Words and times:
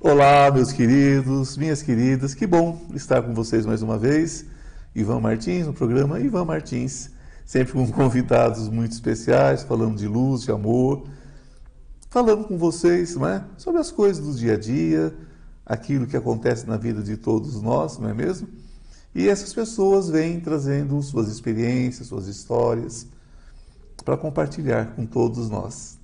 Olá, 0.00 0.48
meus 0.52 0.70
queridos, 0.70 1.56
minhas 1.56 1.82
queridas, 1.82 2.34
que 2.34 2.46
bom 2.46 2.80
estar 2.94 3.20
com 3.22 3.34
vocês 3.34 3.66
mais 3.66 3.82
uma 3.82 3.98
vez. 3.98 4.44
Ivan 4.94 5.18
Martins, 5.18 5.66
no 5.66 5.72
programa 5.72 6.20
Ivan 6.20 6.44
Martins, 6.44 7.10
sempre 7.44 7.72
com 7.72 7.90
convidados 7.90 8.68
muito 8.68 8.92
especiais, 8.92 9.64
falando 9.64 9.96
de 9.96 10.06
luz, 10.06 10.42
de 10.42 10.52
amor, 10.52 11.04
falando 12.10 12.44
com 12.44 12.56
vocês 12.56 13.16
não 13.16 13.26
é? 13.26 13.42
sobre 13.58 13.80
as 13.80 13.90
coisas 13.90 14.24
do 14.24 14.32
dia 14.34 14.54
a 14.54 14.56
dia, 14.56 15.12
aquilo 15.66 16.06
que 16.06 16.16
acontece 16.16 16.64
na 16.64 16.76
vida 16.76 17.02
de 17.02 17.16
todos 17.16 17.60
nós, 17.60 17.98
não 17.98 18.08
é 18.08 18.14
mesmo? 18.14 18.46
E 19.14 19.28
essas 19.28 19.52
pessoas 19.52 20.08
vêm 20.08 20.40
trazendo 20.40 21.00
suas 21.02 21.28
experiências, 21.28 22.06
suas 22.06 22.26
histórias, 22.26 23.08
para 24.04 24.16
compartilhar 24.16 24.94
com 24.94 25.04
todos 25.04 25.50
nós. 25.50 25.98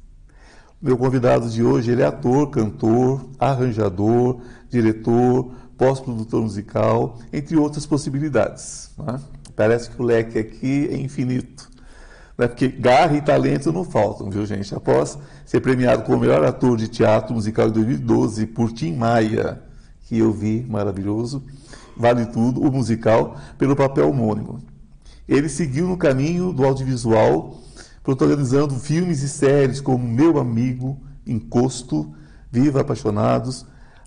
Meu 0.83 0.99
convidado 0.99 1.49
de 1.49 1.63
hoje, 1.63 1.91
ele 1.91 2.03
é 2.03 2.07
ator, 2.07 2.51
cantor, 2.51 3.25
arranjador, 3.39 4.41
diretor, 4.69 5.53
pós-produtor 5.79 6.43
musical, 6.43 7.19
entre 7.33 7.57
outras 7.57 7.87
possibilidades. 7.87 8.91
Né? 8.99 9.21
Parece 9.55 9.91
que 9.91 10.01
o 10.01 10.05
leque 10.05 10.39
aqui 10.39 10.89
é 10.91 10.97
infinito. 10.97 11.71
Né? 12.37 12.47
Porque 12.47 12.69
garra 12.69 13.17
e 13.17 13.23
talento 13.23 13.73
não 13.73 13.85
faltam, 13.85 14.29
viu, 14.31 14.45
gente? 14.45 14.75
Após 14.75 15.19
ser 15.45 15.61
premiado 15.61 16.03
como 16.03 16.19
melhor 16.19 16.45
ator 16.45 16.77
de 16.77 16.89
teatro 16.89 17.35
musical 17.35 17.69
em 17.69 17.73
2012 17.73 18.47
por 18.47 18.73
Tim 18.73 18.95
Maia, 18.97 19.63
que 20.03 20.19
eu 20.19 20.33
vi, 20.33 20.65
maravilhoso, 20.69 21.45
Vale 21.97 22.27
Tudo, 22.27 22.61
o 22.61 22.71
musical, 22.71 23.37
pelo 23.57 23.75
papel 23.75 24.11
homônimo. 24.11 24.61
Ele 25.29 25.49
seguiu 25.49 25.89
no 25.89 25.97
caminho 25.97 26.53
do 26.53 26.65
audiovisual, 26.65 27.59
protagonizando 28.03 28.75
filmes 28.75 29.23
e 29.23 29.29
séries 29.29 29.81
como 29.81 30.07
Meu 30.07 30.39
Amigo, 30.39 31.01
Encosto, 31.27 32.15
Viva 32.51 32.83
Apaixonados, 32.83 33.63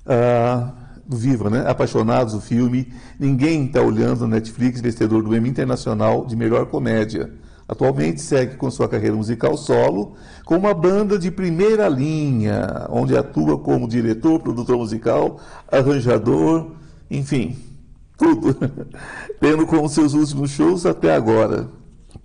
uh, 0.06 0.72
Viva, 1.08 1.50
né? 1.50 1.64
Apaixonados, 1.68 2.36
o 2.36 2.40
filme 2.40 2.94
Ninguém 3.20 3.66
Está 3.66 3.82
Olhando 3.82 4.28
Netflix, 4.28 4.80
vencedor 4.80 5.24
do 5.24 5.36
Emmy 5.36 5.50
Internacional 5.50 6.26
de 6.26 6.36
Melhor 6.36 6.68
Comédia. 6.68 7.34
Atualmente 7.68 8.22
segue 8.22 8.56
com 8.56 8.72
sua 8.72 8.88
carreira 8.88 9.16
musical 9.16 9.56
solo 9.58 10.14
com 10.46 10.56
uma 10.56 10.74
banda 10.74 11.20
de 11.20 11.30
primeira 11.30 11.88
linha, 11.88 12.88
onde 12.90 13.16
atua 13.18 13.60
como 13.60 13.88
diretor, 13.88 14.40
produtor 14.40 14.78
musical, 14.78 15.40
arranjador, 15.72 16.72
enfim, 17.12 17.56
tudo. 18.20 18.56
Tendo 19.40 19.66
como 19.66 19.88
seus 19.90 20.14
últimos 20.14 20.52
shows 20.52 20.86
até 20.86 21.16
agora, 21.16 21.70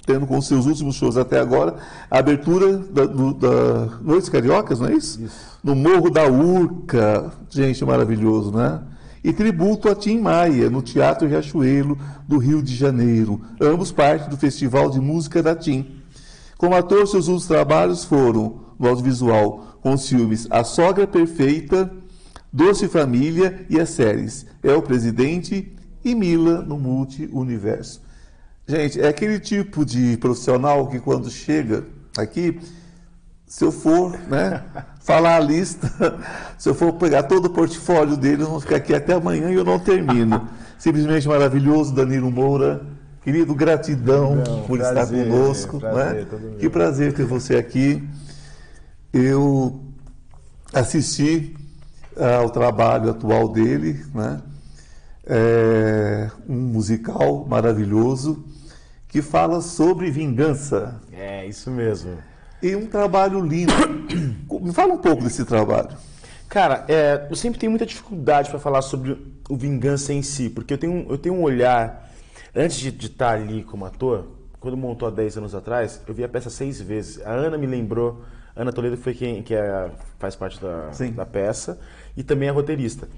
tendo 0.05 0.27
como 0.27 0.43
seus 0.43 0.67
últimos 0.67 0.97
shows 0.97 1.17
até 1.17 1.39
agora 1.39 1.77
a 2.11 2.19
abertura 2.19 2.77
da, 2.77 3.07
do, 3.07 3.33
da 3.33 3.87
Noites 4.03 4.29
Cariocas, 4.29 4.81
não 4.81 4.89
é 4.89 4.95
isso? 4.95 5.23
isso? 5.23 5.59
No 5.63 5.75
Morro 5.75 6.11
da 6.11 6.27
Urca, 6.27 7.33
gente, 7.49 7.85
maravilhoso, 7.85 8.51
né? 8.51 8.83
e 9.25 9.33
tributo 9.33 9.89
a 9.89 9.95
Tim 9.95 10.21
Maia, 10.21 10.69
no 10.69 10.83
Teatro 10.83 11.27
Riachuelo 11.27 11.97
do 12.29 12.37
Rio 12.37 12.63
de 12.63 12.77
Janeiro, 12.77 13.41
ambos 13.59 13.91
parte 13.91 14.29
do 14.29 14.37
Festival 14.37 14.91
de 14.91 15.01
Música 15.01 15.43
da 15.43 15.57
Tim. 15.57 16.03
Como 16.59 16.77
ator, 16.77 17.09
seus 17.09 17.27
últimos 17.27 17.47
trabalhos 17.47 18.05
foram 18.05 18.61
no 18.79 18.87
audiovisual 18.87 19.79
com 19.81 19.95
os 19.95 20.07
filmes 20.07 20.47
A 20.51 20.63
Sogra 20.63 21.07
Perfeita, 21.07 21.91
Doce 22.53 22.87
Família 22.87 23.67
e 23.69 23.81
as 23.81 23.89
séries 23.91 24.47
É 24.63 24.73
o 24.75 24.83
Presidente 24.83 25.75
e 26.05 26.15
Mila 26.15 26.63
no 26.63 26.79
Multi-Universo. 26.79 28.03
Gente, 28.67 29.01
é 29.01 29.09
aquele 29.09 29.39
tipo 29.39 29.85
de 29.85 30.17
profissional 30.19 30.87
que 30.89 30.99
quando 30.99 31.31
chega 31.31 31.85
aqui 32.17 32.61
se 33.47 33.65
eu 33.65 33.71
for 33.71 34.19
né, 34.29 34.63
falar 35.01 35.37
a 35.37 35.41
lista, 35.41 35.89
se 36.59 36.69
eu 36.69 36.75
for 36.75 36.93
pegar 36.95 37.25
todo 37.25 37.47
o 37.47 37.51
portfólio 37.51 38.17
deles, 38.17 38.47
vamos 38.47 38.65
ficar 38.65 38.77
aqui 38.77 38.93
até 38.95 39.15
amanhã 39.15 39.51
e 39.51 39.55
eu 39.55 39.65
não 39.65 39.79
termino. 39.79 40.49
Simplesmente 40.77 41.29
maravilhoso, 41.29 41.95
Danilo 41.95 42.31
Moura. 42.31 42.85
Querido, 43.23 43.55
gratidão 43.55 44.35
não, 44.35 44.63
por 44.65 44.79
prazer, 44.79 45.27
estar 45.27 45.37
conosco. 45.37 45.79
Prazer, 45.79 46.27
né? 46.27 46.57
Que 46.59 46.69
prazer 46.69 47.13
ter 47.15 47.25
você 47.25 47.57
aqui. 47.57 48.07
Eu 49.13 49.81
assisti 50.73 51.57
ao 52.41 52.51
trabalho 52.51 53.11
atual 53.11 53.49
dele, 53.49 54.05
né? 54.13 54.43
É 55.27 56.31
um 56.49 56.57
musical 56.57 57.47
maravilhoso 57.47 58.45
que 59.09 59.23
fala 59.23 59.61
sobre 59.61 60.11
vingança. 60.11 61.01
É, 61.13 61.47
isso 61.47 61.71
mesmo 61.71 62.19
e 62.65 62.75
um 62.75 62.87
trabalho 62.87 63.41
lindo. 63.45 63.73
Me 64.61 64.73
fala 64.73 64.95
um 64.95 64.99
pouco 64.99 65.23
desse 65.23 65.45
trabalho. 65.45 65.91
Cara, 66.49 66.87
é, 66.89 67.27
eu 67.29 67.37
sempre 67.37 67.61
tenho 67.61 67.71
muita 67.71 67.85
dificuldade 67.85 68.49
para 68.49 68.59
falar 68.59 68.81
sobre 68.81 69.19
o 69.51 69.57
vingança 69.57 70.15
em 70.15 70.23
si, 70.23 70.49
porque 70.49 70.73
eu 70.73 70.79
tenho, 70.79 71.07
eu 71.11 71.19
tenho 71.19 71.35
um 71.35 71.43
olhar. 71.43 72.11
Antes 72.57 72.79
de, 72.79 72.91
de 72.91 73.07
estar 73.09 73.35
ali 73.35 73.65
como 73.65 73.85
ator, 73.85 74.29
quando 74.61 74.77
montou 74.77 75.09
há 75.09 75.11
10 75.11 75.39
anos 75.39 75.55
atrás, 75.55 76.01
eu 76.07 76.15
vi 76.15 76.25
a 76.25 76.29
peça 76.29 76.49
seis 76.49 76.81
vezes. 76.81 77.21
A 77.27 77.33
Ana 77.33 77.59
me 77.59 77.67
lembrou, 77.67 78.23
Ana 78.57 78.73
Toledo 78.73 78.97
foi 78.97 79.13
quem 79.13 79.43
que 79.43 79.55
é, 79.55 79.91
faz 80.19 80.35
parte 80.37 80.59
da, 80.61 80.91
da 81.15 81.27
peça, 81.27 81.79
e 82.17 82.23
também 82.23 82.49
é 82.49 82.53
roteirista. 82.53 83.09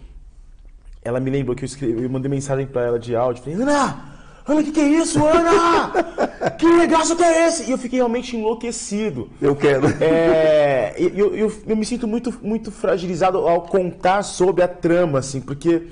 Ela 1.06 1.21
me 1.21 1.31
lembrou 1.31 1.55
que 1.55 1.62
eu, 1.62 1.67
escrevi, 1.67 2.03
eu 2.03 2.11
mandei 2.11 2.28
mensagem 2.28 2.67
para 2.67 2.83
ela 2.83 2.99
de 2.99 3.15
áudio, 3.15 3.44
falei, 3.44 3.62
Ana, 3.62 4.17
Ana, 4.44 4.61
o 4.61 4.65
que, 4.65 4.72
que 4.72 4.81
é 4.81 4.89
isso, 4.89 5.25
Ana? 5.25 6.50
que 6.59 6.67
negócio 6.67 7.15
que 7.15 7.22
é 7.22 7.47
esse? 7.47 7.69
E 7.69 7.71
eu 7.71 7.78
fiquei 7.78 8.00
realmente 8.00 8.37
enlouquecido. 8.37 9.31
Eu 9.41 9.55
quero. 9.55 9.87
É, 10.03 10.94
eu, 10.99 11.33
eu, 11.33 11.53
eu, 11.65 11.77
me 11.77 11.84
sinto 11.84 12.09
muito, 12.09 12.34
muito 12.43 12.72
fragilizado 12.72 13.39
ao 13.39 13.62
contar 13.62 14.25
sobre 14.25 14.65
a 14.65 14.69
trama, 14.69 15.21
assim, 15.21 15.41
porque 15.41 15.87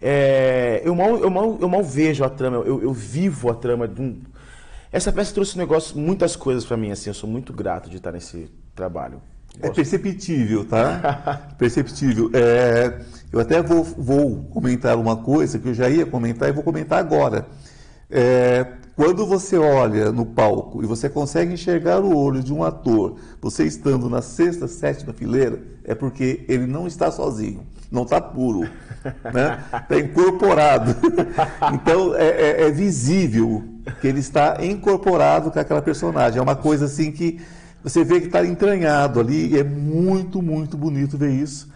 é, 0.00 0.82
eu, 0.84 0.94
mal, 0.96 1.18
eu, 1.18 1.30
mal, 1.30 1.58
eu 1.60 1.68
mal 1.68 1.84
vejo 1.84 2.24
a 2.24 2.28
trama, 2.28 2.58
eu, 2.58 2.82
eu 2.82 2.92
vivo 2.92 3.48
a 3.48 3.54
trama. 3.54 3.88
Essa 4.90 5.12
peça 5.12 5.32
trouxe 5.32 5.54
um 5.54 5.60
negócio, 5.60 5.96
muitas 5.96 6.34
coisas 6.34 6.64
para 6.64 6.76
mim, 6.76 6.90
assim, 6.90 7.10
eu 7.10 7.14
sou 7.14 7.30
muito 7.30 7.52
grato 7.52 7.88
de 7.88 7.98
estar 7.98 8.10
nesse 8.10 8.50
trabalho. 8.74 9.22
É 9.60 9.70
perceptível, 9.70 10.64
tá? 10.64 11.50
perceptível. 11.58 12.30
É, 12.32 13.00
eu 13.32 13.40
até 13.40 13.62
vou, 13.62 13.84
vou 13.84 14.44
comentar 14.44 14.96
uma 14.96 15.16
coisa 15.16 15.58
que 15.58 15.68
eu 15.68 15.74
já 15.74 15.88
ia 15.88 16.06
comentar 16.06 16.48
e 16.48 16.52
vou 16.52 16.62
comentar 16.62 16.98
agora. 16.98 17.46
É, 18.10 18.66
quando 18.94 19.26
você 19.26 19.56
olha 19.56 20.12
no 20.12 20.26
palco 20.26 20.82
e 20.82 20.86
você 20.86 21.08
consegue 21.08 21.54
enxergar 21.54 22.00
o 22.00 22.14
olho 22.14 22.42
de 22.42 22.52
um 22.52 22.62
ator, 22.62 23.16
você 23.40 23.64
estando 23.64 24.08
na 24.10 24.20
sexta, 24.20 24.68
sétima 24.68 25.14
fileira, 25.14 25.60
é 25.82 25.94
porque 25.94 26.44
ele 26.46 26.66
não 26.66 26.86
está 26.86 27.10
sozinho, 27.10 27.66
não 27.90 28.02
está 28.02 28.20
puro, 28.20 28.68
né? 29.32 29.64
está 29.72 29.98
incorporado. 29.98 30.94
Então 31.72 32.14
é, 32.14 32.26
é, 32.26 32.62
é, 32.66 32.70
visível 32.70 33.64
que 34.00 34.06
ele 34.06 34.20
está 34.20 34.58
incorporado 34.62 35.50
com 35.50 35.58
aquela 35.58 35.80
personagem. 35.80 36.38
É 36.38 36.42
uma 36.42 36.56
coisa 36.56 36.84
assim 36.84 37.10
que 37.10 37.40
você 37.82 38.04
vê 38.04 38.20
que 38.20 38.26
está 38.26 38.44
entranhado 38.44 39.20
ali 39.20 39.48
e 39.48 39.58
é 39.58 39.64
muito, 39.64 40.40
muito 40.40 40.76
bonito 40.76 41.18
ver 41.18 41.30
isso. 41.30 41.70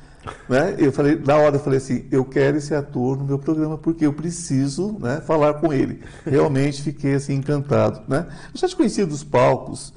Né? 0.48 0.74
Eu 0.78 0.92
falei, 0.92 1.20
na 1.24 1.36
hora 1.36 1.56
eu 1.56 1.60
falei 1.60 1.78
assim, 1.78 2.06
eu 2.10 2.24
quero 2.24 2.56
esse 2.56 2.74
ator 2.74 3.16
no 3.16 3.24
meu 3.24 3.38
programa 3.38 3.78
porque 3.78 4.06
eu 4.06 4.12
preciso 4.12 4.98
né, 5.00 5.20
falar 5.20 5.54
com 5.54 5.72
ele. 5.72 6.02
Realmente 6.24 6.82
fiquei 6.82 7.14
assim 7.14 7.34
encantado. 7.34 8.02
Né? 8.08 8.26
Eu 8.52 8.60
já 8.60 8.68
te 8.68 8.76
conhecia 8.76 9.06
dos 9.06 9.22
palcos 9.22 9.94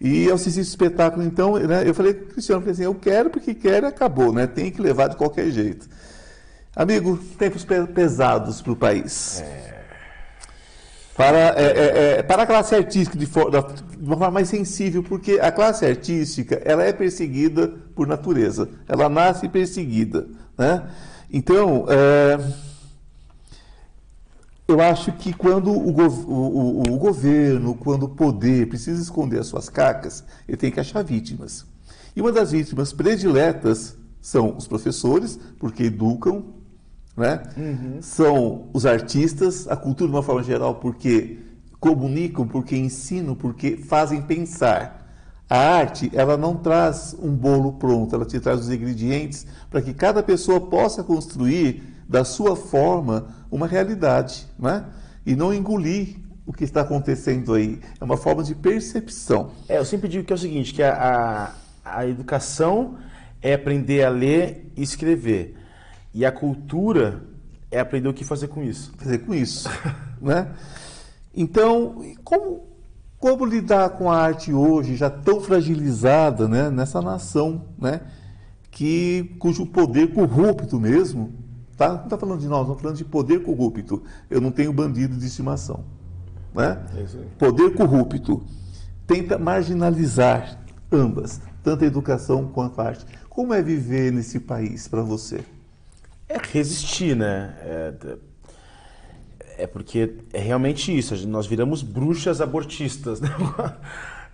e 0.00 0.24
eu 0.24 0.34
assisti 0.34 0.60
esse 0.60 0.70
espetáculo, 0.70 1.24
então 1.24 1.56
né, 1.58 1.88
eu 1.88 1.94
falei, 1.94 2.12
Cristiano, 2.12 2.58
eu 2.58 2.62
falei 2.62 2.72
assim, 2.72 2.84
eu 2.84 2.94
quero 2.94 3.30
porque 3.30 3.54
quero 3.54 3.86
e 3.86 3.88
acabou, 3.88 4.32
né? 4.32 4.46
tem 4.46 4.70
que 4.70 4.82
levar 4.82 5.08
de 5.08 5.16
qualquer 5.16 5.50
jeito. 5.50 5.88
Amigo, 6.74 7.18
tempos 7.38 7.66
pesados 7.94 8.62
para 8.62 8.72
o 8.72 8.76
país. 8.76 9.42
É. 9.42 9.81
Para, 11.16 11.38
é, 11.38 11.62
é, 11.62 12.18
é, 12.18 12.22
para 12.22 12.44
a 12.44 12.46
classe 12.46 12.74
artística 12.74 13.18
de, 13.18 13.26
for, 13.26 13.50
de 13.50 13.58
uma 14.06 14.16
forma 14.16 14.30
mais 14.30 14.48
sensível, 14.48 15.02
porque 15.02 15.38
a 15.40 15.52
classe 15.52 15.84
artística 15.84 16.60
ela 16.64 16.82
é 16.82 16.92
perseguida 16.92 17.68
por 17.94 18.06
natureza, 18.06 18.68
ela 18.88 19.08
nasce 19.10 19.46
perseguida. 19.48 20.26
Né? 20.56 20.82
Então, 21.30 21.84
é, 21.88 22.38
eu 24.66 24.80
acho 24.80 25.12
que 25.12 25.34
quando 25.34 25.70
o, 25.70 25.90
o, 25.90 26.06
o, 26.06 26.80
o, 26.94 26.98
governo, 26.98 27.74
quando 27.74 28.04
o 28.04 28.08
poder 28.08 28.68
precisa 28.68 29.02
esconder 29.02 29.40
as 29.40 29.46
suas 29.48 29.68
cacas, 29.68 30.24
ele 30.48 30.56
tem 30.56 30.70
que 30.70 30.80
achar 30.80 31.02
vítimas. 31.02 31.66
E 32.16 32.20
uma 32.22 32.32
das 32.32 32.52
vítimas 32.52 32.92
prediletas 32.92 33.96
são 34.20 34.56
os 34.56 34.66
professores, 34.66 35.38
porque 35.58 35.84
educam, 35.84 36.44
né? 37.16 37.42
Uhum. 37.56 37.98
São 38.00 38.68
os 38.72 38.86
artistas, 38.86 39.68
a 39.68 39.76
cultura 39.76 40.10
de 40.10 40.16
uma 40.16 40.22
forma 40.22 40.42
geral, 40.42 40.76
porque 40.76 41.38
comunicam, 41.78 42.46
porque 42.46 42.76
ensinam, 42.76 43.34
porque 43.34 43.76
fazem 43.76 44.22
pensar. 44.22 45.00
A 45.48 45.58
arte, 45.58 46.10
ela 46.14 46.36
não 46.36 46.56
traz 46.56 47.14
um 47.20 47.34
bolo 47.34 47.74
pronto, 47.74 48.14
ela 48.14 48.24
te 48.24 48.40
traz 48.40 48.60
os 48.60 48.70
ingredientes 48.70 49.46
para 49.68 49.82
que 49.82 49.92
cada 49.92 50.22
pessoa 50.22 50.60
possa 50.60 51.02
construir 51.02 51.82
da 52.08 52.24
sua 52.24 52.56
forma 52.56 53.26
uma 53.50 53.66
realidade, 53.66 54.46
né? 54.58 54.86
E 55.26 55.36
não 55.36 55.52
engolir 55.52 56.16
o 56.46 56.52
que 56.52 56.64
está 56.64 56.80
acontecendo 56.80 57.52
aí. 57.54 57.80
É 58.00 58.04
uma 58.04 58.16
forma 58.16 58.42
de 58.42 58.54
percepção. 58.54 59.50
É, 59.68 59.78
eu 59.78 59.84
sempre 59.84 60.08
digo 60.08 60.24
que 60.24 60.32
é 60.32 60.36
o 60.36 60.38
seguinte, 60.38 60.72
que 60.72 60.82
a, 60.82 61.52
a, 61.84 61.98
a 61.98 62.06
educação 62.06 62.96
é 63.40 63.54
aprender 63.54 64.04
a 64.04 64.08
ler 64.08 64.72
e 64.76 64.82
escrever. 64.82 65.56
E 66.14 66.24
a 66.24 66.32
cultura 66.32 67.22
é 67.70 67.80
aprender 67.80 68.08
o 68.08 68.14
que 68.14 68.24
fazer 68.24 68.48
com 68.48 68.62
isso. 68.62 68.92
Fazer 68.98 69.18
com 69.18 69.34
isso, 69.34 69.68
né? 70.20 70.52
Então, 71.34 72.04
como, 72.22 72.66
como 73.18 73.46
lidar 73.46 73.90
com 73.90 74.10
a 74.10 74.18
arte 74.18 74.52
hoje, 74.52 74.96
já 74.96 75.08
tão 75.08 75.40
fragilizada 75.40 76.46
né, 76.46 76.70
nessa 76.70 77.00
nação, 77.00 77.64
né, 77.78 78.02
que, 78.70 79.34
cujo 79.38 79.64
poder 79.64 80.12
corrupto 80.12 80.78
mesmo, 80.78 81.32
tá? 81.76 81.94
não 81.94 82.04
está 82.04 82.18
falando 82.18 82.40
de 82.40 82.48
nós, 82.48 82.62
estamos 82.62 82.82
falando 82.82 82.96
de 82.96 83.04
poder 83.04 83.42
corrupto. 83.42 84.02
Eu 84.28 84.40
não 84.40 84.50
tenho 84.50 84.72
bandido 84.72 85.16
de 85.16 85.26
estimação. 85.26 85.84
Né? 86.54 86.84
É 86.94 87.04
Poder 87.38 87.74
corrupto 87.74 88.42
tenta 89.06 89.38
marginalizar 89.38 90.58
ambas, 90.90 91.40
tanto 91.62 91.84
a 91.84 91.86
educação 91.86 92.46
quanto 92.48 92.80
a 92.80 92.86
arte. 92.86 93.06
Como 93.28 93.52
é 93.52 93.62
viver 93.62 94.12
nesse 94.12 94.40
país 94.40 94.88
para 94.88 95.02
você? 95.02 95.44
É 96.32 96.40
resistir, 96.52 97.14
né? 97.14 97.54
É, 97.60 97.92
é 99.58 99.66
porque 99.66 100.14
é 100.32 100.40
realmente 100.40 100.96
isso. 100.96 101.28
Nós 101.28 101.46
viramos 101.46 101.82
bruxas 101.82 102.40
abortistas. 102.40 103.20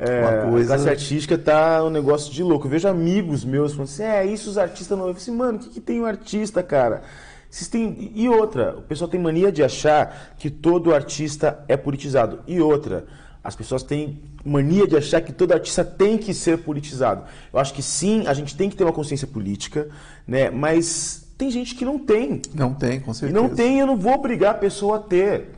Né? 0.01 0.13
É, 0.13 0.49
coisa... 0.49 0.75
A 0.75 0.77
classe 0.77 0.89
artística 0.91 1.37
tá 1.37 1.83
um 1.83 1.91
negócio 1.91 2.33
de 2.33 2.41
louco. 2.41 2.69
Eu 2.69 2.71
vejo 2.71 2.87
amigos 2.87 3.45
meus 3.45 3.73
falando 3.73 3.89
assim: 3.89 4.05
é, 4.05 4.25
isso 4.25 4.49
os 4.49 4.57
artistas 4.57 4.97
não. 4.97 5.09
Eu 5.09 5.13
falo 5.13 5.23
assim, 5.23 5.37
mano, 5.37 5.59
o 5.59 5.61
que, 5.61 5.71
que 5.71 5.81
tem 5.81 6.01
um 6.01 6.05
artista, 6.05 6.63
cara? 6.63 7.03
Vocês 7.51 7.67
têm... 7.67 8.13
E 8.15 8.29
outra, 8.29 8.77
o 8.79 8.83
pessoal 8.83 9.11
tem 9.11 9.19
mania 9.19 9.51
de 9.51 9.61
achar 9.65 10.37
que 10.39 10.51
todo 10.51 10.95
artista 10.95 11.65
é 11.67 11.77
politizado. 11.77 12.45
E 12.47 12.61
outra, 12.61 13.07
as 13.43 13.57
pessoas 13.57 13.83
têm 13.83 14.23
mania 14.45 14.87
de 14.87 14.97
achar 14.97 15.21
que 15.21 15.33
todo 15.33 15.53
artista 15.53 15.85
tem 15.85 16.17
que 16.17 16.33
ser 16.33 16.59
politizado. 16.59 17.25
Eu 17.53 17.59
acho 17.59 17.75
que 17.75 17.83
sim, 17.83 18.25
a 18.29 18.35
gente 18.35 18.57
tem 18.57 18.71
que 18.71 18.77
ter 18.77 18.85
uma 18.85 18.93
consciência 18.93 19.27
política, 19.27 19.89
né? 20.27 20.49
Mas 20.49 21.28
tem 21.39 21.53
gente 21.53 21.77
que 21.77 21.85
não 21.85 22.01
tem. 22.01 22.43
Não 22.53 22.75
tem, 22.75 22.99
com 22.99 23.15
certeza. 23.15 23.39
E 23.39 23.43
não 23.43 23.55
tem, 23.55 23.79
eu 23.79 23.87
não 23.87 23.97
vou 23.97 24.13
obrigar 24.13 24.51
a 24.51 24.59
pessoa 24.59 24.97
a 24.97 25.01
ter. 25.01 25.51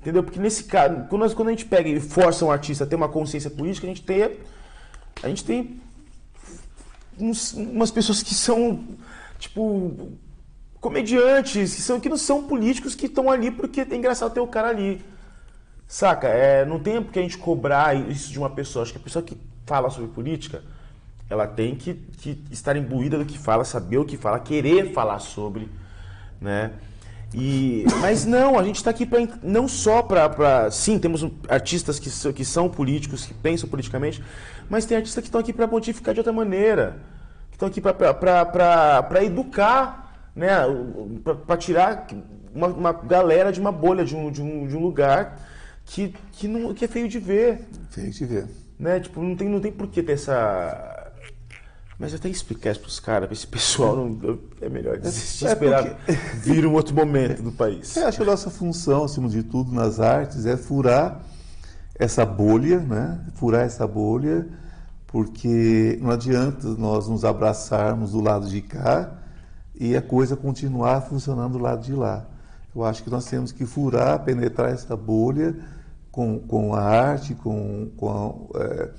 Entendeu? 0.00 0.22
Porque 0.22 0.38
nesse 0.38 0.64
caso, 0.64 1.06
quando, 1.08 1.22
nós, 1.22 1.34
quando 1.34 1.48
a 1.48 1.50
gente 1.50 1.64
pega 1.64 1.88
e 1.88 1.98
força 1.98 2.44
um 2.44 2.52
artista 2.52 2.84
a 2.84 2.86
ter 2.86 2.94
uma 2.94 3.08
consciência 3.08 3.50
política, 3.50 3.86
a 3.86 3.88
gente 3.88 4.02
tem. 4.02 4.38
A 5.22 5.28
gente 5.28 5.44
tem 5.44 5.80
uns, 7.18 7.52
umas 7.54 7.90
pessoas 7.90 8.22
que 8.22 8.34
são, 8.34 8.84
tipo, 9.38 10.12
comediantes, 10.80 11.74
que, 11.74 11.82
são, 11.82 11.98
que 11.98 12.08
não 12.08 12.16
são 12.16 12.44
políticos, 12.44 12.94
que 12.94 13.06
estão 13.06 13.28
ali 13.28 13.50
porque 13.50 13.80
é 13.80 13.94
engraçado 13.96 14.32
ter 14.32 14.40
o 14.40 14.46
cara 14.46 14.68
ali. 14.68 15.02
Saca? 15.88 16.28
É, 16.28 16.64
não 16.64 16.78
tem 16.78 17.02
porque 17.02 17.18
a 17.18 17.22
gente 17.22 17.38
cobrar 17.38 17.96
isso 18.08 18.30
de 18.30 18.38
uma 18.38 18.50
pessoa. 18.50 18.84
Acho 18.84 18.92
que 18.92 18.98
a 18.98 19.02
pessoa 19.02 19.22
que 19.22 19.36
fala 19.66 19.90
sobre 19.90 20.10
política 20.10 20.62
ela 21.28 21.46
tem 21.46 21.74
que, 21.74 21.94
que 21.94 22.42
estar 22.50 22.76
imbuída 22.76 23.18
do 23.18 23.24
que 23.24 23.38
fala, 23.38 23.64
saber 23.64 23.98
o 23.98 24.04
que 24.04 24.16
fala, 24.16 24.38
querer 24.38 24.92
falar 24.92 25.18
sobre, 25.18 25.68
né? 26.40 26.72
E, 27.32 27.84
mas 28.00 28.24
não, 28.24 28.56
a 28.56 28.62
gente 28.62 28.76
está 28.76 28.90
aqui 28.90 29.04
para 29.04 29.26
não 29.42 29.66
só 29.66 30.02
para. 30.02 30.70
Sim, 30.70 31.00
temos 31.00 31.26
artistas 31.48 31.98
que, 31.98 32.08
são, 32.08 32.32
que 32.32 32.44
são 32.44 32.68
políticos, 32.68 33.26
que 33.26 33.34
pensam 33.34 33.68
politicamente, 33.68 34.22
mas 34.70 34.86
tem 34.86 34.96
artistas 34.96 35.20
que 35.20 35.28
estão 35.28 35.40
aqui 35.40 35.52
para 35.52 35.66
pontificar 35.66 36.14
de 36.14 36.20
outra 36.20 36.32
maneira, 36.32 36.96
que 37.50 37.56
estão 37.56 37.66
aqui 37.66 37.80
para 37.80 39.24
educar, 39.24 40.30
né? 40.34 40.50
para 41.44 41.56
tirar 41.56 42.06
uma, 42.54 42.68
uma, 42.68 42.92
galera 42.92 43.50
de 43.50 43.60
uma 43.60 43.72
bolha, 43.72 44.04
de 44.04 44.14
um, 44.14 44.30
de 44.30 44.40
um, 44.40 44.68
de 44.68 44.76
um 44.76 44.80
lugar 44.80 45.40
que, 45.84 46.14
que, 46.30 46.46
não, 46.46 46.72
que 46.72 46.84
é 46.84 46.88
feio 46.88 47.08
de 47.08 47.18
ver. 47.18 47.66
Feio 47.90 48.12
de 48.12 48.24
ver. 48.24 48.46
Né? 48.78 49.00
Tipo, 49.00 49.20
não 49.20 49.34
tem, 49.34 49.48
não 49.48 49.58
tem 49.58 49.72
por 49.72 49.88
que 49.88 50.04
ter 50.04 50.12
essa 50.12 50.93
mas 51.98 52.12
até 52.12 52.28
explicar 52.28 52.72
isso 52.72 52.80
para 52.80 52.88
os 52.88 53.00
caras, 53.00 53.26
para 53.28 53.34
esse 53.34 53.46
pessoal, 53.46 53.96
não, 53.96 54.38
é 54.60 54.68
melhor 54.68 54.98
desistir, 54.98 55.46
é, 55.46 55.52
esperar 55.52 55.84
porque... 55.84 56.12
vir 56.36 56.66
um 56.66 56.72
outro 56.72 56.94
momento 56.94 57.42
do 57.42 57.52
país. 57.52 57.96
Eu 57.96 58.08
acho 58.08 58.18
que 58.18 58.22
a 58.22 58.26
nossa 58.26 58.50
função, 58.50 59.04
acima 59.04 59.28
de 59.28 59.42
tudo, 59.42 59.72
nas 59.72 60.00
artes 60.00 60.44
é 60.44 60.56
furar 60.56 61.20
essa 61.96 62.26
bolha, 62.26 62.80
né? 62.80 63.20
furar 63.34 63.64
essa 63.64 63.86
bolha, 63.86 64.46
porque 65.06 65.98
não 66.02 66.10
adianta 66.10 66.66
nós 66.70 67.08
nos 67.08 67.24
abraçarmos 67.24 68.12
do 68.12 68.20
lado 68.20 68.48
de 68.48 68.60
cá 68.60 69.12
e 69.74 69.96
a 69.96 70.02
coisa 70.02 70.36
continuar 70.36 71.02
funcionando 71.02 71.52
do 71.52 71.58
lado 71.58 71.84
de 71.84 71.94
lá. 71.94 72.26
Eu 72.74 72.84
acho 72.84 73.04
que 73.04 73.10
nós 73.10 73.24
temos 73.26 73.52
que 73.52 73.64
furar, 73.64 74.24
penetrar 74.24 74.72
essa 74.72 74.96
bolha 74.96 75.54
com, 76.10 76.40
com 76.40 76.74
a 76.74 76.80
arte, 76.80 77.34
com, 77.34 77.88
com 77.96 78.48
a, 78.56 78.60
é, 78.60 78.90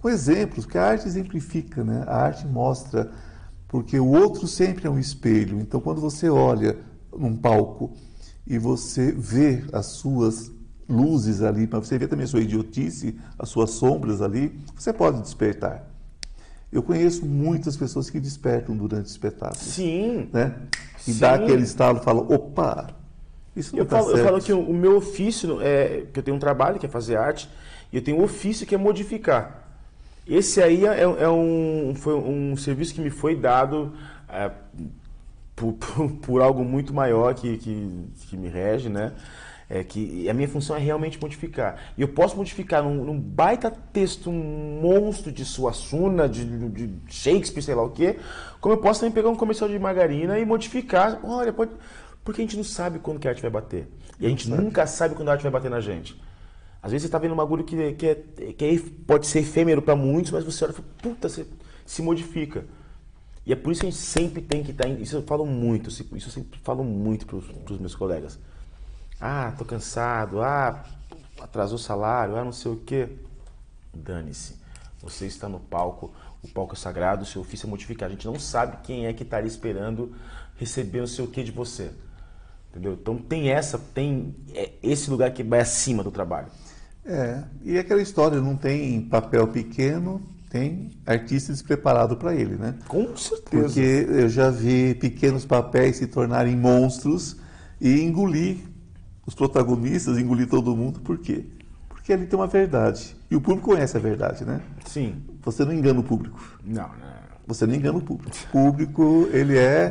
com 0.00 0.08
exemplos, 0.08 0.64
que 0.64 0.78
a 0.78 0.84
arte 0.84 1.06
exemplifica, 1.06 1.82
né? 1.82 2.04
a 2.06 2.16
arte 2.16 2.46
mostra, 2.46 3.10
porque 3.66 3.98
o 3.98 4.06
outro 4.06 4.46
sempre 4.46 4.86
é 4.86 4.90
um 4.90 4.98
espelho. 4.98 5.60
Então, 5.60 5.80
quando 5.80 6.00
você 6.00 6.30
olha 6.30 6.78
num 7.16 7.36
palco 7.36 7.92
e 8.46 8.58
você 8.58 9.12
vê 9.12 9.64
as 9.72 9.86
suas 9.86 10.50
luzes 10.88 11.42
ali, 11.42 11.66
para 11.66 11.80
você 11.80 11.98
ver 11.98 12.08
também 12.08 12.24
a 12.24 12.28
sua 12.28 12.40
idiotice, 12.40 13.18
as 13.38 13.48
suas 13.48 13.70
sombras 13.70 14.22
ali, 14.22 14.58
você 14.74 14.92
pode 14.92 15.20
despertar. 15.20 15.86
Eu 16.72 16.82
conheço 16.82 17.26
muitas 17.26 17.76
pessoas 17.76 18.08
que 18.08 18.20
despertam 18.20 18.76
durante 18.76 19.06
o 19.06 19.10
espetáculo. 19.10 19.60
Sim. 19.60 20.28
Né? 20.32 20.54
E 21.06 21.12
Sim. 21.12 21.20
dá 21.20 21.34
aquele 21.34 21.62
estalo 21.62 21.98
e 21.98 22.04
fala, 22.04 22.20
opa, 22.20 22.94
isso 23.56 23.74
não 23.74 23.82
eu 23.82 23.86
tá 23.86 23.96
falo, 23.96 24.10
certo. 24.10 24.18
Eu 24.18 24.24
falo 24.24 24.42
que 24.42 24.52
o, 24.52 24.60
o 24.60 24.74
meu 24.74 24.96
ofício, 24.96 25.60
é, 25.60 26.04
que 26.12 26.18
eu 26.18 26.22
tenho 26.22 26.36
um 26.36 26.40
trabalho 26.40 26.78
que 26.78 26.86
é 26.86 26.88
fazer 26.88 27.16
arte, 27.16 27.48
e 27.92 27.96
eu 27.96 28.02
tenho 28.02 28.18
um 28.18 28.22
ofício 28.22 28.66
que 28.66 28.74
é 28.74 28.78
modificar. 28.78 29.67
Esse 30.28 30.62
aí 30.62 30.84
é, 30.84 31.00
é 31.00 31.28
um, 31.28 31.94
foi 31.96 32.14
um 32.14 32.54
serviço 32.54 32.92
que 32.92 33.00
me 33.00 33.08
foi 33.08 33.34
dado 33.34 33.94
é, 34.28 34.50
por, 35.56 35.72
por, 35.72 36.10
por, 36.12 36.42
algo 36.42 36.62
muito 36.62 36.92
maior 36.92 37.34
que, 37.34 37.56
que, 37.56 38.10
que 38.28 38.36
me 38.36 38.48
rege, 38.48 38.90
né? 38.90 39.14
É 39.70 39.82
que 39.82 40.28
a 40.28 40.34
minha 40.34 40.48
função 40.48 40.76
é 40.76 40.78
realmente 40.78 41.20
modificar. 41.20 41.76
E 41.96 42.02
eu 42.02 42.08
posso 42.08 42.36
modificar 42.36 42.82
num, 42.82 43.04
num 43.04 43.18
baita 43.18 43.70
texto 43.70 44.30
um 44.30 44.80
monstro 44.82 45.32
de 45.32 45.46
Suassuna, 45.46 46.28
de, 46.28 46.44
de, 46.68 46.90
Shakespeare, 47.06 47.62
sei 47.62 47.74
lá 47.74 47.82
o 47.82 47.90
quê, 47.90 48.18
como 48.60 48.74
eu 48.74 48.80
posso 48.80 49.00
também 49.00 49.12
pegar 49.12 49.30
um 49.30 49.36
comercial 49.36 49.68
de 49.68 49.78
margarina 49.78 50.38
e 50.38 50.44
modificar. 50.44 51.20
Olha, 51.22 51.52
pode... 51.54 51.72
porque 52.22 52.42
a 52.42 52.44
gente 52.44 52.56
não 52.56 52.64
sabe 52.64 52.98
quando 52.98 53.18
que 53.18 53.28
a 53.28 53.30
arte 53.30 53.42
vai 53.42 53.50
bater. 53.50 53.88
E 54.20 54.26
a 54.26 54.28
gente 54.28 54.48
nunca 54.48 54.86
sabe 54.86 55.14
quando 55.14 55.28
a 55.28 55.32
arte 55.32 55.42
vai 55.42 55.52
bater 55.52 55.70
na 55.70 55.80
gente. 55.80 56.18
Às 56.88 56.92
vezes 56.92 57.02
você 57.02 57.08
está 57.08 57.18
vendo 57.18 57.34
um 57.34 57.36
bagulho 57.36 57.64
que, 57.64 57.92
que, 57.92 58.06
é, 58.06 58.14
que 58.54 58.64
é, 58.64 58.80
pode 59.06 59.26
ser 59.26 59.40
efêmero 59.40 59.82
para 59.82 59.94
muitos, 59.94 60.32
mas 60.32 60.42
você 60.42 60.64
olha 60.64 60.70
e 60.70 60.74
fala, 60.74 60.88
puta, 61.02 61.28
você 61.28 61.46
se 61.84 62.00
modifica. 62.00 62.64
E 63.44 63.52
é 63.52 63.56
por 63.56 63.70
isso 63.70 63.82
que 63.82 63.88
a 63.88 63.90
gente 63.90 64.00
sempre 64.00 64.40
tem 64.40 64.62
que 64.62 64.70
estar. 64.70 64.84
Tá 64.84 64.90
isso 64.90 65.16
eu 65.16 65.22
falo 65.22 65.44
muito, 65.44 65.90
isso 65.90 66.06
eu 66.14 66.30
sempre 66.30 66.58
falo 66.60 66.82
muito 66.82 67.26
para 67.26 67.36
os 67.36 67.78
meus 67.78 67.94
colegas. 67.94 68.38
Ah, 69.20 69.52
tô 69.58 69.66
cansado, 69.66 70.40
ah, 70.40 70.82
atrasou 71.38 71.76
o 71.76 71.78
salário, 71.78 72.36
ah, 72.36 72.44
não 72.44 72.52
sei 72.52 72.72
o 72.72 72.76
quê. 72.76 73.06
Dane-se. 73.92 74.56
Você 75.02 75.26
está 75.26 75.46
no 75.46 75.60
palco, 75.60 76.10
o 76.42 76.48
palco 76.48 76.72
é 76.72 76.78
sagrado, 76.78 77.24
o 77.24 77.26
seu 77.26 77.42
ofício 77.42 77.66
é 77.66 77.70
modificar. 77.70 78.08
A 78.08 78.12
gente 78.12 78.26
não 78.26 78.38
sabe 78.38 78.78
quem 78.82 79.04
é 79.04 79.12
que 79.12 79.24
estaria 79.24 79.46
tá 79.46 79.54
esperando 79.54 80.16
receber 80.56 81.00
o 81.00 81.06
seu 81.06 81.26
quê 81.26 81.44
de 81.44 81.52
você. 81.52 81.90
Entendeu? 82.70 82.94
Então 82.94 83.18
tem 83.18 83.50
essa, 83.50 83.78
tem 83.78 84.34
é, 84.54 84.72
esse 84.82 85.10
lugar 85.10 85.32
que 85.32 85.42
vai 85.42 85.60
acima 85.60 86.02
do 86.02 86.10
trabalho. 86.10 86.48
É, 87.08 87.42
e 87.64 87.78
aquela 87.78 88.02
história, 88.02 88.38
não 88.38 88.54
tem 88.54 89.00
papel 89.00 89.48
pequeno, 89.48 90.20
tem 90.50 90.90
artista 91.06 91.52
despreparado 91.52 92.16
para 92.16 92.34
ele, 92.34 92.56
né? 92.56 92.74
Com 92.86 93.16
certeza. 93.16 93.64
Porque 93.64 94.06
eu 94.10 94.28
já 94.28 94.50
vi 94.50 94.94
pequenos 94.94 95.46
papéis 95.46 95.96
se 95.96 96.06
tornarem 96.06 96.54
monstros 96.54 97.36
e 97.80 98.02
engolir 98.02 98.58
os 99.26 99.34
protagonistas, 99.34 100.18
engolir 100.18 100.48
todo 100.48 100.76
mundo, 100.76 101.00
por 101.00 101.18
quê? 101.18 101.46
Porque 101.88 102.12
ali 102.12 102.26
tem 102.26 102.38
uma 102.38 102.46
verdade. 102.46 103.16
E 103.30 103.36
o 103.36 103.40
público 103.40 103.70
conhece 103.70 103.96
a 103.96 104.00
verdade, 104.00 104.44
né? 104.44 104.60
Sim. 104.86 105.16
Você 105.42 105.64
não 105.64 105.72
engana 105.72 106.00
o 106.00 106.02
público. 106.02 106.40
Não, 106.64 106.88
não. 106.88 107.18
Você 107.46 107.66
não 107.66 107.74
engana 107.74 107.96
o 107.96 108.02
público. 108.02 108.36
O 108.48 108.52
público, 108.52 109.28
ele 109.32 109.56
é, 109.56 109.90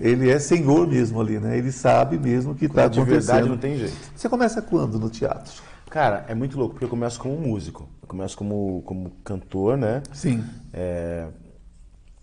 ele 0.00 0.30
é 0.30 0.38
senhor 0.38 0.86
mesmo 0.88 1.20
ali, 1.20 1.38
né? 1.38 1.58
Ele 1.58 1.70
sabe 1.70 2.18
mesmo 2.18 2.52
o 2.52 2.54
que 2.54 2.64
está 2.64 2.84
acontecendo. 2.84 3.04
De 3.04 3.10
verdade 3.10 3.48
não 3.48 3.58
tem 3.58 3.76
jeito. 3.76 3.94
Você 4.14 4.28
começa 4.28 4.62
quando 4.62 4.98
no 4.98 5.10
teatro? 5.10 5.52
Cara, 5.90 6.24
é 6.28 6.34
muito 6.34 6.58
louco, 6.58 6.74
porque 6.74 6.84
eu 6.84 6.88
começo 6.88 7.18
como 7.18 7.36
músico. 7.36 7.88
Eu 8.02 8.08
começo 8.08 8.36
como, 8.36 8.82
como 8.82 9.10
cantor, 9.24 9.76
né? 9.76 10.02
Sim. 10.12 10.44
É... 10.72 11.28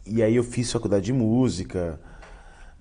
E 0.06 0.22
aí 0.22 0.36
eu 0.36 0.44
fiz 0.44 0.72
faculdade 0.72 1.06
de 1.06 1.14
música, 1.14 2.00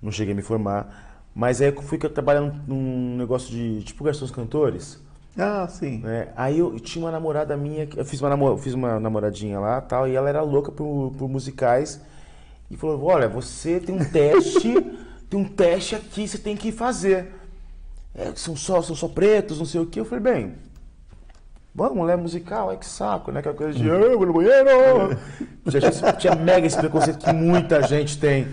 não 0.01 0.11
cheguei 0.11 0.33
a 0.33 0.35
me 0.35 0.43
formar. 0.43 1.27
Mas 1.33 1.59
aí 1.59 1.69
eu 1.69 1.81
fui 1.81 1.97
trabalhando 1.97 2.61
num 2.67 3.17
negócio 3.17 3.49
de 3.49 3.83
tipo 3.83 4.03
garçons 4.03 4.31
cantores. 4.31 5.03
Ah, 5.37 5.67
sim. 5.67 6.01
É, 6.05 6.29
aí 6.35 6.59
eu, 6.59 6.79
tinha 6.79 7.03
uma 7.03 7.11
namorada 7.11 7.57
minha, 7.57 7.87
eu 7.95 8.05
fiz 8.05 8.21
uma, 8.21 8.29
namor, 8.29 8.57
fiz 8.57 8.73
uma 8.73 8.99
namoradinha 8.99 9.59
lá 9.59 9.81
tal, 9.81 10.07
e 10.07 10.15
ela 10.15 10.29
era 10.29 10.41
louca 10.41 10.71
por, 10.71 11.11
por 11.17 11.27
musicais. 11.27 11.99
E 12.69 12.77
falou: 12.77 13.03
Olha, 13.03 13.27
você 13.27 13.79
tem 13.79 13.93
um 13.93 14.05
teste, 14.05 14.73
tem 15.29 15.39
um 15.39 15.43
teste 15.43 15.95
aqui, 15.95 16.27
você 16.27 16.37
tem 16.37 16.55
que 16.55 16.71
fazer. 16.71 17.33
É, 18.13 18.31
são, 18.35 18.55
só, 18.55 18.81
são 18.81 18.95
só 18.95 19.09
pretos, 19.09 19.59
não 19.59 19.65
sei 19.65 19.81
o 19.81 19.85
que. 19.85 19.99
Eu 19.99 20.05
falei: 20.05 20.23
Bem, 20.23 20.55
Vamos, 21.77 21.97
mulher 21.97 22.15
musical, 22.15 22.69
ai 22.69 22.77
que 22.77 22.85
saco, 22.85 23.33
né? 23.33 23.41
Aquela 23.41 23.53
coisa 23.53 23.77
de, 23.77 23.85
eu 23.85 24.17
no 24.25 24.31
banheiro. 24.31 25.19
Tinha 26.17 26.33
mega 26.33 26.65
esse 26.65 26.77
preconceito 26.77 27.19
que 27.19 27.33
muita 27.33 27.83
gente 27.83 28.17
tem. 28.17 28.47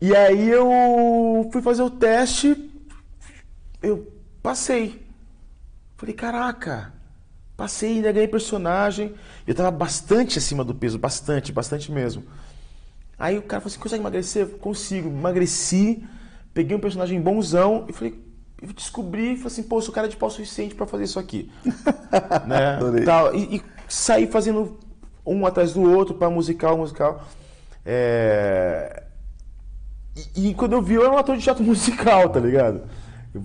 E 0.00 0.16
aí 0.16 0.48
eu 0.48 1.46
fui 1.52 1.60
fazer 1.60 1.82
o 1.82 1.90
teste, 1.90 2.70
eu 3.82 4.10
passei. 4.42 5.06
Falei, 5.98 6.14
caraca, 6.14 6.90
passei, 7.54 7.96
ainda 7.96 8.12
ganhei 8.12 8.28
personagem. 8.28 9.14
Eu 9.46 9.54
tava 9.54 9.70
bastante 9.70 10.38
acima 10.38 10.64
do 10.64 10.74
peso, 10.74 10.98
bastante, 10.98 11.52
bastante 11.52 11.92
mesmo. 11.92 12.24
Aí 13.18 13.36
o 13.36 13.42
cara 13.42 13.60
falou 13.60 13.70
assim, 13.70 13.80
consegue 13.80 14.00
emagrecer? 14.02 14.48
Consigo. 14.56 15.10
Emagreci, 15.10 16.02
peguei 16.54 16.74
um 16.74 16.80
personagem 16.80 17.20
bonzão 17.20 17.84
e 17.90 17.92
falei, 17.92 18.23
descobri, 18.72 19.36
falei 19.36 19.46
assim, 19.46 19.62
pô, 19.62 19.80
sou 19.80 19.92
cara 19.92 20.08
de 20.08 20.16
pau 20.16 20.30
suficiente 20.30 20.74
para 20.74 20.86
fazer 20.86 21.04
isso 21.04 21.18
aqui. 21.18 21.50
né? 22.46 22.76
Adorei. 22.76 23.04
Tal, 23.04 23.34
e, 23.34 23.56
e 23.56 23.62
saí 23.88 24.26
fazendo 24.26 24.78
um 25.26 25.46
atrás 25.46 25.72
do 25.72 25.82
outro, 25.82 26.14
para 26.14 26.30
musical, 26.30 26.76
musical. 26.76 27.24
É... 27.84 29.02
E, 30.36 30.50
e 30.50 30.54
quando 30.54 30.72
eu 30.72 30.82
vi, 30.82 30.94
eu 30.94 31.02
era 31.04 31.12
um 31.12 31.18
ator 31.18 31.36
de 31.36 31.42
teatro 31.42 31.62
musical, 31.64 32.28
tá 32.28 32.40
ligado? 32.40 32.82
Eu 33.34 33.42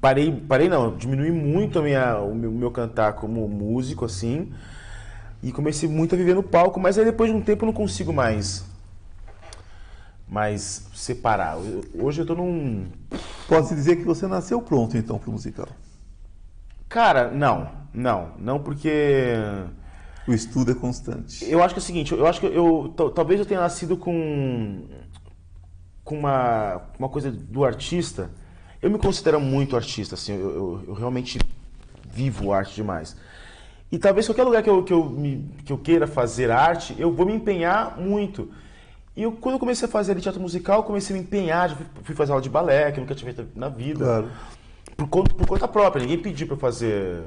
parei, 0.00 0.32
parei 0.32 0.68
não, 0.68 0.96
diminui 0.96 1.30
muito 1.32 1.78
a 1.78 1.82
minha, 1.82 2.18
o 2.18 2.34
meu, 2.34 2.50
meu 2.50 2.70
cantar 2.70 3.14
como 3.14 3.46
músico, 3.48 4.04
assim. 4.04 4.52
E 5.42 5.52
comecei 5.52 5.88
muito 5.88 6.14
a 6.14 6.18
viver 6.18 6.34
no 6.34 6.42
palco, 6.42 6.80
mas 6.80 6.98
aí 6.98 7.04
depois 7.04 7.30
de 7.30 7.36
um 7.36 7.40
tempo 7.40 7.64
eu 7.64 7.66
não 7.66 7.72
consigo 7.72 8.12
mais 8.12 8.64
mais 10.28 10.86
separar. 10.94 11.56
Eu- 11.56 11.84
Hoje 11.94 12.20
eu 12.20 12.26
tô 12.26 12.34
num. 12.34 12.86
Pode-se 13.48 13.74
dizer 13.74 13.96
que 13.96 14.04
você 14.04 14.26
nasceu 14.26 14.60
pronto, 14.60 14.96
então, 14.96 15.18
para 15.18 15.30
o 15.30 15.32
musical. 15.32 15.66
Cara, 16.88 17.30
não, 17.30 17.68
não, 17.92 18.32
não 18.38 18.58
porque. 18.62 18.92
O 20.26 20.32
estudo 20.34 20.72
é 20.72 20.74
constante. 20.74 21.50
Eu 21.50 21.62
acho 21.62 21.72
que 21.74 21.80
é 21.80 21.82
o 21.82 21.84
seguinte, 21.84 22.12
eu 22.12 22.26
acho 22.26 22.38
que 22.40 22.46
eu 22.46 22.92
tal- 22.94 23.10
talvez 23.10 23.40
eu 23.40 23.46
tenha 23.46 23.60
nascido 23.60 23.96
com 23.96 24.82
com 26.04 26.18
uma, 26.18 26.82
uma 26.98 27.08
coisa 27.08 27.30
do 27.30 27.64
artista. 27.64 28.30
Eu 28.80 28.90
me 28.90 28.98
considero 28.98 29.40
muito 29.40 29.74
artista, 29.76 30.14
assim, 30.14 30.34
eu, 30.34 30.50
eu- 30.54 30.84
eu 30.88 30.94
realmente 30.94 31.38
vivo 32.10 32.52
arte 32.52 32.74
demais. 32.74 33.16
E 33.90 33.98
talvez 33.98 34.26
qualquer 34.26 34.44
lugar 34.44 34.62
que 34.62 34.68
eu, 34.70 34.82
que, 34.84 34.92
eu 34.92 35.04
me- 35.08 35.50
que 35.64 35.72
eu 35.72 35.78
queira 35.78 36.06
fazer 36.06 36.50
arte, 36.50 36.94
eu 36.98 37.10
vou 37.12 37.24
me 37.26 37.32
empenhar 37.34 37.98
muito. 37.98 38.50
E 39.18 39.22
eu, 39.24 39.32
quando 39.32 39.54
eu 39.54 39.58
comecei 39.58 39.88
a 39.88 39.90
fazer 39.90 40.12
ali 40.12 40.20
teatro 40.20 40.40
musical, 40.40 40.78
eu 40.78 40.84
comecei 40.84 41.12
a 41.12 41.18
me 41.18 41.24
empenhar, 41.24 41.70
já 41.70 41.74
fui, 41.74 41.86
fui 42.04 42.14
fazer 42.14 42.30
aula 42.30 42.40
de 42.40 42.48
balé, 42.48 42.92
que 42.92 43.00
eu 43.00 43.02
nunca 43.02 43.16
tinha 43.16 43.34
feito 43.34 43.50
na 43.58 43.68
vida. 43.68 44.04
Claro. 44.04 44.30
Por 44.96 45.08
conta, 45.08 45.34
por 45.34 45.44
conta 45.44 45.66
própria, 45.66 46.02
ninguém 46.02 46.22
pediu 46.22 46.46
para 46.46 46.56
fazer 46.56 47.20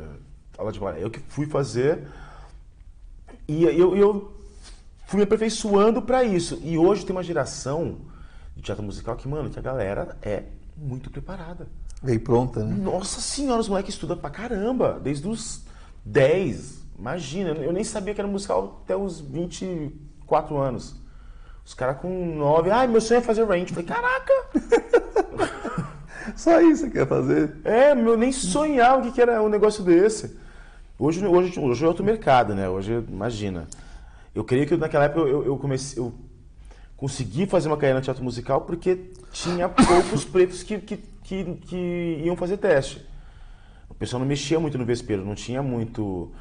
aula 0.57 0.71
de 0.71 0.79
balé. 0.79 1.03
Eu 1.03 1.09
que 1.09 1.19
fui 1.19 1.45
fazer. 1.47 2.07
E 3.45 3.65
eu, 3.65 3.93
eu 3.97 4.31
fui 5.05 5.17
me 5.17 5.23
aperfeiçoando 5.23 6.01
para 6.01 6.23
isso. 6.23 6.61
E 6.63 6.77
hoje 6.77 7.05
tem 7.05 7.13
uma 7.13 7.23
geração 7.23 7.97
de 8.55 8.61
teatro 8.61 8.85
musical 8.85 9.17
que, 9.17 9.27
mano, 9.27 9.49
que 9.49 9.59
a 9.59 9.61
galera 9.61 10.17
é 10.21 10.43
muito 10.77 11.09
preparada. 11.09 11.67
Veio 12.01 12.21
pronta, 12.21 12.63
né? 12.63 12.73
Nossa 12.73 13.19
senhora, 13.19 13.59
os 13.59 13.67
moleques 13.67 13.95
estudam 13.95 14.15
pra 14.15 14.29
caramba, 14.29 14.97
desde 15.03 15.27
os 15.27 15.61
10. 16.05 16.83
Imagina, 16.97 17.49
eu 17.49 17.73
nem 17.73 17.83
sabia 17.83 18.13
que 18.13 18.21
era 18.21 18.29
musical 18.29 18.79
até 18.85 18.95
os 18.95 19.19
24 19.19 20.57
anos. 20.57 21.00
Os 21.65 21.73
caras 21.73 21.97
com 21.97 22.35
9, 22.35 22.69
ai, 22.71 22.87
meu 22.87 22.99
sonho 22.99 23.19
é 23.19 23.21
fazer 23.21 23.43
range. 23.45 23.67
Falei, 23.73 23.85
caraca! 23.85 24.33
Só 26.35 26.61
isso 26.61 26.83
você 26.85 26.89
quer 26.89 27.07
fazer? 27.07 27.55
É, 27.63 27.95
meu, 27.95 28.17
nem 28.17 28.31
sonhava 28.31 28.99
o 28.99 29.01
que, 29.03 29.11
que 29.11 29.21
era 29.21 29.41
um 29.41 29.49
negócio 29.49 29.83
desse. 29.83 30.37
Hoje, 30.97 31.25
hoje, 31.25 31.59
hoje 31.59 31.83
é 31.83 31.87
outro 31.87 32.03
mercado, 32.03 32.53
né? 32.53 32.69
Hoje, 32.69 33.03
imagina. 33.09 33.67
Eu 34.33 34.43
creio 34.43 34.67
que 34.67 34.77
naquela 34.77 35.05
época 35.05 35.21
eu, 35.27 35.45
eu 35.45 35.57
comecei. 35.57 36.01
Eu 36.01 36.13
consegui 36.95 37.47
fazer 37.47 37.67
uma 37.67 37.77
carreira 37.77 37.99
no 37.99 38.03
teatro 38.05 38.23
musical 38.23 38.61
porque 38.61 39.11
tinha 39.31 39.67
poucos 39.67 40.23
pretos 40.23 40.61
que, 40.61 40.77
que, 40.77 40.97
que, 41.23 41.43
que 41.67 42.21
iam 42.23 42.35
fazer 42.35 42.57
teste. 42.57 43.03
O 43.89 43.93
pessoal 43.95 44.19
não 44.19 44.27
mexia 44.27 44.59
muito 44.59 44.77
no 44.77 44.85
vespeiro, 44.85 45.25
não 45.25 45.35
tinha 45.35 45.61
muito. 45.63 46.31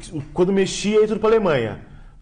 que- 0.00 0.22
Quando 0.32 0.52
mexia, 0.52 1.00
ia 1.00 1.08
tudo 1.08 1.20
pra 1.20 1.28
Alemanha. 1.28 1.80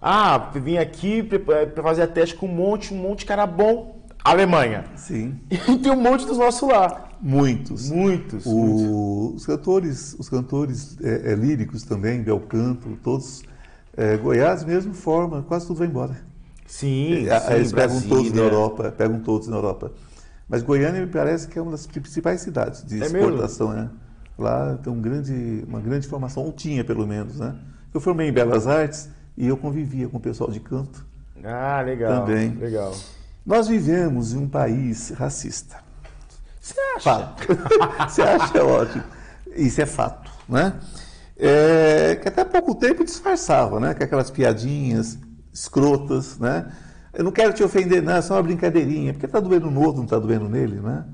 Ah, 0.09 0.53
vim 0.55 0.77
aqui 0.79 1.21
para 1.21 1.83
fazer 1.83 2.03
a 2.03 2.07
teste 2.07 2.37
com 2.37 2.47
um 2.47 2.55
monte, 2.55 2.95
um 2.95 2.97
monte 2.97 3.21
de 3.21 3.27
cara 3.27 3.45
bom. 3.45 4.07
Alemanha. 4.23 4.85
Sim. 4.95 5.41
E 5.51 5.79
tem 5.79 5.91
um 5.91 6.01
monte 6.01 6.25
dos 6.25 6.39
nossos 6.39 6.69
lá. 6.69 7.09
Muitos. 7.21 7.91
Muitos. 7.91 8.47
muitos. 8.47 8.83
O- 8.83 9.33
os 9.35 9.45
cantores, 9.45 10.15
os 10.17 10.29
cantores 10.29 10.97
é, 11.03 11.33
é, 11.33 11.35
líricos 11.35 11.83
também, 11.83 12.23
Bel 12.23 12.39
Canto, 12.39 12.97
todos. 13.03 13.45
é, 13.97 14.17
Goiás 14.17 14.63
mesmo 14.65 14.95
forma, 14.95 15.43
quase 15.43 15.67
tudo 15.67 15.79
vai 15.79 15.89
embora. 15.89 16.17
Sim, 16.67 17.27
É, 17.27 17.41
sim, 17.41 17.53
Eles 17.55 17.73
pegam 17.73 17.95
Brasília. 17.97 18.17
todos 18.17 18.33
na 18.33 18.43
Europa, 18.43 18.93
pegam 18.97 19.19
todos 19.19 19.49
na 19.49 19.57
Europa. 19.57 19.91
Mas 20.49 20.63
Goiânia 20.63 21.01
me 21.05 21.09
parece 21.11 21.49
que 21.49 21.59
é 21.59 21.63
uma 21.63 21.73
das 21.73 21.85
principais 21.85 22.43
cidades 22.43 22.85
de 22.85 22.95
É 23.03 23.09
mesmo? 23.09 23.19
exportação, 23.19 23.73
né? 23.73 23.91
Lá 24.39 24.77
tem 24.77 24.93
um 24.93 25.01
grande, 25.01 25.65
uma 25.67 25.81
grande 25.81 26.07
formação, 26.07 26.45
ou 26.45 26.53
tinha 26.53 26.85
pelo 26.85 27.05
menos, 27.09 27.41
né? 27.41 27.57
Eu 27.93 28.01
formei 28.01 28.29
em 28.29 28.33
Belas 28.33 28.69
Artes 28.69 29.09
e 29.37 29.47
eu 29.47 29.57
convivia 29.57 30.09
com 30.09 30.17
o 30.17 30.21
pessoal 30.21 30.51
de 30.51 30.61
canto. 30.61 31.05
Ah, 31.45 31.83
legal. 31.85 32.21
Também. 32.21 32.51
Legal. 32.55 32.95
Nós 33.45 33.69
vivemos 33.69 34.33
em 34.33 34.39
um 34.39 34.49
país 34.49 35.11
racista. 35.11 35.77
Você 36.61 36.81
acha? 36.97 37.01
Fato. 37.01 37.47
Você 38.09 38.23
acha 38.23 38.65
ótimo. 38.65 39.05
Isso 39.55 39.81
é 39.81 39.87
fato, 39.87 40.31
né? 40.49 40.75
É, 41.39 42.17
que 42.17 42.29
até 42.29 42.45
pouco 42.45 42.75
tempo 42.75 43.05
disfarçava, 43.05 43.79
né? 43.79 43.95
Com 43.95 44.03
aquelas 44.03 44.31
piadinhas 44.31 45.19
escrotas, 45.53 46.39
né? 46.39 46.73
Eu 47.13 47.25
não 47.25 47.33
quero 47.33 47.53
te 47.53 47.63
ofender, 47.63 48.03
não, 48.03 48.17
é 48.17 48.23
só 48.23 48.35
uma 48.35 48.43
brincadeirinha, 48.43 49.13
porque 49.13 49.27
tá 49.27 49.41
doendo 49.41 49.71
no 49.71 49.81
outro, 49.81 50.01
não 50.01 50.07
tá 50.07 50.19
doendo 50.19 50.49
nele, 50.49 50.81
né? 50.81 51.05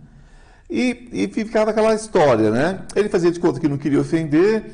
E, 0.69 1.09
e 1.13 1.29
ficava 1.29 1.71
aquela 1.71 1.95
história, 1.95 2.51
né? 2.51 2.81
Ele 2.97 3.09
fazia 3.09 3.31
de 3.31 3.39
conta 3.39 3.61
que 3.61 3.69
não 3.69 3.77
queria 3.77 4.01
ofender, 4.01 4.73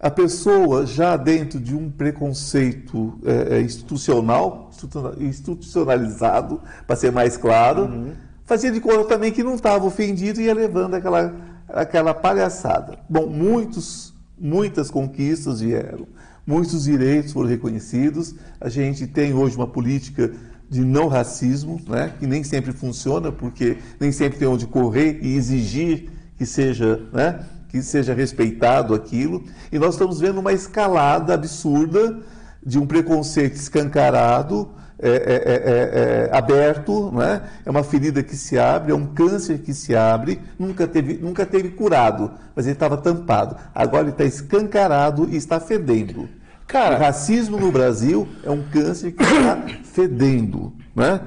a 0.00 0.10
pessoa 0.10 0.86
já 0.86 1.16
dentro 1.16 1.58
de 1.58 1.74
um 1.74 1.90
preconceito 1.90 3.18
é, 3.24 3.56
é, 3.56 3.60
institucional, 3.60 4.68
institu- 4.70 5.14
institucionalizado, 5.20 6.60
para 6.86 6.94
ser 6.94 7.10
mais 7.10 7.36
claro, 7.36 8.12
fazia 8.44 8.70
de 8.70 8.80
conta 8.80 9.04
também 9.04 9.32
que 9.32 9.42
não 9.42 9.54
estava 9.54 9.84
ofendido 9.84 10.40
e 10.40 10.44
ia 10.44 10.54
levando 10.54 10.94
aquela, 10.94 11.34
aquela 11.68 12.14
palhaçada. 12.14 12.98
Bom, 13.08 13.26
muitos, 13.26 14.14
muitas 14.38 14.88
conquistas 14.88 15.60
vieram, 15.60 16.06
muitos 16.46 16.84
direitos 16.84 17.32
foram 17.32 17.48
reconhecidos, 17.48 18.36
a 18.60 18.68
gente 18.68 19.06
tem 19.06 19.34
hoje 19.34 19.56
uma 19.56 19.66
política 19.66 20.32
de 20.70 20.84
não 20.84 21.08
racismo, 21.08 21.80
né, 21.88 22.12
que 22.20 22.26
nem 22.26 22.44
sempre 22.44 22.72
funciona, 22.72 23.32
porque 23.32 23.78
nem 23.98 24.12
sempre 24.12 24.38
tem 24.38 24.46
onde 24.46 24.66
correr 24.66 25.18
e 25.22 25.34
exigir 25.34 26.10
que 26.36 26.46
seja, 26.46 27.02
né, 27.12 27.40
que 27.68 27.82
seja 27.82 28.14
respeitado 28.14 28.94
aquilo. 28.94 29.44
E 29.70 29.78
nós 29.78 29.94
estamos 29.94 30.20
vendo 30.20 30.40
uma 30.40 30.52
escalada 30.52 31.34
absurda 31.34 32.18
de 32.64 32.78
um 32.78 32.86
preconceito 32.86 33.54
escancarado, 33.54 34.70
é, 35.00 35.10
é, 35.10 35.12
é, 35.12 36.28
é, 36.32 36.36
aberto, 36.36 37.12
né? 37.12 37.42
é 37.64 37.70
uma 37.70 37.84
ferida 37.84 38.20
que 38.20 38.34
se 38.34 38.58
abre, 38.58 38.90
é 38.90 38.94
um 38.94 39.06
câncer 39.06 39.58
que 39.58 39.72
se 39.72 39.94
abre, 39.94 40.40
nunca 40.58 40.88
teve, 40.88 41.14
nunca 41.18 41.46
teve 41.46 41.68
curado, 41.70 42.32
mas 42.54 42.66
ele 42.66 42.72
estava 42.72 42.96
tampado. 42.96 43.56
Agora 43.72 44.02
ele 44.02 44.10
está 44.10 44.24
escancarado 44.24 45.28
e 45.30 45.36
está 45.36 45.60
fedendo. 45.60 46.28
Cara- 46.66 46.96
o 46.96 46.98
racismo 46.98 47.58
no 47.58 47.70
Brasil 47.70 48.28
é 48.42 48.50
um 48.50 48.62
câncer 48.62 49.12
que 49.12 49.22
está 49.22 49.62
fedendo. 49.84 50.72
Né? 50.96 51.20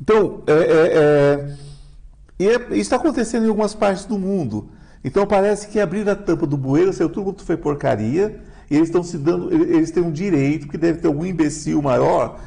Então, 0.00 0.42
é, 0.46 0.52
é, 0.52 0.58
é, 0.94 1.56
e 2.38 2.48
é- 2.48 2.66
isso 2.70 2.74
está 2.74 2.96
acontecendo 2.96 3.46
em 3.46 3.48
algumas 3.48 3.74
partes 3.74 4.04
do 4.04 4.18
mundo. 4.18 4.68
Então 5.06 5.24
parece 5.24 5.68
que 5.68 5.78
abrir 5.78 6.08
a 6.10 6.16
tampa 6.16 6.44
do 6.48 6.56
bueiro, 6.56 6.92
saiu 6.92 7.08
tudo 7.08 7.26
quanto 7.26 7.44
foi 7.44 7.56
porcaria, 7.56 8.40
e 8.68 8.74
eles 8.74 8.88
estão 8.88 9.04
se 9.04 9.16
dando, 9.16 9.54
ele- 9.54 9.76
eles 9.76 9.92
têm 9.92 10.02
um 10.02 10.10
direito, 10.10 10.66
que 10.66 10.76
deve 10.76 10.98
ter 10.98 11.06
algum 11.06 11.24
imbecil 11.24 11.80
maior, 11.80 12.40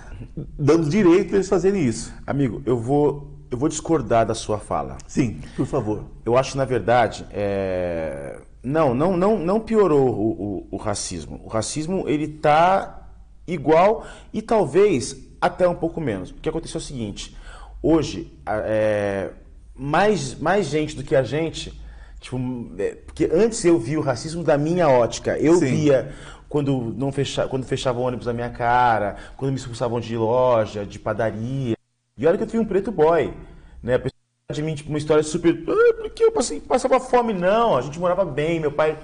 dando 0.58 0.90
direito 0.90 1.34
eles 1.34 1.48
fazerem 1.48 1.86
isso. 1.86 2.14
Amigo, 2.28 2.62
eu 2.66 2.78
vou, 2.78 3.32
eu 3.50 3.58
vou 3.58 3.70
discordar 3.70 4.26
da 4.26 4.34
sua 4.36 4.60
fala. 4.60 4.98
Sim, 5.08 5.40
por 5.56 5.66
favor. 5.66 6.04
Eu 6.26 6.38
acho 6.38 6.52
que, 6.52 6.58
na 6.58 6.66
verdade, 6.66 7.26
é... 7.32 8.40
não, 8.62 8.94
não, 8.94 9.16
não, 9.16 9.40
não 9.40 9.60
piorou 9.62 10.10
o, 10.10 10.30
o- 10.44 10.68
o 10.72 10.76
racismo. 10.78 11.40
O 11.46 11.48
racismo, 11.48 12.04
ele 12.10 12.28
tá 12.28 13.08
igual 13.48 14.06
e 14.34 14.42
talvez 14.42 15.16
até 15.40 15.66
um 15.66 15.76
pouco 15.76 16.02
menos. 16.02 16.30
Porque 16.34 16.50
aconteceu 16.50 16.80
o 16.80 16.84
seguinte, 16.84 17.34
hoje, 17.82 18.38
é, 18.46 19.30
mais, 19.74 20.38
mais 20.38 20.66
gente 20.66 20.98
do 20.98 21.04
que 21.06 21.16
a 21.16 21.24
gente, 21.24 21.74
tipo, 22.20 22.38
é, 22.78 22.96
porque 22.96 23.30
antes 23.32 23.64
eu 23.66 23.80
via 23.80 24.00
o 24.00 24.04
racismo 24.04 24.44
da 24.44 24.58
minha 24.58 24.88
ótica. 24.90 25.38
Eu 25.38 25.56
Sim. 25.56 25.66
via 25.66 26.14
quando, 26.48 26.94
não 26.98 27.12
fecha, 27.12 27.48
quando 27.48 27.66
fechava 27.66 28.00
o 28.00 28.04
ônibus 28.04 28.26
na 28.26 28.34
minha 28.34 28.50
cara, 28.50 29.18
quando 29.38 29.52
me 29.52 29.58
expulsavam 29.58 30.00
de 30.00 30.18
loja, 30.18 30.86
de 30.86 31.00
padaria. 31.00 31.76
E 32.18 32.28
olha 32.28 32.38
que 32.38 32.44
eu 32.44 32.50
fui 32.50 32.60
um 32.60 32.66
preto 32.66 32.92
boy, 32.92 33.34
né? 33.82 33.96
A 33.96 34.00
pessoa 34.00 34.14
de 34.52 34.62
mim, 34.64 34.76
tipo, 34.76 34.90
uma 34.90 34.98
história 34.98 35.24
super. 35.24 35.64
"Ah, 35.68 35.94
porque 36.02 36.24
eu 36.24 36.32
passei, 36.32 36.60
passava 36.60 37.00
fome? 37.00 37.34
Não, 37.34 37.78
a 37.78 37.82
gente 37.82 38.00
morava 38.00 38.26
bem, 38.26 38.60
meu 38.60 38.72
pai 38.72 38.98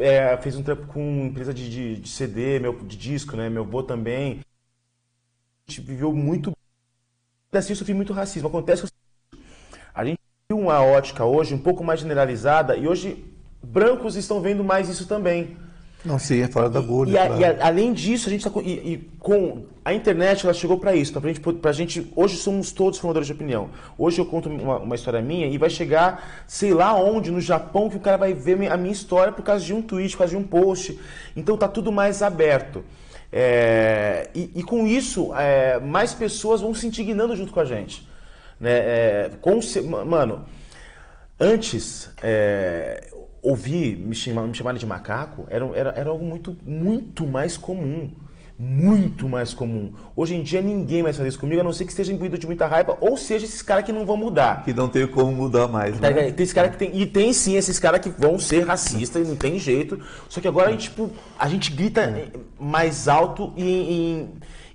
é, 0.00 0.36
fez 0.38 0.56
um 0.56 0.62
trampo 0.62 0.86
com 0.86 1.26
empresa 1.26 1.52
de, 1.52 1.68
de, 1.68 1.96
de 1.96 2.08
CD, 2.08 2.58
meu, 2.58 2.72
de 2.74 2.96
disco, 2.96 3.36
né? 3.36 3.48
Meu 3.48 3.62
avô 3.62 3.82
também. 3.82 4.40
A 5.66 5.70
gente 5.70 5.80
viveu 5.80 6.12
muito. 6.12 6.52
Assim, 7.52 7.72
eu 7.72 7.76
sofri 7.76 7.94
muito 7.94 8.12
racismo. 8.12 8.48
Acontece 8.48 8.82
que 8.82 9.38
a 9.94 10.04
gente 10.04 10.18
uma 10.54 10.80
ótica 10.80 11.24
hoje 11.24 11.54
um 11.54 11.58
pouco 11.58 11.82
mais 11.82 11.98
generalizada 11.98 12.76
e 12.76 12.86
hoje 12.86 13.24
brancos 13.62 14.14
estão 14.14 14.40
vendo 14.40 14.62
mais 14.62 14.88
isso 14.88 15.06
também. 15.08 15.56
Não, 16.04 16.20
sim, 16.20 16.40
é 16.40 16.46
fora 16.46 16.70
da 16.70 16.80
bolha. 16.80 17.10
E, 17.10 17.18
a- 17.18 17.26
claro. 17.26 17.40
e 17.40 17.44
a- 17.44 17.66
além 17.66 17.92
disso, 17.92 18.28
a 18.28 18.30
gente 18.30 18.44
tá 18.44 18.50
com, 18.50 18.60
e, 18.60 18.74
e 18.74 19.10
com 19.18 19.64
a 19.84 19.92
internet, 19.92 20.44
ela 20.46 20.54
chegou 20.54 20.78
para 20.78 20.94
isso, 20.94 21.12
pra 21.12 21.20
gente, 21.32 21.40
pra 21.40 21.72
gente, 21.72 22.12
hoje 22.14 22.36
somos 22.36 22.70
todos 22.70 22.96
formadores 23.00 23.26
de 23.26 23.32
opinião. 23.32 23.70
Hoje 23.98 24.20
eu 24.20 24.26
conto 24.26 24.48
uma, 24.48 24.78
uma 24.78 24.94
história 24.94 25.20
minha 25.20 25.48
e 25.48 25.58
vai 25.58 25.68
chegar, 25.68 26.44
sei 26.46 26.72
lá 26.72 26.94
onde, 26.94 27.32
no 27.32 27.40
Japão, 27.40 27.90
que 27.90 27.96
o 27.96 28.00
cara 28.00 28.16
vai 28.16 28.32
ver 28.32 28.70
a 28.70 28.76
minha 28.76 28.92
história 28.92 29.32
por 29.32 29.42
causa 29.42 29.64
de 29.64 29.74
um 29.74 29.82
tweet, 29.82 30.12
por 30.12 30.18
causa 30.18 30.30
de 30.30 30.36
um 30.36 30.44
post. 30.46 30.96
Então 31.36 31.56
tá 31.56 31.66
tudo 31.66 31.90
mais 31.90 32.22
aberto. 32.22 32.84
É, 33.32 34.30
e, 34.32 34.52
e 34.54 34.62
com 34.62 34.86
isso, 34.86 35.34
é, 35.36 35.80
mais 35.80 36.14
pessoas 36.14 36.60
vão 36.60 36.72
se 36.72 36.86
indignando 36.86 37.34
junto 37.34 37.52
com 37.52 37.58
a 37.58 37.64
gente. 37.64 38.06
Né? 38.60 38.70
É, 38.70 39.30
com, 39.40 39.60
mano, 40.06 40.44
Antes, 41.38 42.10
é, 42.22 43.10
ouvir 43.42 43.94
me, 43.98 44.14
chamar, 44.14 44.46
me 44.46 44.54
chamarem 44.54 44.80
de 44.80 44.86
macaco 44.86 45.46
era, 45.50 45.66
era, 45.74 45.90
era 45.90 46.10
algo 46.10 46.24
muito, 46.24 46.56
muito 46.64 47.26
mais 47.26 47.58
comum. 47.58 48.10
Muito 48.58 49.28
mais 49.28 49.52
comum. 49.52 49.92
Hoje 50.16 50.34
em 50.34 50.42
dia 50.42 50.62
ninguém 50.62 51.02
mais 51.02 51.14
faz 51.18 51.28
isso 51.28 51.38
comigo, 51.38 51.60
a 51.60 51.64
não 51.64 51.74
ser 51.74 51.84
que 51.84 51.90
esteja 51.90 52.10
imbuído 52.10 52.38
de 52.38 52.46
muita 52.46 52.66
raiva, 52.66 52.96
ou 53.02 53.14
seja, 53.18 53.44
esses 53.44 53.60
caras 53.60 53.84
que 53.84 53.92
não 53.92 54.06
vão 54.06 54.16
mudar. 54.16 54.64
Que 54.64 54.72
não 54.72 54.88
tem 54.88 55.06
como 55.06 55.30
mudar 55.30 55.68
mais, 55.68 56.00
Tá 56.00 56.10
né? 56.10 56.32
Tem 56.32 56.42
esse 56.42 56.54
cara 56.54 56.70
que 56.70 56.78
tem. 56.78 56.90
E 56.98 57.04
tem 57.04 57.34
sim 57.34 57.54
esses 57.54 57.78
caras 57.78 58.00
que 58.00 58.08
vão 58.08 58.38
ser 58.38 58.66
racistas 58.66 59.26
e 59.26 59.28
não 59.28 59.36
tem 59.36 59.58
jeito. 59.58 60.00
Só 60.30 60.40
que 60.40 60.48
agora 60.48 60.68
a 60.68 60.72
gente, 60.72 60.84
tipo, 60.84 61.10
a 61.38 61.46
gente 61.50 61.70
grita 61.70 62.30
mais 62.58 63.08
alto 63.08 63.52
e, 63.58 63.62
e, 63.62 64.28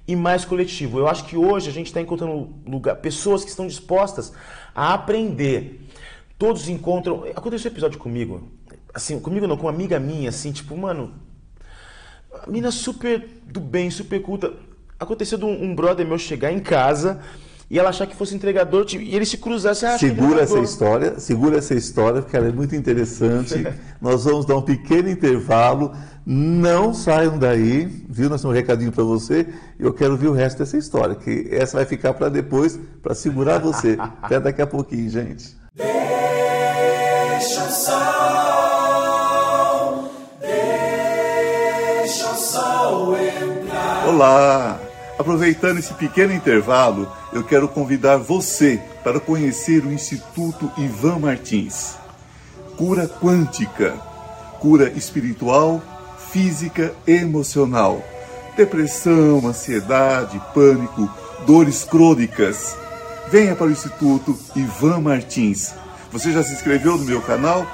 e 0.07 0.15
mais 0.15 0.45
coletivo. 0.45 0.99
Eu 0.99 1.07
acho 1.07 1.25
que 1.25 1.37
hoje 1.37 1.69
a 1.69 1.73
gente 1.73 1.87
está 1.87 2.01
encontrando 2.01 2.49
lugar, 2.65 2.95
pessoas 2.97 3.43
que 3.43 3.49
estão 3.49 3.67
dispostas 3.67 4.33
a 4.73 4.93
aprender. 4.93 5.87
Todos 6.37 6.67
encontram. 6.69 7.23
Aconteceu 7.35 7.69
um 7.69 7.73
episódio 7.73 7.99
comigo. 7.99 8.51
Assim, 8.93 9.19
comigo 9.19 9.47
não, 9.47 9.55
com 9.55 9.67
uma 9.67 9.71
amiga 9.71 9.99
minha, 9.99 10.29
assim, 10.29 10.51
tipo, 10.51 10.75
mano. 10.75 11.13
Mina 12.47 12.71
super 12.71 13.27
do 13.45 13.59
bem, 13.59 13.89
super 13.91 14.21
culta. 14.21 14.53
Aconteceu 14.99 15.37
de 15.37 15.45
um, 15.45 15.63
um 15.63 15.75
brother 15.75 16.05
meu 16.05 16.17
chegar 16.17 16.51
em 16.51 16.59
casa 16.59 17.21
e 17.71 17.79
ela 17.79 17.87
achar 17.89 18.05
que 18.05 18.13
fosse 18.17 18.35
entregador 18.35 18.83
tipo, 18.83 19.01
e 19.01 19.15
ele 19.15 19.25
se 19.25 19.37
cruzasse. 19.37 19.85
Ah, 19.85 19.97
Segura 19.97 20.41
essa 20.41 20.59
história, 20.59 21.17
segura 21.21 21.57
essa 21.57 21.73
história, 21.73 22.21
porque 22.21 22.35
ela 22.35 22.49
é 22.49 22.51
muito 22.51 22.75
interessante. 22.75 23.65
Nós 24.01 24.25
vamos 24.25 24.45
dar 24.45 24.57
um 24.57 24.61
pequeno 24.61 25.09
intervalo. 25.09 25.95
Não 26.25 26.93
saiam 26.93 27.39
daí, 27.39 27.85
viu? 28.09 28.29
Nós 28.29 28.41
temos 28.41 28.53
um 28.53 28.57
recadinho 28.57 28.91
para 28.91 29.05
você. 29.05 29.47
Eu 29.79 29.93
quero 29.93 30.17
ver 30.17 30.27
o 30.27 30.33
resto 30.33 30.57
dessa 30.57 30.75
história, 30.75 31.15
que 31.15 31.47
essa 31.49 31.77
vai 31.77 31.85
ficar 31.85 32.13
para 32.13 32.27
depois, 32.27 32.77
para 33.01 33.15
segurar 33.15 33.59
você. 33.59 33.95
Até 34.21 34.37
daqui 34.37 34.61
a 34.61 34.67
pouquinho, 34.67 35.09
gente. 35.09 35.55
Deixa 35.73 37.63
o 37.63 37.71
sol, 37.71 38.01
deixa 40.41 42.31
o 42.31 42.35
sol 42.35 43.15
entrar. 43.17 44.09
Olá! 44.09 44.77
Aproveitando 45.17 45.77
esse 45.77 45.93
pequeno 45.93 46.33
intervalo, 46.33 47.07
eu 47.33 47.43
quero 47.43 47.67
convidar 47.67 48.17
você 48.17 48.81
para 49.03 49.19
conhecer 49.19 49.85
o 49.85 49.91
Instituto 49.91 50.71
Ivan 50.77 51.19
Martins. 51.19 51.95
Cura 52.77 53.07
quântica, 53.07 53.93
cura 54.59 54.89
espiritual, 54.89 55.81
física 56.31 56.93
e 57.07 57.13
emocional. 57.13 58.03
Depressão, 58.55 59.47
ansiedade, 59.47 60.41
pânico, 60.53 61.09
dores 61.45 61.83
crônicas. 61.83 62.75
Venha 63.29 63.55
para 63.55 63.67
o 63.67 63.71
Instituto 63.71 64.37
Ivan 64.55 64.99
Martins. 64.99 65.73
Você 66.11 66.31
já 66.31 66.43
se 66.43 66.53
inscreveu 66.53 66.97
no 66.97 67.05
meu 67.05 67.21
canal? 67.21 67.65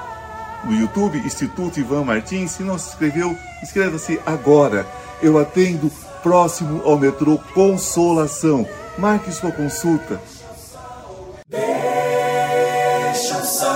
no 0.64 0.74
YouTube, 0.74 1.20
Instituto 1.20 1.80
Ivan 1.80 2.04
Martins. 2.04 2.52
Se 2.52 2.64
não 2.64 2.78
se 2.78 2.90
inscreveu, 2.90 3.36
inscreva-se 3.62 4.20
agora. 4.26 4.86
Eu 5.22 5.38
atendo 5.38 5.92
próximo 6.22 6.82
ao 6.84 6.98
metrô 6.98 7.40
Consolação. 7.54 8.68
Marque 8.98 9.32
sua 9.32 9.52
consulta. 9.52 10.20
Deixa 11.48 13.38
o 13.38 13.46
sol, 13.46 13.68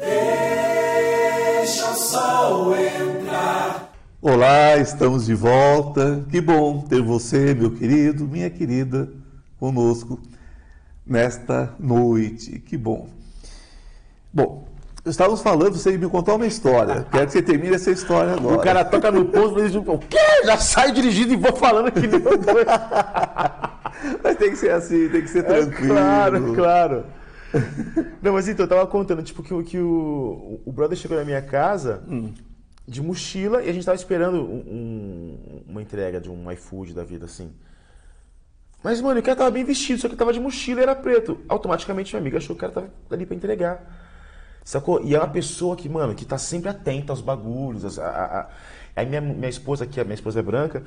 deixa 0.00 1.90
o 1.90 1.94
sol 1.94 2.74
entrar. 2.76 3.92
Olá, 4.20 4.76
estamos 4.78 5.26
de 5.26 5.34
volta. 5.34 6.26
Que 6.28 6.40
bom 6.40 6.80
ter 6.80 7.00
você, 7.00 7.54
meu 7.54 7.70
querido, 7.70 8.26
minha 8.26 8.50
querida, 8.50 9.08
conosco 9.60 10.20
nesta 11.06 11.76
noite. 11.78 12.58
Que 12.58 12.76
bom. 12.76 13.08
Bom, 14.32 14.66
estávamos 15.06 15.42
falando, 15.42 15.74
você 15.76 15.96
me 15.98 16.08
contou 16.08 16.36
uma 16.36 16.46
história. 16.46 17.06
Quero 17.10 17.26
que 17.26 17.32
você 17.32 17.42
termine 17.42 17.74
essa 17.74 17.90
história 17.90 18.32
agora. 18.34 18.56
O 18.56 18.60
cara 18.62 18.84
toca 18.84 19.10
no 19.10 19.24
posto 19.26 19.58
e 19.60 19.66
diz, 19.66 19.74
o 19.74 19.98
quê? 19.98 20.18
Já 20.44 20.56
sai 20.58 20.92
dirigindo 20.92 21.32
e 21.32 21.36
vou 21.36 21.54
falando 21.56 21.90
doido. 21.90 22.22
Mas 24.22 24.36
tem 24.36 24.50
que 24.50 24.56
ser 24.56 24.70
assim, 24.72 25.08
tem 25.08 25.22
que 25.22 25.28
ser 25.28 25.42
tranquilo. 25.44 25.92
É 25.92 25.96
Claro, 25.96 26.54
claro. 26.54 27.04
Não, 28.22 28.32
mas 28.32 28.48
então, 28.48 28.64
eu 28.64 28.68
tava 28.68 28.86
contando, 28.86 29.22
tipo, 29.22 29.42
que, 29.42 29.52
o- 29.52 29.62
que 29.62 29.78
o, 29.78 30.60
o 30.64 30.72
brother 30.72 30.96
chegou 30.96 31.18
na 31.18 31.24
minha 31.24 31.42
casa 31.42 32.02
de 32.88 33.02
mochila 33.02 33.62
e 33.62 33.68
a 33.68 33.72
gente 33.72 33.84
tava 33.84 33.94
esperando 33.94 34.38
um- 34.38 34.64
um- 34.66 35.62
uma 35.68 35.82
entrega 35.82 36.18
de 36.20 36.30
um 36.30 36.50
iFood 36.50 36.94
da 36.94 37.04
vida, 37.04 37.26
assim. 37.26 37.52
Mas, 38.82 39.00
mano, 39.02 39.20
o 39.20 39.22
cara 39.22 39.36
tava 39.36 39.50
bem 39.50 39.64
vestido, 39.64 40.00
só 40.00 40.08
que 40.08 40.16
tava 40.16 40.32
de 40.32 40.40
mochila 40.40 40.80
e 40.80 40.82
era 40.82 40.94
preto. 40.94 41.38
Automaticamente 41.48 42.12
minha 42.14 42.20
amiga 42.22 42.38
achou 42.38 42.56
que 42.56 42.58
o 42.58 42.60
cara 42.60 42.72
tava 42.72 42.90
ali 43.10 43.26
pra 43.26 43.36
entregar. 43.36 43.98
Sacou? 44.64 45.02
E 45.04 45.14
é 45.14 45.18
uma 45.18 45.28
pessoa 45.28 45.74
que, 45.76 45.88
mano, 45.88 46.14
que 46.14 46.24
tá 46.24 46.38
sempre 46.38 46.68
atenta 46.70 47.12
aos 47.12 47.20
bagulhos. 47.20 47.98
a- 47.98 48.04
a- 48.06 48.40
a- 48.40 48.48
Aí 48.94 49.06
minha, 49.06 49.20
minha 49.22 49.48
esposa 49.48 49.84
aqui, 49.84 49.98
a 50.00 50.04
minha 50.04 50.14
esposa 50.14 50.40
é 50.40 50.42
branca, 50.42 50.82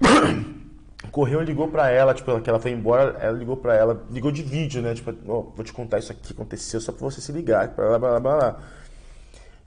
correu 1.10 1.42
e 1.42 1.44
ligou 1.44 1.66
pra 1.68 1.90
ela, 1.90 2.14
tipo, 2.14 2.30
ela, 2.30 2.40
que 2.40 2.48
ela 2.48 2.60
foi 2.60 2.70
embora, 2.70 3.16
ela 3.20 3.36
ligou 3.36 3.56
pra 3.56 3.74
ela, 3.74 4.04
ligou 4.10 4.30
de 4.30 4.42
vídeo, 4.42 4.80
né? 4.82 4.94
Tipo, 4.94 5.12
ó, 5.26 5.42
vou 5.54 5.64
te 5.64 5.72
contar 5.72 5.98
isso 5.98 6.12
aqui 6.12 6.20
que 6.28 6.32
aconteceu 6.32 6.80
só 6.80 6.92
pra 6.92 7.00
você 7.00 7.20
se 7.20 7.32
ligar, 7.32 7.68
blá, 7.68 7.98
blá, 7.98 8.20
blá, 8.20 8.20
blá. 8.20 8.56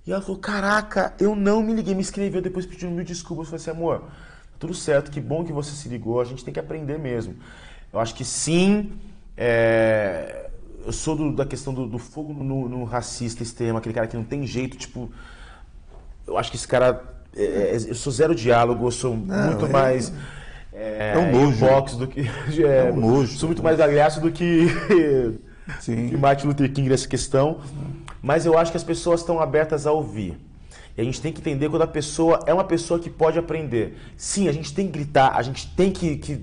E 0.05 0.11
ela 0.11 0.21
falou, 0.21 0.37
caraca, 0.39 1.13
eu 1.19 1.35
não 1.35 1.61
me 1.63 1.73
liguei, 1.73 1.95
me 1.95 2.01
escreveu 2.01 2.41
depois 2.41 2.65
pedindo 2.65 2.91
mil 2.91 3.03
desculpas. 3.05 3.47
Eu 3.47 3.51
falei 3.51 3.61
assim, 3.61 3.71
amor, 3.71 4.03
tudo 4.59 4.73
certo, 4.73 5.11
que 5.11 5.19
bom 5.19 5.43
que 5.43 5.51
você 5.53 5.71
se 5.71 5.89
ligou, 5.89 6.21
a 6.21 6.25
gente 6.25 6.43
tem 6.43 6.53
que 6.53 6.59
aprender 6.59 6.97
mesmo. 6.99 7.35
Eu 7.91 7.99
acho 7.99 8.13
que 8.15 8.23
sim, 8.25 8.93
é, 9.35 10.42
eu 10.85 10.91
sou 10.91 11.15
do- 11.15 11.31
da 11.35 11.45
questão 11.45 11.73
do, 11.73 11.85
do 11.87 11.97
fogo 11.97 12.33
no, 12.33 12.67
no 12.69 12.83
racista 12.83 13.43
extremo, 13.43 13.77
aquele 13.77 13.93
cara 13.93 14.07
que 14.07 14.15
não 14.17 14.23
tem 14.23 14.45
jeito, 14.45 14.77
tipo, 14.77 15.11
eu 16.27 16.37
acho 16.37 16.49
que 16.51 16.57
esse 16.57 16.67
cara, 16.67 17.03
é, 17.35 17.43
é, 17.43 17.75
eu 17.75 17.95
sou 17.95 18.11
zero 18.11 18.33
diálogo, 18.35 18.85
eu 18.87 18.91
sou 18.91 19.15
muito 19.15 19.65
é- 19.65 19.69
mais... 19.69 20.13
É, 20.75 21.13
é 21.15 21.19
um 21.19 21.31
nojo. 21.31 21.55
inbox 21.65 21.95
do 21.95 22.07
que. 22.07 22.21
É, 22.65 22.91
um 22.91 22.95
nojo. 22.99 23.37
Sou 23.37 23.47
muito 23.47 23.61
mais 23.61 23.77
galhaço 23.77 24.19
do 24.19 24.31
que. 24.31 24.65
Sim. 25.79 26.09
que 26.09 26.17
Martin 26.17 26.47
Luther 26.47 26.73
King 26.73 26.89
nessa 26.89 27.07
questão. 27.07 27.59
Mas 28.23 28.43
eu 28.47 28.57
acho 28.57 28.71
que 28.71 28.77
as 28.77 28.83
pessoas 28.83 29.19
estão 29.19 29.39
abertas 29.39 29.85
a 29.85 29.91
ouvir. 29.91 30.35
E 30.97 31.01
a 31.01 31.03
gente 31.03 31.21
tem 31.21 31.31
que 31.31 31.39
entender 31.41 31.69
quando 31.69 31.83
a 31.83 31.87
pessoa 31.87 32.39
é 32.47 32.53
uma 32.53 32.63
pessoa 32.63 32.99
que 32.99 33.07
pode 33.07 33.37
aprender. 33.37 33.95
Sim, 34.17 34.47
a 34.47 34.51
gente 34.51 34.73
tem 34.73 34.87
que 34.87 34.93
gritar, 34.93 35.35
a 35.35 35.43
gente 35.43 35.67
tem 35.75 35.91
que, 35.91 36.15
que 36.17 36.41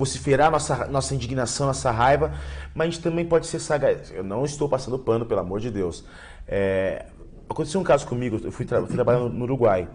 vociferar 0.00 0.50
nossa, 0.50 0.86
nossa 0.86 1.14
indignação, 1.14 1.66
nossa 1.66 1.90
raiva, 1.90 2.32
mas 2.74 2.88
a 2.88 2.90
gente 2.90 3.02
também 3.02 3.26
pode 3.26 3.46
ser 3.46 3.58
sagaz. 3.58 4.10
Eu 4.10 4.24
não 4.24 4.46
estou 4.46 4.66
passando 4.66 4.98
pano, 4.98 5.26
pelo 5.26 5.40
amor 5.40 5.60
de 5.60 5.70
Deus. 5.70 6.02
É, 6.48 7.04
aconteceu 7.46 7.78
um 7.78 7.84
caso 7.84 8.06
comigo, 8.06 8.40
eu 8.42 8.50
fui, 8.50 8.64
tra 8.64 8.80
fui 8.80 8.94
trabalhar 8.94 9.18
no, 9.18 9.44
Uruguai, 9.44 9.86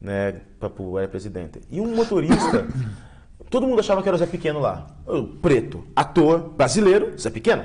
né, 0.00 0.40
para 0.60 0.68
o 0.68 1.08
Presidente. 1.08 1.60
E 1.68 1.80
um 1.80 1.96
motorista, 1.96 2.64
todo 3.50 3.66
mundo 3.66 3.80
achava 3.80 4.00
que 4.02 4.08
era 4.08 4.14
o 4.14 4.18
Zé 4.18 4.26
Pequeno 4.26 4.60
lá. 4.60 4.86
O 5.04 5.24
preto, 5.24 5.84
ator, 5.96 6.50
brasileiro, 6.50 7.18
Zé 7.18 7.28
Pequeno. 7.28 7.64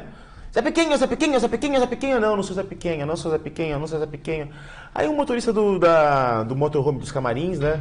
Zé 0.52 0.64
Pequeno, 0.64 0.98
Zé 0.98 1.06
Pequeno, 1.06 1.40
Zé 1.40 1.48
Pequeno, 1.48 1.80
Zé 1.80 1.86
Pequeno. 1.86 2.20
Não, 2.20 2.36
não 2.36 2.42
sou 2.42 2.56
Zé 2.56 2.64
Pequeno, 2.64 3.06
não 3.06 3.16
sou 3.16 3.30
Zé 3.30 3.38
Pequeno, 3.38 3.80
não 3.80 3.86
sou 3.86 4.00
Zé 4.00 4.08
Pequeno. 4.08 4.50
Aí 4.96 5.08
o 5.08 5.16
motorista 5.16 5.54
do, 5.54 5.78
da, 5.78 6.42
do 6.42 6.56
motorhome 6.56 6.98
dos 6.98 7.12
camarins, 7.12 7.60
né? 7.60 7.80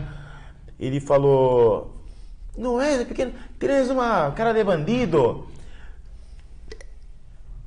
Ele 0.78 1.00
falou: 1.00 1.97
Não 2.58 2.80
é, 2.80 2.98
Zé 2.98 3.04
Pequeno, 3.04 3.32
tens 3.58 3.88
uma 3.88 4.32
cara 4.32 4.52
de 4.52 4.64
bandido. 4.64 5.46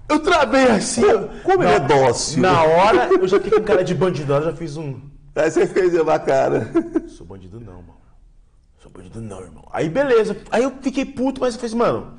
Eu 0.10 0.19
travei 0.19 0.65
assim. 0.65 1.01
como 1.43 1.63
ele 1.63 1.71
é 1.71 1.80
dócil. 1.80 2.41
Na 2.41 2.63
hora, 2.63 3.08
eu 3.13 3.27
já 3.27 3.39
fiquei 3.39 3.58
com 3.60 3.65
cara 3.65 3.84
de 3.84 3.95
bandido, 3.95 4.34
eu 4.34 4.43
já 4.43 4.54
fiz 4.54 4.75
um. 4.75 4.99
Aí 5.36 5.49
você 5.49 5.65
fez 5.65 5.93
uma 5.93 6.19
cara. 6.19 6.69
Sou 7.08 7.25
bandido 7.25 7.60
não, 7.62 7.75
mano. 7.75 7.95
Sou 8.84 8.91
bandido 8.91 9.21
não, 9.21 9.39
irmão. 9.41 9.65
Aí 9.71 9.88
beleza. 9.88 10.36
Aí 10.51 10.63
eu 10.63 10.73
fiquei 10.82 11.06
puto, 11.06 11.39
mas 11.39 11.54
eu 11.56 11.62
falei 11.62 11.67
assim, 11.69 11.77
mano. 11.77 12.13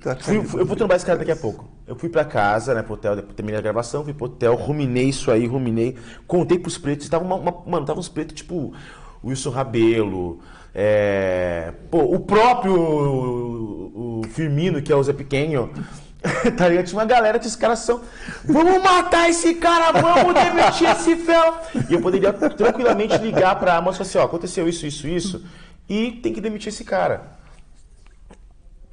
Tá 0.00 0.16
Fui- 0.16 0.36
eu 0.36 0.64
vou 0.64 0.76
trombar 0.76 0.96
esse 0.96 1.04
cara 1.04 1.18
daqui 1.18 1.32
a 1.32 1.36
pouco. 1.36 1.68
Eu 1.86 1.96
fui 1.96 2.08
pra 2.08 2.24
casa, 2.24 2.72
né, 2.72 2.80
pro 2.82 2.94
hotel, 2.94 3.16
depois 3.16 3.34
terminei 3.34 3.58
a 3.58 3.62
gravação, 3.62 4.04
fui 4.04 4.14
pro 4.14 4.26
hotel, 4.26 4.54
ruminei 4.54 5.08
isso 5.08 5.30
aí, 5.32 5.46
ruminei, 5.48 5.98
contei 6.28 6.58
pros 6.60 6.78
pretos, 6.78 7.08
tava 7.08 7.24
uma, 7.24 7.34
uma- 7.34 7.62
mano, 7.66 7.84
tava 7.84 7.98
uns 7.98 8.08
pretos 8.08 8.36
tipo 8.36 8.72
Wilson 9.24 9.50
Rabelo, 9.50 10.38
é, 10.74 11.72
pô, 11.90 11.98
o 12.02 12.20
próprio 12.20 12.74
o, 12.74 14.20
o 14.20 14.22
Firmino, 14.28 14.80
que 14.82 14.92
é 14.92 14.96
o 14.96 15.02
Zé 15.02 15.12
Pequeno, 15.12 15.70
tá 16.56 16.68
ligado? 16.68 16.86
Tinha 16.86 16.98
uma 16.98 17.06
galera 17.06 17.38
que 17.38 17.46
os 17.46 17.56
caras 17.56 17.80
são, 17.80 18.00
vamos 18.44 18.82
matar 18.82 19.28
esse 19.28 19.54
cara, 19.54 19.92
vamos 19.92 20.34
demitir 20.34 20.88
esse 20.90 21.16
fel. 21.16 21.58
E 21.88 21.94
eu 21.94 22.00
poderia 22.00 22.32
tranquilamente 22.32 23.16
ligar 23.18 23.58
pra 23.58 23.76
Amos 23.76 23.94
e 23.94 23.98
falar 23.98 24.08
assim, 24.08 24.18
ó, 24.18 24.24
aconteceu 24.24 24.68
isso, 24.68 24.86
isso, 24.86 25.08
isso, 25.08 25.44
e 25.88 26.12
tem 26.12 26.32
que 26.32 26.40
demitir 26.40 26.68
esse 26.68 26.84
cara. 26.84 27.38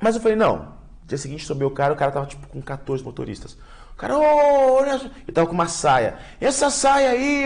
Mas 0.02 0.16
eu 0.16 0.22
falei, 0.22 0.38
não. 0.38 0.76
Dia 1.06 1.18
seguinte 1.18 1.46
soube 1.46 1.64
o 1.64 1.72
cara, 1.72 1.94
o 1.94 1.96
cara 1.96 2.12
tava 2.12 2.26
tipo 2.26 2.46
com 2.48 2.62
14 2.62 3.04
motoristas. 3.04 3.58
O 3.94 3.96
cara, 3.98 4.18
ô, 4.18 4.22
olha. 4.22 5.00
só." 5.00 5.06
Ele 5.06 5.32
tava 5.34 5.48
com 5.48 5.54
uma 5.54 5.68
saia. 5.68 6.18
Essa 6.40 6.70
saia 6.70 7.12
aí. 7.12 7.46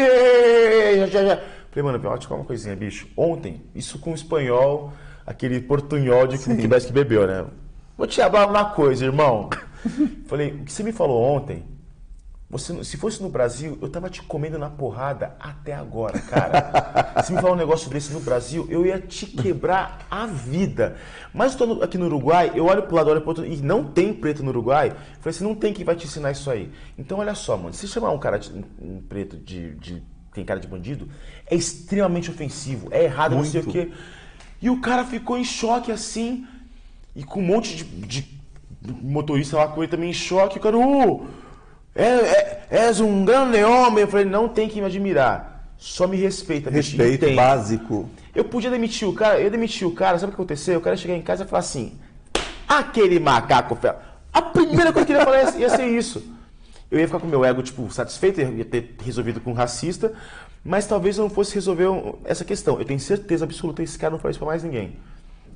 Já, 0.98 1.08
já, 1.08 1.26
já. 1.26 1.42
Falei, 1.72 1.92
mano, 1.92 2.10
ó, 2.10 2.18
te 2.18 2.28
falar 2.28 2.42
uma 2.42 2.46
coisinha, 2.46 2.76
bicho. 2.76 3.08
Ontem, 3.16 3.64
isso 3.74 3.98
com 4.00 4.14
espanhol, 4.14 4.94
aquele 5.26 5.60
portunhol 5.62 6.28
de 6.28 6.38
que 6.38 6.68
parece 6.68 6.88
que 6.88 6.94
bebeu, 6.94 7.26
né? 7.26 7.46
Vou 7.98 8.06
te 8.06 8.18
falar 8.18 8.48
uma 8.48 8.66
coisa, 8.72 9.06
irmão. 9.06 9.50
Falei, 10.28 10.52
o 10.52 10.66
que 10.66 10.72
você 10.72 10.84
me 10.84 10.92
falou 10.92 11.22
ontem 11.22 11.66
você, 12.52 12.84
se 12.84 12.98
fosse 12.98 13.24
no 13.24 13.30
Brasil, 13.30 13.78
eu 13.82 13.88
tava 13.88 14.10
te 14.10 14.22
comendo 14.22 14.60
na 14.60 14.70
porrada 14.70 15.38
até 15.40 15.74
agora, 15.74 16.20
cara. 16.20 17.24
se 17.24 17.32
me 17.32 17.40
falar 17.40 17.54
um 17.54 17.58
negócio 17.58 17.90
desse 17.90 18.12
no 18.12 18.20
Brasil, 18.20 18.68
eu 18.70 18.86
ia 18.86 19.00
te 19.00 19.26
quebrar 19.26 20.06
a 20.12 20.26
vida. 20.26 20.98
Mas 21.34 21.58
eu 21.58 21.66
tô 21.78 21.82
aqui 21.82 21.98
no 21.98 22.08
Uruguai, 22.08 22.52
eu 22.54 22.66
olho 22.66 22.84
pro 22.84 22.96
lado, 22.98 23.10
olho 23.10 23.22
pro 23.22 23.30
outro, 23.30 23.46
e 23.46 23.56
não 23.62 23.86
tem 23.86 24.14
preto 24.14 24.44
no 24.44 24.50
Uruguai. 24.50 24.90
Eu 24.90 24.96
Falei 25.22 25.30
assim, 25.30 25.46
não 25.46 25.56
tem 25.56 25.74
quem 25.74 25.86
vai 25.86 25.96
te 25.96 26.06
ensinar 26.06 26.32
isso 26.32 26.52
aí. 26.52 26.70
Então 26.98 27.20
olha 27.20 27.34
só, 27.34 27.56
mano, 27.56 27.74
se 27.74 27.88
chamar 27.88 28.12
um 28.12 28.20
cara, 28.20 28.38
de, 28.38 28.52
um 28.82 29.02
preto 29.08 29.38
de, 29.38 29.74
de- 29.76 30.04
tem 30.34 30.46
cara 30.46 30.60
de 30.60 30.68
bandido, 30.68 31.10
é 31.50 31.56
extremamente 31.56 32.30
ofensivo, 32.30 32.88
é 32.92 33.04
errado, 33.04 33.36
não 33.36 33.44
sei 33.44 33.62
o 33.62 33.64
Muito. 33.64 33.78
quê. 33.78 33.92
E 34.62 34.70
o 34.70 34.80
cara 34.80 35.04
ficou 35.04 35.38
em 35.38 35.44
choque 35.44 35.92
assim, 35.92 36.46
e 37.16 37.24
com 37.24 37.40
um 37.40 37.46
monte 37.46 37.76
de, 37.76 37.84
de 37.84 38.42
motorista 38.82 39.58
lá 39.58 39.68
com 39.68 39.82
ele 39.82 39.92
também 39.92 40.12
em 40.12 40.14
choque. 40.14 40.58
O 40.58 40.62
cara, 40.62 40.78
uh, 40.78 41.28
é, 41.96 42.04
é, 42.04 42.68
és 42.70 43.00
um 43.00 43.26
grande 43.26 43.64
homem. 43.64 44.02
Eu 44.02 44.08
falei, 44.08 44.26
não 44.26 44.48
tem 44.48 44.70
que 44.70 44.80
me 44.80 44.86
admirar. 44.86 45.68
Só 45.78 46.08
me 46.08 46.16
respeita. 46.16 46.70
Respeito 46.70 47.26
entende. 47.26 47.36
básico. 47.36 48.10
Eu 48.34 48.46
podia 48.46 48.70
demitir 48.70 49.08
o 49.08 49.14
cara, 49.14 49.40
eu 49.40 49.50
demiti 49.50 49.84
o 49.84 49.92
cara, 49.92 50.18
sabe 50.18 50.32
o 50.32 50.36
que 50.36 50.42
aconteceu? 50.42 50.78
O 50.78 50.82
cara 50.82 50.96
chegar 50.96 51.16
em 51.16 51.22
casa 51.22 51.44
e 51.44 51.48
falar 51.48 51.60
assim: 51.60 52.00
aquele 52.68 53.20
macaco, 53.20 53.76
fel. 53.76 54.00
A 54.32 54.42
primeira 54.42 54.94
coisa 54.94 55.06
que 55.06 55.12
ele 55.12 55.20
ia 55.20 55.26
falar 55.26 55.60
ia 55.60 55.70
ser 55.70 55.88
isso. 55.88 56.24
Eu 56.92 57.00
ia 57.00 57.08
ficar 57.08 57.20
com 57.20 57.28
meu 57.28 57.46
ego, 57.46 57.64
tipo, 57.64 57.90
satisfeito, 57.90 58.42
ia 58.42 58.66
ter 58.66 58.96
resolvido 59.02 59.40
com 59.40 59.52
um 59.52 59.54
racista, 59.54 60.12
mas 60.64 60.86
talvez 60.86 61.18
eu 61.18 61.24
não 61.24 61.30
fosse 61.30 61.56
resolver 61.56 61.86
essa 62.26 62.44
questão. 62.44 62.78
Eu 62.78 62.84
tenho 62.84 63.00
certeza 63.00 63.46
absoluta 63.46 63.82
que 63.82 63.90
esse 63.90 63.98
cara 63.98 64.12
não 64.12 64.20
faz 64.20 64.34
isso 64.34 64.40
pra 64.40 64.50
mais 64.50 64.62
ninguém. 64.62 64.98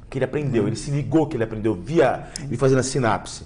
Que 0.10 0.18
ele 0.18 0.26
aprendeu, 0.26 0.66
ele 0.66 0.78
se 0.78 0.90
ligou 0.90 1.28
que 1.28 1.36
ele 1.36 1.44
aprendeu 1.44 1.76
via 1.76 2.30
ele 2.42 2.56
fazendo 2.56 2.80
a 2.80 2.84
sinapse. 2.84 3.44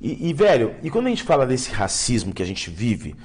E, 0.00 0.30
e, 0.30 0.32
velho, 0.32 0.74
e 0.82 0.88
quando 0.88 1.06
a 1.06 1.10
gente 1.10 1.24
fala 1.24 1.44
desse 1.44 1.70
racismo 1.72 2.32
que 2.32 2.42
a 2.42 2.46
gente 2.46 2.70
vive, 2.70 3.16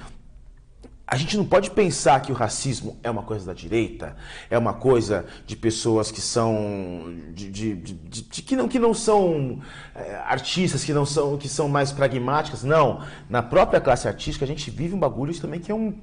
a 1.06 1.16
gente 1.16 1.36
não 1.36 1.44
pode 1.44 1.70
pensar 1.70 2.20
que 2.20 2.32
o 2.32 2.34
racismo 2.34 2.96
é 3.02 3.08
uma 3.10 3.22
coisa 3.22 3.46
da 3.46 3.52
direita, 3.52 4.16
é 4.50 4.58
uma 4.58 4.74
coisa 4.74 5.24
de 5.46 5.54
pessoas 5.54 6.10
que 6.10 6.20
são 6.20 7.14
de, 7.32 7.48
de- 7.50 7.74
de- 7.76 8.42
que 8.42 8.56
não 8.56 8.66
que 8.66 8.78
não 8.78 8.92
são 8.92 9.60
é, 9.94 10.16
artistas, 10.16 10.82
que 10.84 10.92
não 10.92 11.06
são 11.06 11.36
que 11.36 11.48
são 11.48 11.68
mais 11.68 11.92
pragmáticas. 11.92 12.64
Não, 12.64 13.04
na 13.30 13.40
própria 13.42 13.80
classe 13.80 14.08
artística 14.08 14.44
a 14.44 14.48
gente 14.48 14.68
vive 14.70 14.94
um 14.94 14.98
bagulho 14.98 15.30
isso 15.30 15.40
também 15.42 15.60
que 15.60 15.70
é 15.70 15.74
um 15.74 15.94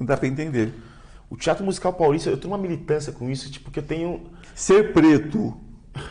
Não 0.00 0.06
dá 0.06 0.16
para 0.16 0.26
entender. 0.28 0.72
o 1.28 1.36
teatro 1.36 1.62
musical 1.64 1.92
paulista. 1.92 2.30
Eu 2.30 2.38
tenho 2.38 2.52
uma 2.54 2.58
militância 2.58 3.12
com 3.12 3.28
isso, 3.28 3.50
tipo 3.50 3.70
que 3.70 3.78
eu 3.78 3.82
tenho 3.82 4.22
Ser 4.54 4.94
preto, 4.94 5.54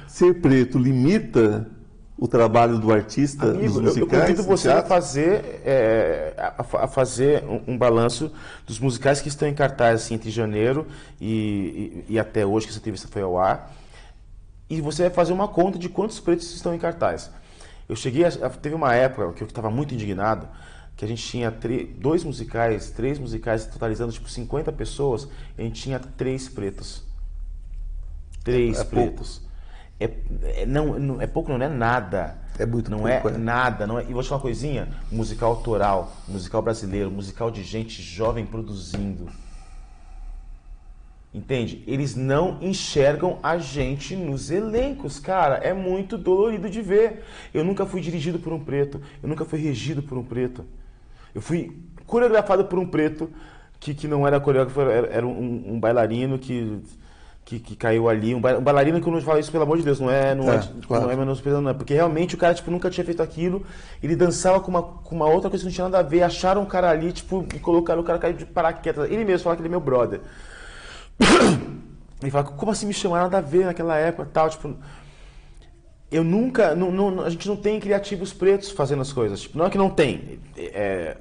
ser 0.08 0.36
preto 0.40 0.78
limita 0.78 1.70
o 2.18 2.28
trabalho 2.28 2.80
do 2.80 2.92
artista 2.92 3.46
nos 3.46 3.56
Amigo, 3.56 3.74
eu, 3.76 3.82
eu 3.82 3.84
musicais? 3.84 4.22
convido 4.22 4.42
no 4.42 4.48
você 4.48 4.70
a 4.70 4.84
fazer, 4.84 5.62
é, 5.64 6.34
a, 6.38 6.84
a 6.84 6.88
fazer 6.88 7.44
um, 7.44 7.74
um 7.74 7.78
balanço 7.78 8.32
dos 8.66 8.80
musicais 8.80 9.22
que 9.22 9.28
estão 9.28 9.48
em 9.48 9.54
cartaz 9.54 10.02
assim, 10.02 10.16
entre 10.16 10.32
janeiro 10.32 10.88
e, 11.22 12.04
e- 12.10 12.14
e 12.14 12.20
até 12.20 12.46
hoje, 12.46 12.66
que 12.66 12.72
essa 12.72 12.80
entrevista 12.80 13.08
foi 13.08 13.22
ao 13.22 13.38
ar. 13.38 13.72
E 14.70 14.82
você 14.82 15.04
vai 15.04 15.12
fazer 15.12 15.32
uma 15.32 15.48
conta 15.48 15.78
de 15.78 15.88
quantos 15.90 16.20
pretos 16.20 16.52
estão 16.54 16.74
em 16.74 16.80
cartaz. 16.80 17.30
Eu 17.88 17.96
cheguei, 17.96 18.26
a, 18.26 18.32
teve 18.50 18.74
uma 18.76 18.94
época 18.96 19.32
que 19.34 19.44
eu 19.44 19.48
estava 19.48 19.70
muito 19.70 19.94
indignado, 19.94 20.48
que 20.98 21.06
a 21.06 21.08
gente 21.08 21.24
tinha 21.24 21.54
dois 22.00 22.24
musicais, 22.24 22.90
três 22.90 23.20
musicais 23.20 23.66
totalizando 23.68 24.12
tipo 24.12 24.28
50 24.28 24.72
pessoas, 24.72 25.28
e 25.58 25.62
a 25.62 25.64
gente 25.64 25.82
tinha 25.82 26.00
três 26.00 26.50
pretos. 26.50 27.04
Três 28.44 28.80
É- 28.80 28.82
é 28.82 28.84
pouco. 28.86 29.24
É, 30.00 30.10
é- 30.62 30.66
não, 30.66 31.00
não- 31.00 31.22
é 31.22 31.28
pouco, 31.28 31.52
não 31.52 31.64
é 31.64 31.70
nada. 31.70 32.38
É 32.60 32.66
muito 32.66 32.90
Não 32.90 33.00
pouco, 33.00 33.30
é, 33.30 33.34
é. 33.34 33.38
nada. 33.38 33.86
Não 33.88 34.00
é, 34.00 34.04
e 34.04 34.14
vou 34.14 34.22
te 34.24 34.30
falar 34.30 34.38
uma 34.40 34.42
coisinha: 34.44 34.88
musical 35.12 35.52
autoral, 35.52 36.12
musical 36.28 36.62
brasileiro, 36.62 37.10
musical 37.12 37.50
de 37.52 37.64
gente 37.64 38.02
jovem 38.02 38.46
produzindo. 38.46 39.28
Entende? 41.34 41.84
Eles 41.86 42.16
não 42.16 42.58
enxergam 42.62 43.38
a 43.44 43.58
gente 43.58 44.16
nos 44.16 44.50
elencos, 44.50 45.20
cara. 45.20 45.56
É 45.58 45.74
muito 45.74 46.18
dolorido 46.18 46.70
de 46.70 46.82
ver. 46.82 47.24
Eu 47.54 47.64
nunca 47.64 47.86
fui 47.86 48.02
dirigido 48.02 48.40
por 48.40 48.54
um 48.54 48.60
preto. 48.60 49.02
Eu 49.22 49.30
nunca 49.30 49.46
fui 49.46 49.60
regido 49.60 50.02
por 50.02 50.18
um 50.18 50.24
preto. 50.24 50.66
Eu 51.36 51.42
fui 51.42 51.78
coreografado 52.08 52.66
por 52.66 52.80
um 52.80 52.88
preto 52.88 53.30
que, 53.80 53.94
que 53.94 54.08
não 54.08 54.26
era 54.26 54.40
coreógrafo, 54.40 54.82
era, 54.82 55.08
era 55.08 55.28
um, 55.28 55.74
um 55.74 55.80
bailarino 55.80 56.40
que, 56.40 56.80
que, 57.48 57.60
que 57.62 57.76
caiu 57.78 58.10
ali. 58.10 58.36
Um, 58.36 58.42
ba- 58.42 58.60
bailarino 58.60 59.00
que 59.00 59.08
eu 59.08 59.14
não 59.14 59.22
falo 59.22 59.40
isso, 59.40 59.50
pelo 59.50 59.64
amor 59.64 59.78
de 59.78 59.84
Deus, 59.84 60.02
não 60.02 60.12
é, 60.12 60.36
não 60.36 60.52
é, 60.52 60.58
É, 60.58 60.64
claro. 60.86 61.04
não 61.06 61.12
é 61.12 61.16
menosprezando, 61.16 61.62
não. 61.62 61.72
é 61.72 61.74
Porque 61.74 61.94
realmente 61.94 62.36
o 62.36 62.38
cara 62.38 62.54
tipo, 62.54 62.70
nunca 62.70 62.90
tinha 62.90 63.06
feito 63.06 63.24
aquilo. 63.24 63.66
Ele 64.04 64.18
dançava 64.18 64.60
com 64.60 64.70
uma, 64.70 64.84
com 64.84 65.16
uma 65.16 65.26
outra 65.28 65.50
coisa 65.50 65.64
que 65.64 65.70
não 65.70 65.74
tinha 65.74 65.86
nada 65.86 66.00
a 66.00 66.04
ver. 66.04 66.24
Acharam 66.24 66.64
um 66.64 66.66
cara 66.66 66.90
ali, 66.90 67.14
tipo, 67.14 67.46
e 67.56 67.60
colocaram 67.60 68.02
o 68.02 68.04
cara 68.04 68.20
caiu 68.20 68.34
de 68.36 68.46
paraquedas. 68.46 69.10
Ele 69.10 69.24
mesmo 69.24 69.46
fala 69.46 69.56
que 69.56 69.62
ele 69.62 69.70
é 69.70 69.72
meu 69.72 69.80
brother. 69.80 70.20
Ele 72.22 72.32
fala, 72.32 72.46
como 72.46 72.72
assim 72.72 72.88
me 72.88 72.94
chamaram 72.94 73.26
nada 73.26 73.38
a 73.38 73.42
ver 73.42 73.66
naquela 73.66 73.96
época 73.96 74.28
tal, 74.34 74.50
tipo. 74.50 74.76
Eu 76.12 76.24
nunca. 76.24 76.74
não- 76.76 76.92
não- 76.92 77.22
a 77.24 77.30
gente 77.30 77.48
não 77.48 77.56
tem 77.56 77.80
criativos 77.80 78.34
pretos 78.34 78.72
fazendo 78.72 79.02
as 79.04 79.14
coisas. 79.14 79.42
Tipo, 79.42 79.58
não 79.58 79.66
é 79.66 79.70
que 79.70 79.78
não 79.78 79.90
tem. 79.90 80.40
é, 80.58 81.16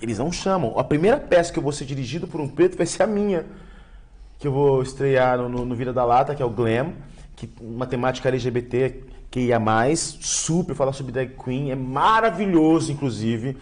eles 0.00 0.18
não 0.18 0.32
chamam. 0.32 0.78
A 0.78 0.82
primeira 0.84 1.18
peça 1.18 1.52
que 1.52 1.58
eu 1.58 1.62
vou 1.62 1.70
ser 1.72 1.84
dirigido 1.84 2.26
por 2.26 2.40
um 2.40 2.48
preto 2.48 2.76
vai 2.76 2.84
ser 2.86 3.02
a 3.04 3.06
minha. 3.06 3.46
Que 4.42 4.48
eu 4.48 4.52
vou 4.52 4.82
estrear 4.82 5.38
no, 5.38 5.64
no, 5.64 5.76
Vira 5.76 5.92
da 5.92 6.04
Lata, 6.04 6.34
que 6.34 6.42
é 6.42 6.44
o 6.44 6.50
Glam, 6.50 6.94
que 7.36 7.48
uma 7.60 7.86
temática 7.86 8.28
LGBT 8.28 9.04
que 9.30 9.38
ia 9.38 9.60
mais, 9.60 10.18
super, 10.20 10.74
falar 10.74 10.92
sobre 10.92 11.12
drag 11.12 11.36
queen, 11.36 11.70
é 11.70 11.76
maravilhoso, 11.76 12.90
inclusive. 12.90 13.56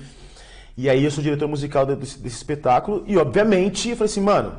E 0.79 0.89
aí 0.89 1.05
eu 1.05 1.11
sou 1.11 1.23
diretor 1.23 1.47
musical 1.47 1.85
de- 1.85 1.97
desse, 1.97 2.19
desse 2.19 2.37
espetáculo, 2.37 3.05
e 3.07 3.19
obviamente 3.19 3.91
eu 3.91 3.97
falei 3.97 4.11
assim, 4.11 4.23
mano, 4.23 4.55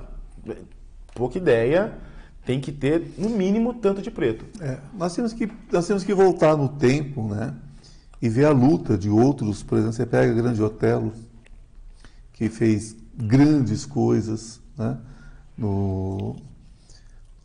pouca 1.16 1.40
ideia, 1.40 1.92
tem 2.46 2.60
que 2.60 2.72
ter 2.72 3.16
no 3.18 3.28
mínimo 3.28 3.74
tanto 3.74 4.00
de 4.00 4.12
preto. 4.12 4.46
É, 4.62 4.78
nós, 4.94 5.16
temos 5.16 5.34
que, 5.34 5.52
nós 5.72 5.88
temos 5.88 6.04
que 6.04 6.14
voltar 6.14 6.56
no 6.56 6.70
tempo, 6.70 7.28
né? 7.28 7.52
E 8.22 8.30
ver 8.30 8.46
a 8.46 8.52
luta 8.52 8.96
de 8.96 9.10
outros. 9.10 9.64
Por 9.64 9.80
exemplo, 9.80 9.94
você 9.96 10.06
pega 10.06 10.32
Grande 10.36 10.62
Otelo, 10.62 11.14
que 12.32 12.48
fez 12.48 12.96
grandes 13.18 13.88
coisas, 13.88 14.62
né? 14.78 15.00
No, 15.62 16.36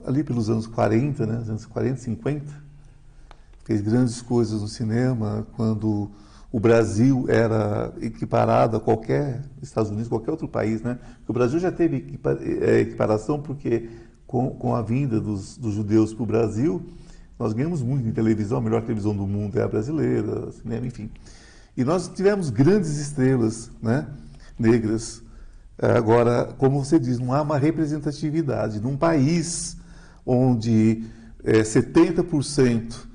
ali 0.02 0.24
pelos 0.24 0.48
anos 0.48 0.66
40, 0.66 1.26
né? 1.26 1.38
Os 1.42 1.50
anos 1.50 1.66
40, 1.66 1.98
50. 1.98 2.66
Fez 3.62 3.82
grandes 3.82 4.22
coisas 4.22 4.62
no 4.62 4.68
cinema, 4.68 5.46
quando 5.54 6.10
o 6.50 6.58
Brasil 6.58 7.26
era 7.28 7.92
equiparado 8.00 8.78
a 8.78 8.80
qualquer 8.80 9.44
Estados 9.60 9.90
Unidos, 9.90 10.08
qualquer 10.08 10.30
outro 10.30 10.48
país, 10.48 10.80
né? 10.80 10.98
O 11.28 11.32
Brasil 11.34 11.60
já 11.60 11.70
teve 11.70 12.18
eh, 12.62 12.80
equiparação 12.80 13.38
porque 13.42 13.90
com, 14.26 14.48
com 14.50 14.74
a 14.74 14.80
vinda 14.80 15.20
dos, 15.20 15.58
dos 15.58 15.74
judeus 15.74 16.14
para 16.14 16.22
o 16.22 16.26
Brasil, 16.26 16.82
nós 17.38 17.52
ganhamos 17.52 17.82
muito 17.82 18.08
em 18.08 18.12
televisão, 18.12 18.58
a 18.58 18.62
melhor 18.62 18.80
televisão 18.80 19.14
do 19.14 19.26
mundo 19.26 19.58
é 19.58 19.62
a 19.62 19.68
brasileira, 19.68 20.50
cinema, 20.52 20.86
enfim. 20.86 21.10
E 21.76 21.84
nós 21.84 22.08
tivemos 22.08 22.48
grandes 22.48 22.96
estrelas, 22.96 23.70
né? 23.82 24.08
Negras. 24.58 25.25
Eh, 25.80 25.96
Agora, 25.96 26.48
como 26.58 26.82
você 26.84 26.98
diz, 26.98 27.18
não 27.18 27.32
há 27.32 27.42
uma 27.42 27.58
representatividade 27.58 28.80
num 28.80 28.96
país 28.96 29.76
onde 30.24 31.04
eh, 31.44 31.62
70% 31.62 33.06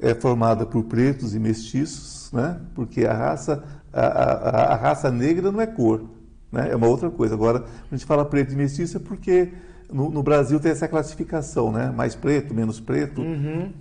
é 0.00 0.14
formada 0.14 0.66
por 0.66 0.84
pretos 0.84 1.34
e 1.34 1.38
mestiços, 1.38 2.30
né? 2.32 2.56
porque 2.74 3.04
a 3.06 3.12
raça, 3.12 3.62
a, 3.92 4.06
a- 4.06 4.72
a 4.74 4.76
raça 4.76 5.10
negra 5.10 5.50
não 5.52 5.60
é 5.60 5.66
cor, 5.66 6.04
né? 6.52 6.68
é 6.70 6.76
uma 6.76 6.86
outra 6.86 7.10
coisa. 7.10 7.34
Agora, 7.34 7.64
a 7.90 7.94
gente 7.94 8.04
fala 8.06 8.24
preto 8.24 8.52
e 8.52 8.56
mestiço 8.56 8.96
é 8.96 9.00
porque 9.00 9.52
no, 9.92 10.10
no 10.10 10.22
Brasil 10.22 10.58
tem 10.58 10.72
essa 10.72 10.88
classificação, 10.88 11.70
né? 11.70 11.92
Mais 11.94 12.14
preto, 12.16 12.52
menos 12.54 12.80
preto, 12.80 13.22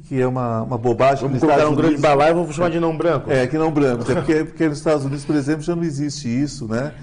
que 0.03 0.19
é 0.21 0.27
uma, 0.27 0.61
uma 0.61 0.77
bobagem. 0.77 1.23
Vamos 1.25 1.39
colocar 1.39 1.57
Estados 1.59 1.71
um 1.73 1.75
grande 1.75 1.93
Unidos- 1.95 2.01
balaio 2.01 2.31
e 2.31 2.43
vou 2.43 2.51
chamar 2.53 2.69
de 2.69 2.79
não 2.79 2.95
branco. 2.95 3.31
É, 3.31 3.47
que 3.47 3.57
não 3.57 3.71
brancos. 3.71 4.09
É 4.09 4.15
porque, 4.15 4.43
porque 4.43 4.67
nos 4.69 4.77
Estados 4.77 5.05
Unidos, 5.05 5.25
por 5.25 5.35
exemplo, 5.35 5.61
já 5.61 5.75
não 5.75 5.83
existe 5.83 6.27
isso, 6.27 6.67
né? 6.67 6.93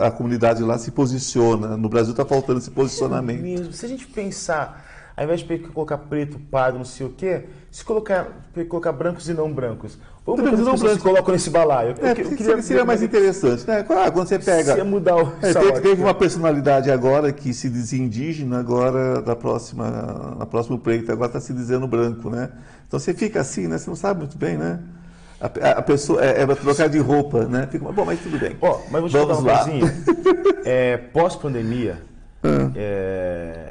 A 0.00 0.10
comunidade 0.10 0.62
lá 0.62 0.78
se 0.78 0.90
posiciona. 0.90 1.76
No 1.76 1.88
Brasil 1.88 2.12
está 2.12 2.24
faltando 2.24 2.58
esse 2.58 2.70
posicionamento. 2.70 3.42
Mesmo. 3.42 3.72
Se 3.72 3.84
a 3.84 3.88
gente 3.88 4.06
pensar, 4.06 4.84
ao 5.16 5.24
invés 5.24 5.40
de 5.40 5.58
colocar 5.58 5.98
preto, 5.98 6.38
pardo, 6.50 6.78
não 6.78 6.84
sei 6.84 7.06
o 7.06 7.10
quê, 7.10 7.44
se 7.70 7.84
colocar, 7.84 8.26
colocar 8.68 8.92
brancos 8.92 9.28
e 9.28 9.34
não 9.34 9.52
brancos, 9.52 9.98
vamos 10.24 10.42
ver 10.42 10.56
não 10.56 10.76
brancos. 10.76 11.02
colocam 11.02 11.32
nesse 11.34 11.50
balaio. 11.50 11.94
Eu, 11.98 12.06
É, 12.06 12.10
eu 12.12 12.14
porque 12.16 12.36
queria 12.36 12.62
seria 12.62 12.84
mais 12.84 13.02
é 13.02 13.04
interessante, 13.04 13.66
né? 13.66 13.84
Ah, 13.88 14.10
Quando 14.10 14.28
você 14.28 14.38
pega. 14.38 14.74
Se 14.74 14.82
mudar 14.82 15.16
o 15.16 15.32
É, 15.42 15.52
teve, 15.52 15.80
teve 15.80 16.02
uma 16.02 16.14
personalidade 16.14 16.90
agora 16.90 17.32
que 17.32 17.52
se 17.54 17.68
diz 17.68 17.92
indígena, 17.92 18.58
agora 18.58 19.20
da 19.20 19.36
próxima, 19.36 20.34
na 20.38 20.46
próxima 20.46 20.78
pleito, 20.78 21.12
agora 21.12 21.28
está 21.28 21.40
se 21.40 21.52
dizendo 21.52 21.86
branco, 21.86 22.30
né? 22.30 22.50
Então 22.88 22.98
você 22.98 23.12
fica 23.12 23.40
assim, 23.40 23.66
né? 23.66 23.78
Você 23.78 23.88
não 23.90 23.96
sabe 23.96 24.20
muito 24.20 24.38
bem, 24.38 24.56
né? 24.56 24.80
A, 25.40 25.46
a- 25.46 25.70
a 25.78 25.82
pessoa 25.82 26.24
é, 26.24 26.42
é 26.42 26.46
trocar 26.46 26.88
de 26.88 26.98
roupa, 26.98 27.44
né? 27.44 27.68
Fica, 27.70 27.90
bom, 27.92 28.04
mas 28.04 28.18
tudo 28.20 28.38
bem. 28.38 28.56
Ó, 28.60 28.78
mas 28.90 29.00
vou 29.00 29.08
te 29.10 29.12
Vamos 29.12 29.42
lá. 29.44 29.64
É, 30.64 30.96
Pós-pandemia, 30.96 32.02
é, 32.74 33.68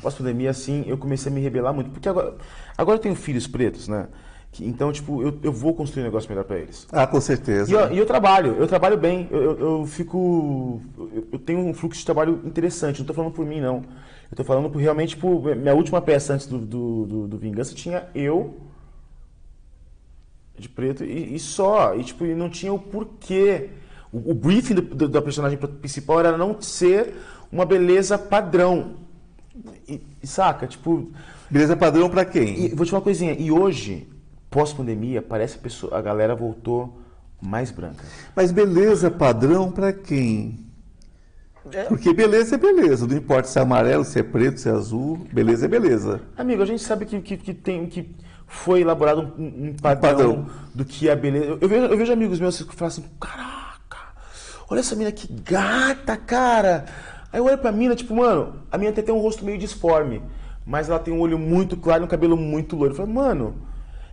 pós-pandemia, 0.00 0.50
assim, 0.50 0.84
eu 0.86 0.96
comecei 0.96 1.30
a 1.30 1.34
me 1.34 1.40
rebelar 1.40 1.72
muito. 1.74 1.90
Porque 1.90 2.08
agora, 2.08 2.34
agora 2.76 2.96
eu 2.96 3.00
tenho 3.02 3.14
filhos 3.14 3.46
pretos, 3.46 3.86
né? 3.88 4.06
Que- 4.52 4.66
então, 4.66 4.90
tipo, 4.92 5.22
eu, 5.22 5.38
eu 5.42 5.52
vou 5.52 5.74
construir 5.74 6.02
um 6.02 6.06
negócio 6.06 6.28
melhor 6.28 6.44
pra 6.44 6.56
eles. 6.58 6.86
Ah, 6.90 7.06
com 7.06 7.20
certeza. 7.20 7.70
E, 7.70 7.74
eu- 7.74 7.92
e 7.92 7.98
eu 7.98 8.06
trabalho, 8.06 8.56
eu 8.58 8.66
trabalho 8.66 8.96
bem, 8.96 9.28
eu, 9.30 9.42
eu- 9.42 9.58
eu 9.80 9.86
fico. 9.86 10.80
Eu, 10.98 11.26
eu 11.32 11.38
tenho 11.38 11.60
um 11.60 11.74
fluxo 11.74 11.98
de 12.00 12.06
trabalho 12.06 12.40
interessante, 12.44 12.98
não 13.00 13.06
tô 13.06 13.14
falando 13.14 13.32
por 13.32 13.44
mim, 13.44 13.60
não. 13.60 13.82
Eu 14.30 14.36
tô 14.36 14.44
falando 14.44 14.70
por 14.70 14.78
realmente, 14.80 15.10
tipo, 15.16 15.40
minha 15.54 15.74
última 15.74 16.00
peça 16.00 16.32
antes 16.34 16.46
do, 16.46 16.58
do, 16.58 17.06
do- 17.06 17.28
do 17.28 17.38
Vingança 17.38 17.74
tinha 17.74 18.04
eu 18.14 18.54
de 20.60 20.68
preto 20.68 21.04
e, 21.04 21.34
e 21.34 21.38
só. 21.38 21.94
E 21.96 22.04
tipo, 22.04 22.24
e 22.24 22.34
não 22.34 22.48
tinha 22.50 22.72
o 22.72 22.78
porquê. 22.78 23.70
O, 24.12 24.30
o 24.32 24.34
briefing 24.34 24.74
do- 24.74 24.82
do- 24.82 25.08
da 25.08 25.22
personagem 25.22 25.58
principal 25.58 26.20
era 26.20 26.36
não 26.36 26.60
ser 26.60 27.14
uma 27.50 27.64
beleza 27.64 28.18
padrão. 28.18 28.96
E, 29.88 30.00
e 30.22 30.26
saca? 30.26 30.66
Tipo, 30.66 31.10
Beleza 31.50 31.76
padrão 31.76 32.08
para 32.08 32.24
quem? 32.24 32.66
e 32.66 32.68
vou 32.74 32.84
te 32.86 32.90
falar 32.90 33.00
uma 33.00 33.04
coisinha. 33.04 33.32
E 33.38 33.50
hoje, 33.50 34.08
pós-pandemia, 34.48 35.20
parece 35.20 35.54
que 35.54 35.60
a, 35.60 35.62
pessoa- 35.62 35.98
a 35.98 36.00
galera 36.00 36.34
voltou 36.34 37.00
mais 37.42 37.70
branca. 37.70 38.04
Mas 38.36 38.52
beleza 38.52 39.10
padrão 39.10 39.70
para 39.72 39.92
quem? 39.92 40.66
Porque 41.88 42.12
beleza 42.14 42.54
é 42.54 42.58
beleza, 42.58 43.06
não 43.06 43.16
importa 43.16 43.46
se 43.48 43.58
é 43.58 43.62
amarelo, 43.62 44.02
se 44.04 44.18
é 44.18 44.22
preto, 44.22 44.58
se 44.58 44.68
é 44.68 44.72
azul, 44.72 45.26
beleza 45.32 45.66
é 45.66 45.68
beleza. 45.68 46.20
Amigo, 46.36 46.62
a 46.62 46.66
gente 46.66 46.82
sabe 46.82 47.04
que, 47.04 47.20
que, 47.20 47.36
que 47.36 47.52
tem 47.52 47.86
que 47.86 48.14
foi 48.50 48.80
elaborado 48.80 49.32
um, 49.38 49.68
um 49.68 49.74
padrão, 49.80 50.10
padrão. 50.10 50.46
do 50.74 50.84
que 50.84 51.08
é 51.08 51.14
beleza. 51.14 51.56
Eu, 51.60 51.68
vejo, 51.68 51.86
eu 51.86 51.96
vejo 51.96 52.12
amigos 52.12 52.40
meus 52.40 52.60
que 52.60 52.74
falam 52.74 52.88
assim, 52.88 53.04
caraca, 53.20 54.12
olha 54.68 54.80
essa 54.80 54.96
mina 54.96 55.12
que 55.12 55.32
gata, 55.32 56.16
cara. 56.16 56.84
Aí 57.32 57.38
eu 57.38 57.44
olho 57.44 57.56
pra 57.56 57.70
mina, 57.70 57.94
tipo, 57.94 58.14
mano, 58.14 58.56
a 58.70 58.76
mina 58.76 58.92
tem 58.92 59.04
até 59.04 59.12
um 59.12 59.20
rosto 59.20 59.44
meio 59.44 59.56
disforme, 59.56 60.20
mas 60.66 60.88
ela 60.88 60.98
tem 60.98 61.14
um 61.14 61.20
olho 61.20 61.38
muito 61.38 61.76
claro 61.76 62.02
e 62.02 62.04
um 62.06 62.08
cabelo 62.08 62.36
muito 62.36 62.74
loiro. 62.74 62.92
Eu 62.92 62.96
falo, 62.96 63.08
mano, 63.08 63.54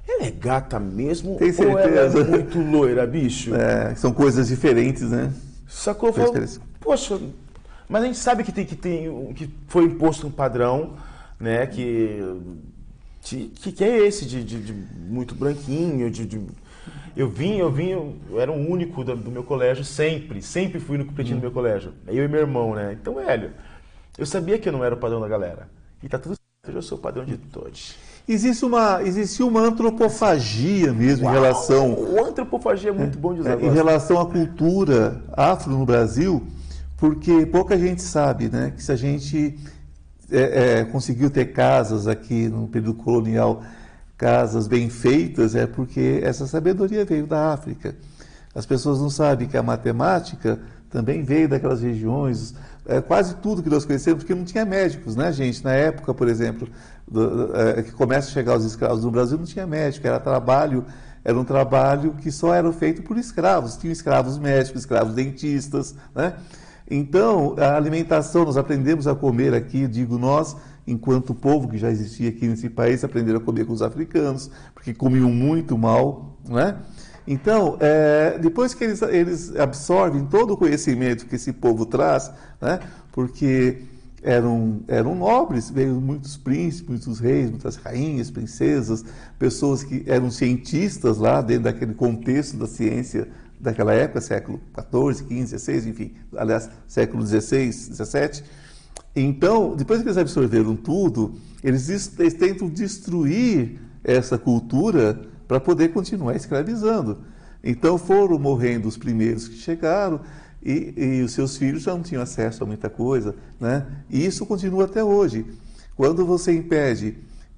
ela 0.08 0.28
é 0.28 0.32
gata 0.32 0.80
mesmo 0.80 1.36
Tem 1.38 1.52
ou 1.58 1.80
ela 1.80 1.82
é 1.82 2.10
certeza? 2.10 2.24
muito 2.24 2.60
loira, 2.60 3.08
bicho? 3.08 3.56
É, 3.56 3.96
são 3.96 4.14
coisas 4.14 4.50
diferentes, 4.50 5.10
né? 5.10 5.34
Sacou? 5.68 6.10
Eu 6.10 6.14
falo, 6.14 6.34
poxa, 6.80 7.20
mas 7.90 8.04
a 8.04 8.06
gente 8.06 8.20
sabe 8.20 8.44
que 8.44 8.52
tem 8.52 8.66
que 8.66 8.76
tem 8.76 9.34
que 9.34 9.50
foi 9.68 9.86
imposto 9.86 10.28
um 10.28 10.32
padrão, 10.32 10.94
né? 11.40 11.66
Que 11.66 12.22
que, 13.36 13.72
que 13.72 13.84
é 13.84 14.06
esse 14.08 14.26
de, 14.26 14.44
de- 14.44 14.62
de 14.62 14.74
muito 14.74 15.36
branquinho, 15.36 16.10
de, 16.10 16.26
de- 16.26 16.42
eu 17.16 17.28
vim, 17.30 17.58
eu 17.58 17.72
vim, 17.72 17.90
eu 17.90 18.16
era 18.40 18.52
o 18.52 18.56
único 18.56 19.04
do, 19.04 19.16
do 19.16 19.32
meu 19.32 19.44
colégio 19.44 19.84
sempre, 19.84 20.42
sempre 20.42 20.80
fui 20.80 20.96
o 20.98 21.00
único 21.00 21.14
pretinho 21.14 21.38
do 21.38 21.42
meu 21.42 21.52
colégio, 21.52 21.94
eu 22.08 22.24
e 22.24 22.28
meu 22.28 22.42
irmão, 22.42 22.76
né? 22.76 22.96
Então, 23.00 23.16
velho, 23.16 23.52
eu 24.18 24.26
sabia 24.26 24.58
que 24.60 24.70
eu 24.70 24.74
não 24.74 24.84
era 24.84 24.94
o 24.96 24.98
padrão 24.98 25.20
da 25.20 25.28
galera 25.28 25.68
e 26.02 26.08
tá 26.08 26.18
tudo 26.20 26.36
certo, 26.64 26.76
eu 26.78 26.82
sou 26.82 26.98
o 26.98 27.02
padrão 27.02 27.26
de 27.26 27.38
todos. 27.38 27.96
Existe 28.30 28.66
uma, 28.66 29.02
existe 29.04 29.42
uma 29.42 29.62
antropofagia 29.62 30.92
mesmo 30.94 31.30
em 31.30 31.32
relação 31.32 31.94
o 31.94 32.24
antropofagia 32.26 32.90
é 32.90 32.94
muito 32.94 33.18
bom 33.18 33.34
de 33.34 33.40
usar. 33.42 33.60
É, 33.62 33.66
em 33.66 33.72
relação 33.72 34.20
à 34.20 34.26
cultura 34.26 35.22
afro 35.34 35.72
no 35.72 35.86
Brasil, 35.86 36.46
porque 36.98 37.46
pouca 37.46 37.78
gente 37.78 38.02
sabe, 38.02 38.50
né, 38.50 38.74
que 38.76 38.84
se 38.84 38.92
a 38.92 38.96
gente 38.96 39.58
é, 40.32 40.80
é, 40.80 40.86
conseguiu 40.86 41.30
ter 41.30 41.46
casas 41.54 42.08
aqui 42.08 42.48
no 42.48 42.68
período 42.68 42.94
colonial, 42.96 43.64
casas 44.18 44.68
bem 44.68 44.90
feitas, 44.90 45.56
é 45.56 45.68
porque 45.68 46.20
essa 46.24 46.48
sabedoria 46.48 47.06
veio 47.06 47.28
da 47.28 47.54
África. 47.54 47.96
As 48.54 48.66
pessoas 48.66 49.00
não 49.00 49.10
sabem 49.10 49.48
que 49.48 49.56
a 49.58 49.64
matemática 49.64 50.60
também 50.90 51.24
veio 51.24 51.48
daquelas 51.48 51.82
regiões, 51.82 52.56
é, 52.86 53.02
quase 53.02 53.36
tudo 53.36 53.62
que 53.62 53.70
nós 53.70 53.86
conhecemos, 53.86 54.24
porque 54.24 54.34
não 54.34 54.46
tinha 54.46 54.66
médicos, 54.66 55.16
né, 55.16 55.32
gente? 55.32 55.64
Na 55.64 55.74
época, 55.74 56.14
por 56.14 56.28
exemplo, 56.28 56.68
do- 57.08 57.56
é, 57.56 57.84
que 57.84 57.92
começa 57.92 58.30
a 58.30 58.32
chegar 58.32 58.58
os 58.58 58.66
escravos 58.66 59.04
no 59.04 59.12
Brasil, 59.12 59.38
não 59.38 59.46
tinha 59.46 59.68
médico, 59.68 60.08
era 60.08 60.20
trabalho, 60.20 60.86
era 61.24 61.38
um 61.38 61.44
trabalho 61.44 62.14
que 62.14 62.32
só 62.32 62.54
era 62.54 62.72
feito 62.72 63.04
por 63.04 63.18
escravos. 63.18 63.76
Tinha 63.76 63.92
escravos 63.92 64.38
médicos, 64.38 64.82
escravos 64.82 65.14
dentistas, 65.14 65.94
né? 66.16 66.34
Então, 66.90 67.56
a 67.58 67.76
alimentação, 67.76 68.46
nós 68.46 68.58
aprendemos 68.58 69.08
a 69.08 69.16
comer 69.16 69.54
aqui, 69.54 69.88
digo 69.88 70.18
nós, 70.18 70.56
enquanto 70.86 71.36
povo 71.36 71.68
que 71.68 71.78
já 71.78 71.92
existia 71.92 72.30
aqui 72.30 72.48
nesse 72.48 72.70
país, 72.70 73.04
aprenderam 73.04 73.40
a 73.40 73.44
comer 73.44 73.66
com 73.66 73.74
os 73.74 73.82
africanos, 73.82 74.50
porque 74.74 74.94
comiam 74.94 75.30
muito 75.30 75.78
mal, 75.78 76.38
né? 76.48 76.78
Então, 77.28 77.78
é, 77.82 78.40
depois 78.40 78.74
que 78.74 78.86
eles, 78.86 79.02
eles 79.02 79.54
absorvem 79.58 80.26
todo 80.26 80.54
o 80.54 80.58
conhecimento 80.58 81.26
que 81.26 81.36
esse 81.36 81.52
povo 81.52 81.86
traz, 81.86 82.32
né? 82.62 82.80
porque 83.12 83.82
eram, 84.24 84.82
eram 84.88 85.14
nobres, 85.14 85.70
veio 85.70 86.00
muitos 86.00 86.38
príncipes, 86.38 86.88
muitos 86.88 87.20
reis, 87.20 87.50
muitas 87.50 87.76
rainhas, 87.76 88.32
princesas, 88.32 89.04
pessoas 89.38 89.84
que 89.84 90.04
eram 90.08 90.32
cientistas 90.32 91.18
lá 91.18 91.42
dentro 91.42 91.64
daquele 91.64 91.94
contexto 91.94 92.56
da 92.56 92.66
ciência 92.66 93.28
daquela 93.60 93.94
época, 93.94 94.22
século 94.22 94.62
XIV, 94.76 95.46
XV, 95.46 95.58
XVI, 95.58 95.90
enfim, 95.90 96.14
aliás, 96.36 96.70
século 96.88 97.26
XVI, 97.26 97.72
XVII. 97.72 98.44
Então, 99.16 99.76
depois 99.76 100.02
que 100.02 100.08
eles 100.08 100.18
absorveram 100.18 100.76
tudo, 100.76 101.36
eles, 101.64 101.90
eles 102.20 102.34
tentam 102.34 102.70
destruir 102.70 103.80
essa 104.04 104.38
cultura 104.38 105.20
para 105.48 105.60
poder 105.60 105.90
continuar 105.90 106.36
escravizando. 106.36 107.20
Então 107.64 107.98
foram 107.98 108.38
morrendo 108.38 108.88
os 108.88 108.98
primeiros 108.98 109.48
que 109.48 109.56
chegaram 109.56 110.22
e, 110.64 110.94
e 110.96 111.22
os 111.22 111.34
seus 111.34 111.58
filhos 111.58 111.84
já 111.84 111.94
não 111.94 112.02
tinham 112.02 112.22
acesso 112.22 112.64
a 112.64 112.68
muita 112.68 112.90
coisa, 112.90 113.36
né? 113.60 113.86
E 114.10 114.26
isso 114.26 114.46
continua 114.46 114.86
até 114.86 115.04
hoje. 115.04 115.46
Quando 115.96 116.26
você 116.26 116.54
impede 116.54 117.18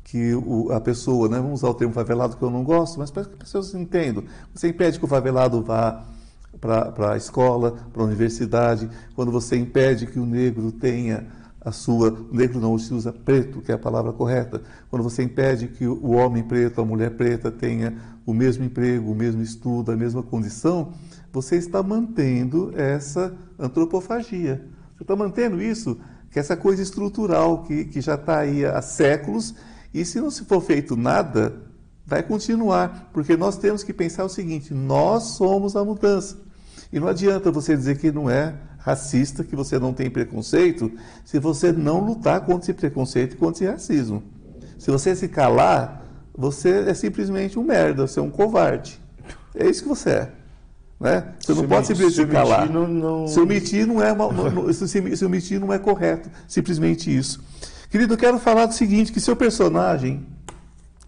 que 0.10 0.34
o- 0.34 0.72
a 0.72 0.82
pessoa, 0.82 1.30
né, 1.30 1.38
vamos 1.38 1.62
usar 1.62 1.70
o 1.70 1.74
termo 1.74 1.94
favelado 1.94 2.36
que 2.36 2.42
eu 2.42 2.50
não 2.50 2.64
gosto, 2.64 2.98
mas 2.98 3.12
para 3.12 3.26
que 3.26 3.32
as 3.34 3.38
pessoas 3.38 3.74
entendam, 3.76 4.24
você 4.54 4.70
impede 4.70 4.98
que 4.98 5.06
o 5.06 5.08
favelado 5.08 5.62
vá 5.62 6.04
para 6.60 7.14
a 7.14 7.18
escola, 7.18 7.76
para 7.94 8.02
a 8.02 8.06
universidade, 8.06 8.90
quando 9.16 9.32
você 9.32 9.56
impede 9.56 10.08
que 10.08 10.20
o 10.20 10.26
negro 10.26 10.72
tenha 10.72 11.28
a 11.62 11.72
sua. 11.72 12.16
Negro 12.32 12.60
não, 12.60 12.78
se 12.80 12.94
usa 12.94 13.14
preto, 13.14 13.62
que 13.62 13.72
é 13.72 13.76
a 13.76 13.78
palavra 13.78 14.12
correta. 14.12 14.62
Quando 14.90 15.04
você 15.04 15.22
impede 15.24 15.68
que 15.68 15.86
o 15.86 15.94
o 16.04 16.12
homem 16.16 16.42
preto, 16.44 16.82
a 16.82 16.86
mulher 16.86 17.12
preta 17.12 17.52
tenha 17.52 17.94
o 18.26 18.34
mesmo 18.34 18.64
emprego, 18.64 19.12
o 19.12 19.16
mesmo 19.16 19.42
estudo, 19.42 19.92
a 19.92 19.96
mesma 19.96 20.24
condição, 20.24 20.92
você 21.32 21.56
está 21.56 21.84
mantendo 21.84 22.74
essa 22.76 23.34
antropofagia. 23.60 24.66
Você 24.98 25.04
está 25.04 25.16
mantendo 25.16 25.62
isso, 25.62 25.98
que 26.32 26.40
é 26.40 26.42
essa 26.42 26.58
coisa 26.58 26.82
estrutural 26.82 27.64
que, 27.64 27.86
que 27.86 28.02
já 28.02 28.16
está 28.16 28.40
aí 28.40 28.66
há 28.66 28.82
séculos, 28.82 29.54
e 29.94 30.04
se 30.06 30.20
não 30.20 30.30
se 30.30 30.46
for 30.46 30.62
feito 30.62 30.96
nada, 30.96 31.54
vai 32.06 32.22
continuar, 32.24 33.10
porque 33.14 33.36
nós 33.38 33.58
temos 33.58 33.84
que 33.84 33.94
pensar 33.94 34.26
o 34.26 34.30
seguinte: 34.30 34.74
nós 34.74 35.24
somos 35.36 35.76
a 35.76 35.84
mudança. 35.84 36.38
E 36.92 37.00
não 37.00 37.08
adianta 37.08 37.52
você 37.52 37.76
dizer 37.78 37.98
que 37.98 38.12
não 38.12 38.30
é 38.30 38.56
racista, 38.80 39.44
que 39.44 39.56
você 39.56 39.78
não 39.78 39.94
tem 39.94 40.10
preconceito, 40.10 40.92
se 41.26 41.38
você 41.40 41.72
não 41.72 42.00
lutar 42.04 42.42
contra 42.42 42.64
esse 42.72 42.74
preconceito 42.74 43.34
e 43.34 43.38
contra 43.38 43.64
esse 43.64 43.72
racismo. 43.72 44.24
Se 44.78 44.90
você 44.90 45.16
se 45.16 45.28
calar, 45.28 46.04
você 46.36 46.86
é 46.88 46.94
simplesmente 46.94 47.60
um 47.60 47.64
merda, 47.64 48.08
você 48.08 48.20
é 48.20 48.24
um 48.24 48.30
covarde. 48.32 49.00
É 49.54 49.68
isso 49.70 49.84
que 49.84 49.90
você 49.90 50.10
é. 50.12 50.32
Né? 51.00 51.34
Você 51.40 51.54
não 51.54 51.62
Se 51.62 51.68
pode 51.68 51.88
simplesmente 51.88 52.16
se 52.16 52.26
calar. 52.26 52.60
omitir 52.62 52.74
não- 52.74 52.88
não- 52.88 53.28
Se 53.28 53.40
omitir 53.40 53.86
não 53.88 54.02
é 54.02 54.74
se, 54.74 55.16
se 55.18 55.26
omitir 55.26 55.60
não 55.60 55.72
é 55.74 55.78
correto, 55.80 56.30
simplesmente 56.48 57.16
isso. 57.16 57.42
Querido, 57.90 58.14
eu 58.14 58.18
quero 58.18 58.38
falar 58.38 58.68
do 58.68 58.74
seguinte, 58.76 59.12
que 59.12 59.20
seu 59.20 59.36
personagem 59.36 60.24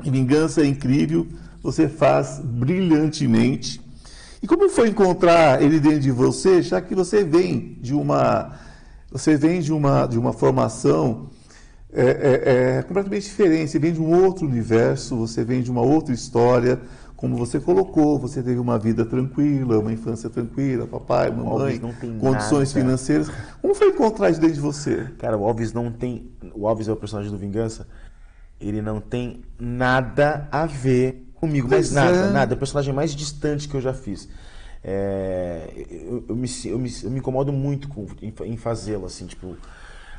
em 0.03 0.09
Vingança 0.09 0.61
é 0.61 0.65
incrível, 0.65 1.27
você 1.61 1.87
faz 1.87 2.41
brilhantemente. 2.43 3.79
E 4.41 4.47
como 4.47 4.67
foi 4.67 4.89
encontrar 4.89 5.61
ele 5.61 5.79
dentro 5.79 5.99
de 5.99 6.09
você, 6.09 6.59
já 6.63 6.81
que 6.81 6.95
você 6.95 7.23
vem 7.23 7.77
de 7.79 7.93
uma 7.93 8.57
Você 9.11 9.37
vem 9.37 9.61
de 9.61 9.71
uma, 9.71 10.07
de 10.07 10.17
uma 10.17 10.33
formação 10.33 11.29
é, 11.93 12.03
é, 12.03 12.77
é 12.79 12.81
completamente 12.81 13.25
diferente. 13.25 13.69
Você 13.69 13.77
vem 13.77 13.93
de 13.93 14.01
um 14.01 14.23
outro 14.23 14.47
universo, 14.47 15.15
você 15.17 15.43
vem 15.43 15.61
de 15.61 15.69
uma 15.69 15.81
outra 15.81 16.13
história. 16.15 16.79
Como 17.15 17.37
você 17.37 17.59
colocou, 17.59 18.17
você 18.17 18.41
teve 18.41 18.59
uma 18.59 18.79
vida 18.79 19.05
tranquila, 19.05 19.77
uma 19.77 19.93
infância 19.93 20.27
tranquila, 20.27 20.87
papai, 20.87 21.29
mamãe, 21.29 21.79
condições 22.19 22.73
nada. 22.73 22.81
financeiras. 22.81 23.29
Como 23.61 23.75
foi 23.75 23.89
encontrar 23.89 24.31
isso 24.31 24.41
dentro 24.41 24.55
de 24.55 24.61
você? 24.61 25.07
Cara, 25.19 25.37
o 25.37 25.45
Alves 25.45 25.71
não 25.71 25.91
tem. 25.91 26.31
O 26.61 26.67
Alves 26.67 26.87
é 26.87 26.91
o 26.91 26.95
personagem 26.95 27.31
do 27.31 27.37
Vingança. 27.39 27.87
Ele 28.59 28.83
não 28.83 29.01
tem 29.01 29.41
nada 29.59 30.47
a 30.51 30.67
ver 30.67 31.27
comigo, 31.33 31.67
mas 31.67 31.91
nada, 31.91 32.17
é. 32.17 32.29
nada. 32.29 32.53
É 32.53 32.55
o 32.55 32.59
personagem 32.59 32.93
mais 32.93 33.15
distante 33.15 33.67
que 33.67 33.73
eu 33.73 33.81
já 33.81 33.93
fiz. 33.93 34.29
É, 34.83 35.67
eu, 35.89 36.23
eu, 36.29 36.35
me, 36.35 36.47
eu, 36.65 36.77
me, 36.77 36.91
eu, 37.03 37.09
me, 37.09 37.17
incomodo 37.17 37.51
muito 37.51 37.87
com, 37.87 38.05
em, 38.21 38.33
em 38.45 38.57
fazê-lo, 38.57 39.07
assim, 39.07 39.25
tipo, 39.25 39.57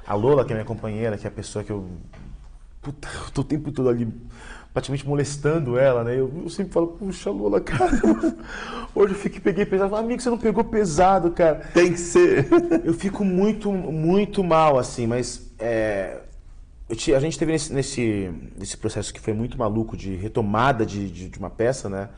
a 0.04 0.14
Lola, 0.14 0.44
que 0.44 0.52
é 0.52 0.56
minha 0.56 0.64
companheira, 0.64 1.16
que 1.16 1.26
é 1.26 1.28
a 1.28 1.32
pessoa 1.32 1.64
que 1.64 1.70
eu. 1.70 1.88
Puta, 2.80 3.08
eu 3.24 3.30
tô 3.30 3.42
o 3.42 3.44
tempo 3.44 3.70
todo 3.70 3.88
ali 3.88 4.12
praticamente 4.74 5.06
molestando 5.06 5.78
ela, 5.78 6.02
né? 6.02 6.18
Eu, 6.18 6.32
eu 6.42 6.50
sempre 6.50 6.72
falo, 6.72 6.88
puxa, 6.88 7.30
Lola, 7.30 7.60
cara, 7.60 7.92
hoje 8.92 9.14
eu 9.14 9.18
fiquei, 9.18 9.40
peguei 9.40 9.64
pesado. 9.64 9.94
Amigo, 9.94 10.20
você 10.20 10.30
não 10.30 10.38
pegou 10.38 10.64
pesado, 10.64 11.30
cara. 11.30 11.60
Tem 11.72 11.92
que 11.92 12.00
ser. 12.00 12.48
eu 12.84 12.94
fico 12.94 13.24
muito, 13.24 13.70
muito 13.70 14.42
mal, 14.42 14.76
assim, 14.76 15.06
mas 15.06 15.52
é, 15.60 16.21
te, 16.96 17.14
a 17.14 17.20
gente 17.20 17.38
teve 17.38 17.52
nesse, 17.52 17.72
nesse, 17.72 18.30
nesse, 18.56 18.76
processo 18.76 19.12
que 19.12 19.20
foi 19.20 19.32
muito 19.32 19.56
maluco 19.58 19.96
de 19.96 20.14
retomada 20.16 20.84
de, 20.84 21.10
de, 21.10 21.28
de, 21.28 21.38
uma 21.38 21.50
peça, 21.50 21.88
né? 21.88 22.08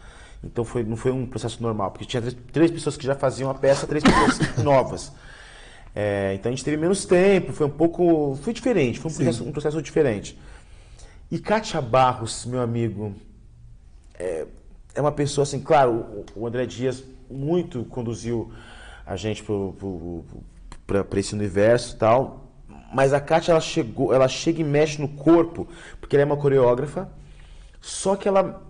Então 0.43 0.65
foi, 0.65 0.83
não 0.83 0.97
foi 0.97 1.13
um 1.13 1.27
processo 1.27 1.63
normal, 1.63 1.91
porque 1.91 2.05
tinha 2.05 2.21
três, 2.21 2.37
três 2.53 2.71
pessoas 2.71 2.97
que 2.97 3.07
já 3.07 3.15
faziam 3.15 3.51
a 3.51 3.55
peça, 3.55 3.87
três 3.87 4.03
pessoas 4.03 4.57
novas. 4.63 5.13
É, 5.95 6.35
então 6.35 6.51
a 6.51 6.55
gente 6.55 6.65
teve 6.65 6.77
menos 6.77 7.05
tempo, 7.05 7.53
foi 7.53 7.67
um 7.67 7.71
pouco. 7.71 8.37
Foi 8.43 8.53
diferente, 8.53 8.99
foi 8.99 9.11
um, 9.11 9.15
processo, 9.15 9.45
um 9.45 9.53
processo, 9.53 9.83
diferente. 9.83 10.39
E 11.31 11.39
Kátia 11.39 11.81
Barros, 11.81 12.45
meu 12.45 12.61
amigo, 12.61 13.15
é, 14.19 14.47
é 14.95 15.01
uma 15.01 15.13
pessoa 15.13 15.45
assim, 15.45 15.61
claro, 15.61 16.25
o, 16.35 16.41
o 16.41 16.47
André 16.47 16.67
Dias 16.67 17.05
muito 17.31 17.85
conduziu 17.85 18.53
a 19.07 19.17
gente 19.17 19.45
para 20.87 21.21
esse 21.21 21.35
universo 21.35 21.95
e 21.95 21.99
tal, 21.99 22.44
mas 22.95 23.13
a 23.13 23.21
Kátia, 23.21 23.51
ela, 23.51 23.61
chegou, 23.61 24.15
ela 24.15 24.29
chega 24.29 24.61
e 24.61 24.65
mexe 24.65 25.01
no 25.01 25.09
corpo, 25.09 25.67
porque 26.01 26.15
ela 26.15 26.23
é 26.23 26.25
uma 26.27 26.37
coreógrafa, 26.37 27.09
só 27.81 28.15
que 28.15 28.29
ela 28.29 28.63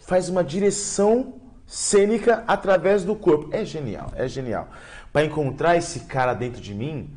faz 0.00 0.28
uma 0.28 0.42
direção 0.42 1.34
cênica 1.64 2.42
através 2.46 3.04
do 3.04 3.14
corpo. 3.14 3.48
É 3.52 3.64
genial, 3.64 4.12
é 4.16 4.26
genial. 4.26 4.68
Para 5.12 5.24
encontrar 5.24 5.76
esse 5.76 6.00
cara 6.00 6.34
dentro 6.34 6.60
de 6.60 6.74
mim, 6.74 7.08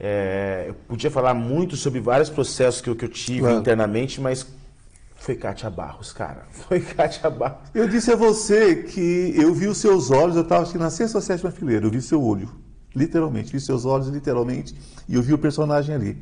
é, 0.00 0.64
eu 0.68 0.74
podia 0.74 1.10
falar 1.10 1.34
muito 1.34 1.76
sobre 1.76 2.00
vários 2.00 2.30
processos 2.30 2.80
que 2.80 2.88
eu, 2.88 2.96
que 2.96 3.04
eu 3.04 3.10
tive 3.10 3.40
claro. 3.40 3.58
internamente, 3.58 4.22
mas 4.22 4.46
foi 5.16 5.34
Kátia 5.34 5.68
Barros, 5.68 6.12
cara. 6.12 6.46
Foi 6.50 6.80
Kátia 6.80 7.28
Barros. 7.28 7.68
Eu 7.74 7.88
disse 7.88 8.10
a 8.10 8.16
você 8.16 8.76
que 8.76 9.34
eu 9.36 9.52
vi 9.52 9.66
os 9.66 9.78
seus 9.78 10.10
olhos, 10.10 10.36
eu 10.36 10.42
estava 10.42 10.62
aqui 10.64 10.78
na 10.78 10.90
sexta 10.90 11.18
ou 11.18 11.22
sétima 11.22 11.50
fileira, 11.50 11.84
eu 11.84 11.90
vi 11.90 12.00
seu 12.00 12.22
olho. 12.22 12.67
Literalmente, 12.94 13.52
vi 13.52 13.60
seus 13.60 13.84
olhos 13.84 14.08
literalmente 14.08 14.74
e 15.08 15.14
eu 15.14 15.22
vi 15.22 15.34
o 15.34 15.38
personagem 15.38 15.94
ali. 15.94 16.16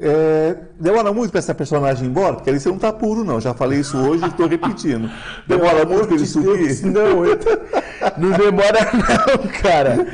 É, 0.00 0.56
demora 0.78 1.12
muito 1.12 1.30
para 1.30 1.40
essa 1.40 1.54
personagem 1.54 2.04
ir 2.04 2.10
embora? 2.10 2.34
Porque 2.34 2.48
ali 2.48 2.60
você 2.60 2.68
não 2.68 2.76
está 2.76 2.92
puro, 2.92 3.24
não. 3.24 3.40
Já 3.40 3.52
falei 3.52 3.80
isso 3.80 3.98
hoje 3.98 4.24
e 4.24 4.28
estou 4.28 4.46
repetindo. 4.46 5.10
Demora 5.48 5.84
muito 5.84 6.06
para 6.06 6.16
ele 6.16 6.26
subir? 6.26 6.86
Não, 6.86 7.26
eu... 7.26 7.36
não 8.16 8.30
demora 8.30 8.78
não, 8.94 9.48
cara. 9.60 10.06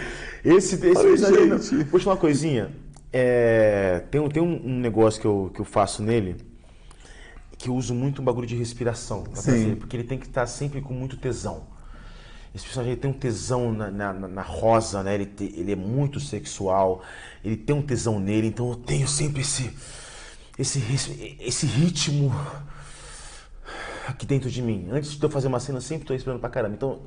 Esse, 0.42 0.76
esse 0.76 0.78
personagem... 0.78 1.46
Não. 1.48 1.58
Vou 1.90 2.00
te 2.00 2.04
falar 2.04 2.14
uma 2.14 2.20
coisinha. 2.20 2.70
É, 3.12 4.02
tem 4.10 4.26
tem 4.30 4.42
um, 4.42 4.60
um, 4.64 4.80
negócio 4.80 5.20
que 5.20 5.26
eu, 5.26 5.50
que 5.54 5.60
eu 5.60 5.64
faço 5.64 6.02
nele 6.02 6.36
que 7.56 7.68
eu 7.68 7.74
uso 7.76 7.94
muito 7.94 8.20
um 8.20 8.24
bagulho 8.24 8.46
de 8.46 8.56
respiração. 8.56 9.24
Fazer, 9.32 9.76
porque 9.76 9.96
ele 9.96 10.04
tem 10.04 10.18
que 10.18 10.26
estar 10.26 10.46
sempre 10.46 10.80
com 10.80 10.92
muito 10.92 11.16
tesão. 11.16 11.62
Esse 12.54 12.64
personagem 12.66 12.96
tem 12.96 13.10
um 13.10 13.14
tesão 13.14 13.72
na, 13.72 13.90
na, 13.90 14.12
na 14.12 14.42
rosa, 14.42 15.02
né? 15.02 15.14
Ele, 15.14 15.26
te, 15.26 15.52
ele 15.56 15.72
é 15.72 15.76
muito 15.76 16.20
sexual, 16.20 17.02
ele 17.44 17.56
tem 17.56 17.74
um 17.74 17.82
tesão 17.82 18.20
nele, 18.20 18.46
então 18.46 18.68
eu 18.68 18.76
tenho 18.76 19.08
sempre 19.08 19.42
esse, 19.42 19.76
esse, 20.56 21.36
esse 21.40 21.66
ritmo 21.66 22.32
aqui 24.06 24.24
dentro 24.24 24.48
de 24.48 24.62
mim. 24.62 24.86
Antes 24.92 25.18
de 25.18 25.22
eu 25.24 25.28
fazer 25.28 25.48
uma 25.48 25.58
cena, 25.58 25.78
eu 25.78 25.82
sempre 25.82 26.04
estou 26.04 26.14
esperando 26.14 26.38
pra 26.38 26.48
caramba. 26.48 26.76
Então, 26.76 27.00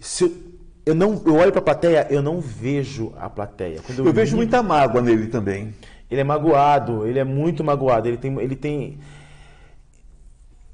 se 0.00 0.24
eu, 0.24 0.36
eu 0.84 0.94
não 0.96 1.22
eu 1.24 1.36
olho 1.36 1.52
pra 1.52 1.62
plateia, 1.62 2.08
eu 2.10 2.20
não 2.20 2.40
vejo 2.40 3.12
a 3.16 3.30
plateia. 3.30 3.80
Quando 3.82 4.00
eu, 4.00 4.06
eu 4.06 4.12
vejo 4.12 4.34
muita 4.34 4.64
mágoa 4.64 5.00
nele 5.00 5.28
também. 5.28 5.72
Ele 6.10 6.20
é 6.20 6.24
magoado, 6.24 7.06
ele 7.06 7.20
é 7.20 7.24
muito 7.24 7.62
magoado. 7.62 8.08
Ele 8.08 8.16
tem. 8.16 8.36
Ele 8.40 8.56
tem. 8.56 8.98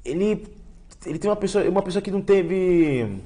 Ele, 0.03 0.47
ele 1.05 1.19
tem 1.19 1.29
uma 1.29 1.35
pessoa, 1.35 1.63
uma 1.69 1.83
pessoa 1.83 2.01
que 2.01 2.09
não 2.09 2.21
teve 2.21 3.21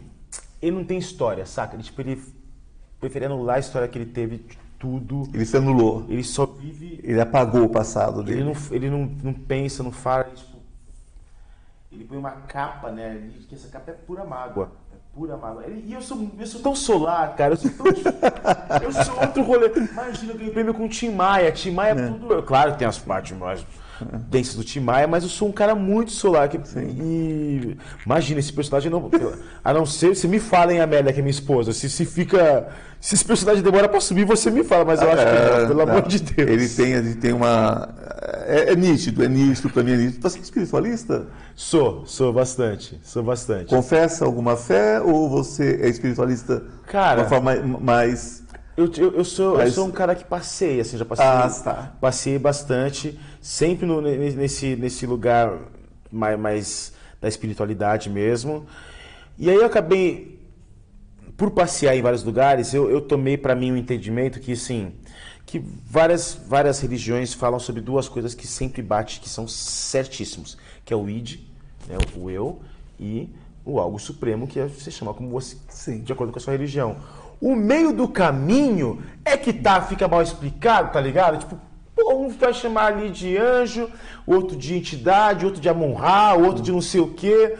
ele 0.63 0.77
não 0.77 0.85
tem 0.85 0.97
história, 0.97 1.45
saca? 1.45 1.75
Ele, 1.75 1.83
tipo, 1.83 1.99
ele 2.01 2.23
prefere 2.97 3.25
anular 3.25 3.57
a 3.57 3.59
história 3.59 3.85
que 3.85 3.97
ele 3.97 4.05
teve 4.05 4.37
de 4.37 4.57
tudo. 4.79 5.29
Ele 5.33 5.45
se 5.45 5.57
anulou. 5.57 6.05
Ele 6.07 6.23
só 6.23 6.45
vive. 6.45 7.01
Ele 7.03 7.19
apagou 7.19 7.65
o 7.65 7.69
passado 7.69 8.23
dele. 8.23 8.39
Ele 8.39 8.45
não, 8.45 8.55
ele 8.71 8.89
não, 8.89 9.11
não 9.21 9.33
pensa, 9.33 9.83
não 9.83 9.91
fala. 9.91 10.23
Tipo, 10.23 10.57
ele 11.91 12.05
põe 12.05 12.17
uma 12.17 12.31
capa, 12.31 12.89
né? 12.91 13.29
Que 13.49 13.55
essa 13.55 13.67
capa 13.67 13.91
é 13.91 13.93
pura 13.93 14.23
mágoa. 14.23 14.71
É 14.93 14.95
pura 15.13 15.35
mágoa. 15.35 15.65
Ele, 15.65 15.83
e 15.85 15.93
eu 15.93 16.01
sou, 16.01 16.31
eu 16.39 16.47
sou 16.47 16.61
tão 16.61 16.73
solar, 16.73 17.35
cara. 17.35 17.53
Eu 17.53 17.57
sou 17.57 17.71
tão. 17.71 17.85
eu 18.81 18.91
sou 18.93 19.19
outro 19.19 19.43
rolê. 19.43 19.67
Imagina, 19.67 20.31
eu 20.31 20.37
ganhei 20.37 20.53
prêmio 20.53 20.73
com 20.73 20.85
o 20.85 20.89
Tim 20.89 21.09
Maia. 21.09 21.51
Tim 21.51 21.71
Maia 21.71 21.93
é, 21.93 21.99
é 21.99 22.07
tudo. 22.07 22.41
Claro, 22.43 22.77
tem 22.77 22.87
as 22.87 22.97
partes 22.97 23.37
mais 23.37 23.65
dentro 24.29 24.57
do 24.57 24.63
Tim 24.63 24.79
Maia, 24.79 25.07
mas 25.07 25.23
eu 25.23 25.29
sou 25.29 25.47
um 25.47 25.51
cara 25.51 25.75
muito 25.75 26.11
solar. 26.11 26.49
Que, 26.49 26.57
e 26.77 27.77
imagina 28.05 28.39
esse 28.39 28.51
personagem 28.51 28.89
não. 28.89 29.09
A 29.63 29.73
não 29.73 29.85
ser 29.85 30.15
se 30.15 30.27
me 30.27 30.39
falem 30.39 30.79
a 30.79 30.83
Amélia, 30.83 31.13
que 31.13 31.19
é 31.19 31.21
minha 31.21 31.31
esposa. 31.31 31.73
Se, 31.73 31.89
se 31.89 32.05
fica. 32.05 32.67
Se 32.99 33.15
esse 33.15 33.25
personagem 33.25 33.61
demora 33.61 33.89
para 33.89 33.99
subir, 33.99 34.25
você 34.25 34.49
me 34.49 34.63
fala, 34.63 34.85
mas 34.85 35.01
eu 35.01 35.11
acho 35.11 35.25
que 35.25 35.31
não, 35.31 35.67
pelo 35.67 35.85
não, 35.85 35.93
amor 35.93 36.07
de 36.07 36.19
Deus. 36.21 36.49
Ele 36.49 36.69
tem, 36.69 36.93
ele 36.93 37.15
tem 37.15 37.33
uma. 37.33 37.89
É, 38.45 38.71
é 38.71 38.75
nítido, 38.75 39.23
é 39.23 39.27
nítido, 39.27 39.69
para 39.69 39.83
mim 39.83 39.91
é 39.91 39.97
nítido. 39.97 40.21
Você 40.21 40.39
é 40.39 40.41
espiritualista? 40.41 41.27
Sou, 41.53 42.05
sou 42.05 42.31
bastante, 42.31 42.99
sou 43.03 43.21
bastante. 43.21 43.65
Confessa 43.65 44.23
alguma 44.25 44.55
fé 44.55 45.01
ou 45.01 45.29
você 45.29 45.79
é 45.81 45.89
espiritualista 45.89 46.63
Cara, 46.87 47.17
de 47.17 47.21
uma 47.21 47.29
forma 47.29 47.55
mais 47.79 48.43
eu, 48.75 48.91
eu, 48.97 49.17
eu, 49.17 49.23
sou, 49.23 49.57
Mas... 49.57 49.67
eu 49.67 49.71
sou 49.73 49.87
um 49.87 49.91
cara 49.91 50.15
que 50.15 50.23
passei, 50.23 50.79
assim, 50.79 50.97
já 50.97 51.05
passei, 51.05 51.25
ah, 51.25 51.49
tá. 51.63 51.91
passei 52.01 52.39
bastante, 52.39 53.19
sempre 53.43 53.85
no, 53.85 53.99
nesse, 54.01 54.73
nesse 54.77 55.05
lugar 55.05 55.59
mais, 56.09 56.39
mais 56.39 56.93
da 57.19 57.27
espiritualidade 57.27 58.09
mesmo. 58.09 58.65
E 59.37 59.49
aí 59.49 59.55
eu 59.57 59.65
acabei, 59.65 60.39
por 61.35 61.51
passear 61.51 61.93
em 61.93 62.01
vários 62.01 62.23
lugares, 62.23 62.73
eu, 62.73 62.89
eu 62.89 63.01
tomei 63.01 63.37
para 63.37 63.53
mim 63.53 63.73
um 63.73 63.75
entendimento 63.75 64.39
que, 64.39 64.53
assim, 64.53 64.93
que 65.45 65.59
várias, 65.59 66.39
várias 66.47 66.79
religiões 66.79 67.33
falam 67.33 67.59
sobre 67.59 67.81
duas 67.81 68.07
coisas 68.07 68.33
que 68.33 68.47
sempre 68.47 68.81
bate, 68.81 69.19
que 69.19 69.27
são 69.27 69.45
certíssimos, 69.45 70.57
que 70.85 70.93
é 70.93 70.95
o 70.95 71.09
id, 71.09 71.41
né, 71.89 71.97
o 72.15 72.29
eu, 72.29 72.61
e 72.97 73.29
o 73.65 73.77
algo 73.77 73.99
supremo, 73.99 74.47
que 74.47 74.57
é, 74.57 74.67
você 74.67 74.89
chama 74.89 75.13
como 75.13 75.29
você, 75.29 75.57
Sim. 75.67 75.99
de 75.99 76.13
acordo 76.13 76.31
com 76.31 76.39
a 76.39 76.41
sua 76.41 76.53
religião. 76.53 76.95
O 77.41 77.57
meio 77.57 77.91
do 77.91 78.07
caminho 78.07 79.03
é 79.25 79.35
que 79.35 79.51
tá, 79.51 79.81
fica 79.81 80.07
mal 80.07 80.21
explicado, 80.21 80.93
tá 80.93 81.01
ligado? 81.01 81.39
Tipo, 81.39 81.59
pô, 81.95 82.15
um 82.15 82.29
vai 82.29 82.53
chamar 82.53 82.93
ali 82.93 83.09
de 83.09 83.37
anjo, 83.37 83.89
outro 84.25 84.55
de 84.55 84.75
entidade, 84.75 85.45
outro 85.45 85.61
de 85.61 85.69
Amon-Ra, 85.69 86.33
outro 86.33 86.63
de 86.63 86.71
não 86.71 86.81
sei 86.81 87.01
o 87.01 87.07
quê. 87.07 87.55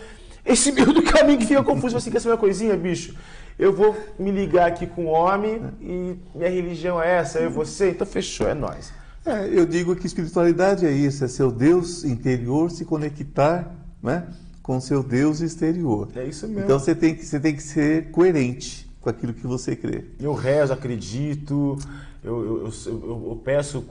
Esse 0.46 0.72
meio 0.74 0.94
do 0.94 1.04
caminho 1.04 1.40
que 1.40 1.46
fica 1.46 1.64
confuso, 1.64 1.98
assim, 1.98 2.12
quer 2.12 2.20
saber 2.20 2.34
uma 2.34 2.40
coisinha, 2.40 2.76
bicho? 2.76 3.16
Eu 3.58 3.72
vou 3.72 3.96
me 4.18 4.32
ligar 4.32 4.68
aqui 4.68 4.88
com 4.88 5.06
o 5.06 5.10
homem 5.10 5.62
e 5.80 6.16
minha 6.34 6.50
religião 6.50 7.02
é 7.02 7.18
essa, 7.18 7.40
eu 7.40 7.52
você, 7.52 7.92
então 7.92 8.06
fechou, 8.06 8.48
é 8.48 8.54
nós. 8.54 8.92
É, 9.26 9.48
eu 9.48 9.66
digo 9.66 9.96
que 9.96 10.08
espiritualidade 10.08 10.86
é 10.86 10.92
isso, 10.92 11.24
é 11.24 11.28
seu 11.28 11.52
Deus 11.52 12.04
interior 12.04 12.72
se 12.72 12.84
conectar, 12.84 13.72
né? 14.02 14.28
com 14.64 14.80
seu 14.80 15.04
Deus 15.04 15.42
exterior. 15.42 16.08
É 16.16 16.24
isso 16.24 16.48
mesmo. 16.48 16.62
Então 16.62 16.80
você 16.80 16.96
tem 16.96 17.14
que, 17.14 17.26
você 17.26 17.40
tem 17.40 17.54
que 17.54 17.62
ser 17.62 18.10
coerente 18.12 18.90
com 19.02 19.10
aquilo 19.10 19.34
que 19.34 19.46
você 19.46 19.76
crê. 19.76 20.06
Eu 20.20 20.34
rezo, 20.34 20.72
acredito, 20.72 21.78
eu, 22.24 22.66
eu, 22.66 22.74
eu, 22.86 23.28
eu 23.30 23.42
peço 23.44 23.86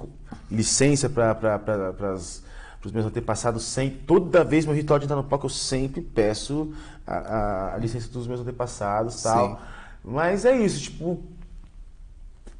licença 0.50 1.08
para 1.08 2.40
os 2.84 2.92
meus 2.92 3.06
antepassados 3.06 3.62
sempre. 3.64 4.00
Toda 4.06 4.42
vez 4.42 4.64
meu 4.64 4.74
ritual 4.74 4.98
de 4.98 5.04
entrar 5.04 5.16
no 5.16 5.24
palco, 5.24 5.46
eu 5.46 5.50
sempre 5.50 6.00
peço 6.00 6.72
a, 7.06 7.14
a, 7.14 7.74
a 7.74 7.78
licença 7.78 8.08
dos 8.08 8.26
meus 8.26 8.40
antepassados 8.40 9.22
tal. 9.22 9.60
Mas 10.04 10.44
é 10.44 10.56
isso, 10.56 10.80
tipo, 10.80 11.22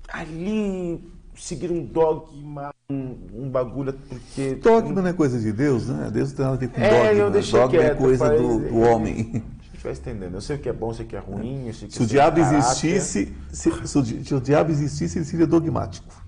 ali 0.09 1.03
seguir 1.35 1.73
um 1.73 1.85
dogma, 1.85 2.70
um, 2.89 3.16
um 3.35 3.51
bagulho, 3.51 3.95
porque. 4.09 4.57
Dogma 4.57 5.01
não 5.01 5.09
é 5.09 5.12
coisa 5.12 5.41
de 5.41 5.53
Deus, 5.53 5.89
né? 5.89 6.11
Deus 6.12 6.31
não 6.31 6.37
tem 6.37 6.45
nada 6.45 6.57
a 6.57 6.61
ver 6.61 6.68
com 6.68 6.81
é, 6.81 6.91
dogma. 6.91 7.07
Eu 7.07 7.31
dogma 7.31 7.64
é 7.64 7.68
quieto, 7.68 7.93
é 7.93 7.95
coisa 7.95 8.29
do, 8.37 8.59
do 8.61 8.79
homem 8.81 9.43
vai 9.83 9.93
entendendo. 9.93 10.35
Eu 10.35 10.41
sei 10.41 10.57
o 10.57 10.59
que 10.59 10.68
é 10.68 10.72
bom, 10.72 10.91
eu 10.91 10.95
sei 10.95 11.05
o 11.05 11.09
que 11.09 11.16
é 11.16 11.18
ruim, 11.18 11.66
eu 11.66 11.74
sei 11.74 11.89
que 11.89 11.95
Se 11.95 12.03
o 12.03 12.07
diabo 12.07 12.41
existisse, 12.41 13.33
se, 13.53 13.70
se, 13.87 13.99
o, 13.99 14.05
se, 14.24 14.35
o, 14.35 14.41
diabo 14.41 14.70
existisse, 14.70 15.18
ele 15.18 15.24
seria 15.24 15.47
dogmático. 15.47 16.22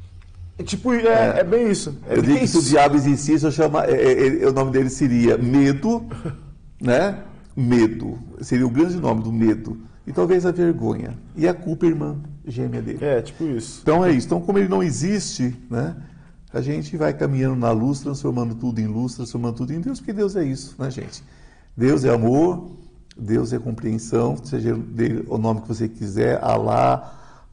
É 0.58 0.62
tipo, 0.62 0.92
é, 0.92 1.40
é 1.40 1.44
bem 1.44 1.70
isso. 1.70 1.98
É 2.08 2.16
eu 2.16 2.22
digo 2.22 2.38
que 2.38 2.46
se 2.46 2.58
o 2.58 2.62
diabo 2.62 2.96
existisse, 2.96 3.44
eu 3.44 3.50
chama, 3.50 3.84
é, 3.84 3.92
é, 3.92 4.42
é, 4.42 4.48
o 4.48 4.52
nome 4.52 4.70
dele 4.70 4.88
seria 4.88 5.36
medo, 5.36 6.06
né? 6.80 7.22
Medo. 7.56 8.18
Seria 8.40 8.66
o 8.66 8.70
grande 8.70 8.96
nome 8.96 9.22
do 9.22 9.32
medo. 9.32 9.78
E 10.06 10.12
talvez 10.12 10.44
a 10.46 10.52
vergonha. 10.52 11.16
E 11.36 11.48
a 11.48 11.54
culpa, 11.54 11.86
irmã 11.86 12.16
gêmea 12.46 12.82
dele. 12.82 13.04
É, 13.04 13.22
tipo 13.22 13.44
isso. 13.44 13.80
Então 13.82 14.04
é 14.04 14.12
isso. 14.12 14.26
Então, 14.26 14.40
como 14.40 14.58
ele 14.58 14.68
não 14.68 14.82
existe, 14.82 15.56
né? 15.70 15.96
A 16.52 16.60
gente 16.60 16.96
vai 16.96 17.12
caminhando 17.12 17.56
na 17.56 17.72
luz, 17.72 18.00
transformando 18.00 18.54
tudo 18.54 18.80
em 18.80 18.86
luz, 18.86 19.14
transformando 19.14 19.56
tudo 19.56 19.72
em 19.72 19.80
Deus, 19.80 19.98
porque 19.98 20.12
Deus 20.12 20.36
é 20.36 20.44
isso, 20.44 20.76
né, 20.78 20.88
gente? 20.88 21.24
Deus 21.76 22.04
é 22.04 22.14
amor, 22.14 22.70
Deus 23.16 23.52
é 23.52 23.58
compreensão, 23.58 24.36
seja 24.42 24.76
o 25.28 25.38
nome 25.38 25.60
que 25.62 25.68
você 25.68 25.88
quiser, 25.88 26.38
Alá, 26.42 27.12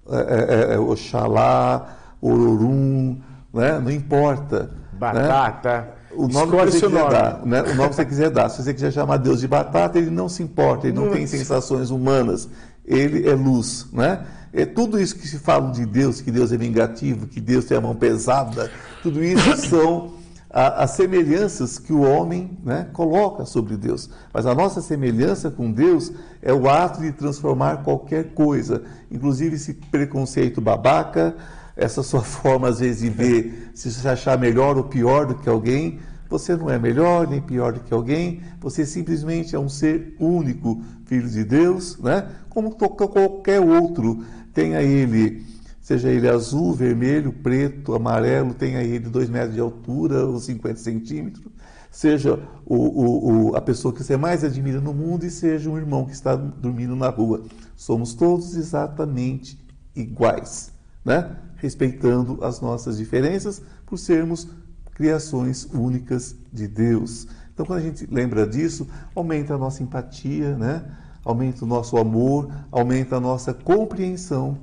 é, 0.09 0.71
é, 0.71 0.73
é, 0.75 0.79
Oxalá, 0.79 1.95
Ororum, 2.21 3.17
né? 3.53 3.79
não 3.79 3.91
importa. 3.91 4.63
né? 4.63 4.69
Batata. 4.99 5.89
O 6.13 6.27
nome 6.27 6.45
Escolhe 6.51 6.71
que 6.71 6.77
você 6.79 6.85
quiser 6.87 6.99
nome. 6.99 7.11
dar, 7.13 7.45
né? 7.45 7.61
O 7.61 7.75
nome 7.75 7.89
que 7.89 7.95
você 7.95 8.05
quiser 8.05 8.29
dar. 8.29 8.49
Se 8.49 8.61
você 8.63 8.73
quiser 8.73 8.91
chamar 8.91 9.17
Deus 9.17 9.39
de 9.39 9.47
batata, 9.47 9.97
ele 9.97 10.09
não 10.09 10.27
se 10.27 10.43
importa, 10.43 10.87
ele 10.87 10.95
não 10.95 11.05
Não 11.05 11.13
tem 11.13 11.25
se- 11.25 11.37
sensações 11.37 11.89
humanas. 11.89 12.49
Ele 12.85 13.27
é 13.29 13.33
luz, 13.33 13.87
né? 13.93 14.25
É 14.51 14.65
tudo 14.65 14.99
isso 14.99 15.15
que 15.15 15.25
se 15.25 15.39
fala 15.39 15.71
de 15.71 15.85
Deus, 15.85 16.19
que 16.19 16.29
Deus 16.29 16.51
é 16.51 16.57
vingativo, 16.57 17.27
que 17.27 17.39
Deus 17.39 17.63
tem 17.63 17.77
a 17.77 17.81
mão 17.81 17.95
pesada, 17.95 18.69
tudo 19.01 19.23
isso 19.23 19.55
são 19.69 20.11
as 20.53 20.91
semelhanças 20.91 21.79
que 21.79 21.93
o 21.93 22.01
homem 22.01 22.57
né, 22.63 22.87
coloca 22.91 23.45
sobre 23.45 23.77
Deus. 23.77 24.09
Mas 24.33 24.45
a 24.45 24.53
nossa 24.53 24.81
semelhança 24.81 25.49
com 25.49 25.71
Deus 25.71 26.11
é 26.41 26.53
o 26.53 26.69
ato 26.69 26.99
de 26.99 27.11
transformar 27.13 27.83
qualquer 27.83 28.33
coisa, 28.33 28.83
inclusive 29.09 29.55
esse 29.55 29.73
preconceito 29.73 30.59
babaca, 30.59 31.35
essa 31.75 32.03
sua 32.03 32.19
forma 32.21 32.67
às 32.67 32.79
vezes 32.79 33.01
de 33.01 33.09
ver 33.09 33.71
se 33.73 33.91
se 33.91 34.05
achar 34.05 34.37
melhor 34.37 34.77
ou 34.77 34.83
pior 34.83 35.25
do 35.25 35.35
que 35.35 35.47
alguém. 35.47 35.99
Você 36.29 36.55
não 36.55 36.69
é 36.69 36.77
melhor 36.77 37.27
nem 37.27 37.41
pior 37.41 37.73
do 37.73 37.81
que 37.81 37.93
alguém, 37.93 38.41
você 38.59 38.85
simplesmente 38.85 39.55
é 39.55 39.59
um 39.59 39.67
ser 39.67 40.15
único, 40.19 40.81
filho 41.05 41.29
de 41.29 41.43
Deus, 41.43 41.97
né? 41.97 42.27
como 42.49 42.71
qualquer 42.71 43.59
outro. 43.59 44.23
Tenha 44.53 44.81
ele, 44.81 45.45
seja 45.91 46.09
ele 46.09 46.29
azul, 46.29 46.73
vermelho, 46.73 47.33
preto, 47.33 47.93
amarelo, 47.93 48.53
tenha 48.53 48.81
ele 48.81 49.09
2 49.09 49.29
metros 49.29 49.53
de 49.53 49.59
altura 49.59 50.25
ou 50.25 50.39
50 50.39 50.79
centímetros, 50.79 51.45
seja 51.89 52.39
o, 52.65 52.75
o- 52.75 53.49
o- 53.49 53.55
a 53.57 53.61
pessoa 53.61 53.93
que 53.93 54.01
você 54.01 54.15
mais 54.15 54.41
admira 54.41 54.79
no 54.79 54.93
mundo 54.93 55.25
e 55.25 55.29
seja 55.29 55.69
um 55.69 55.77
irmão 55.77 56.05
que 56.05 56.13
está 56.13 56.33
dormindo 56.33 56.95
na 56.95 57.09
rua. 57.09 57.43
Somos 57.75 58.13
todos 58.13 58.55
exatamente 58.55 59.59
iguais, 59.93 60.71
né? 61.03 61.35
respeitando 61.57 62.41
as 62.43 62.61
nossas 62.61 62.97
diferenças 62.97 63.61
por 63.85 63.97
sermos 63.97 64.47
criações 64.95 65.65
únicas 65.73 66.35
de 66.53 66.67
Deus. 66.69 67.27
Então, 67.53 67.65
quando 67.65 67.79
a 67.79 67.83
gente 67.83 68.07
lembra 68.09 68.47
disso, 68.47 68.87
aumenta 69.13 69.55
a 69.55 69.57
nossa 69.57 69.83
empatia, 69.83 70.55
né? 70.57 70.85
aumenta 71.25 71.65
o 71.65 71.67
nosso 71.67 71.97
amor, 71.97 72.49
aumenta 72.71 73.17
a 73.17 73.19
nossa 73.19 73.53
compreensão 73.53 74.57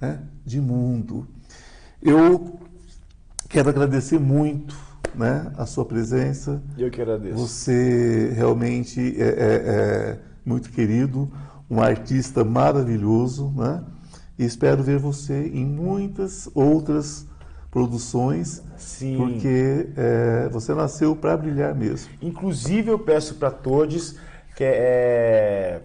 né? 0.00 0.20
De 0.48 0.60
mundo. 0.60 1.26
Eu 2.02 2.58
quero 3.48 3.68
agradecer 3.68 4.18
muito 4.18 4.74
né? 5.14 5.52
a 5.56 5.66
sua 5.66 5.84
presença. 5.84 6.62
Eu 6.76 6.90
que 6.90 7.00
agradeço. 7.00 7.36
Você 7.36 8.32
realmente 8.34 9.14
é, 9.20 9.28
é- 9.28 9.62
é 10.14 10.18
muito 10.44 10.70
querido, 10.70 11.30
um 11.70 11.80
artista 11.82 12.42
maravilhoso, 12.44 13.52
né? 13.54 13.82
E 14.38 14.44
espero 14.44 14.82
ver 14.82 14.98
você 14.98 15.50
em 15.52 15.66
muitas 15.66 16.48
outras 16.54 17.26
produções, 17.70 18.62
Sim. 18.78 19.16
porque 19.18 19.88
é, 19.96 20.48
você 20.50 20.72
nasceu 20.74 21.14
para 21.14 21.36
brilhar 21.36 21.74
mesmo. 21.74 22.08
Inclusive, 22.22 22.88
eu 22.90 22.98
peço 22.98 23.34
para 23.34 23.50
todos 23.50 24.16
que 24.56 24.64
é, 24.64 25.80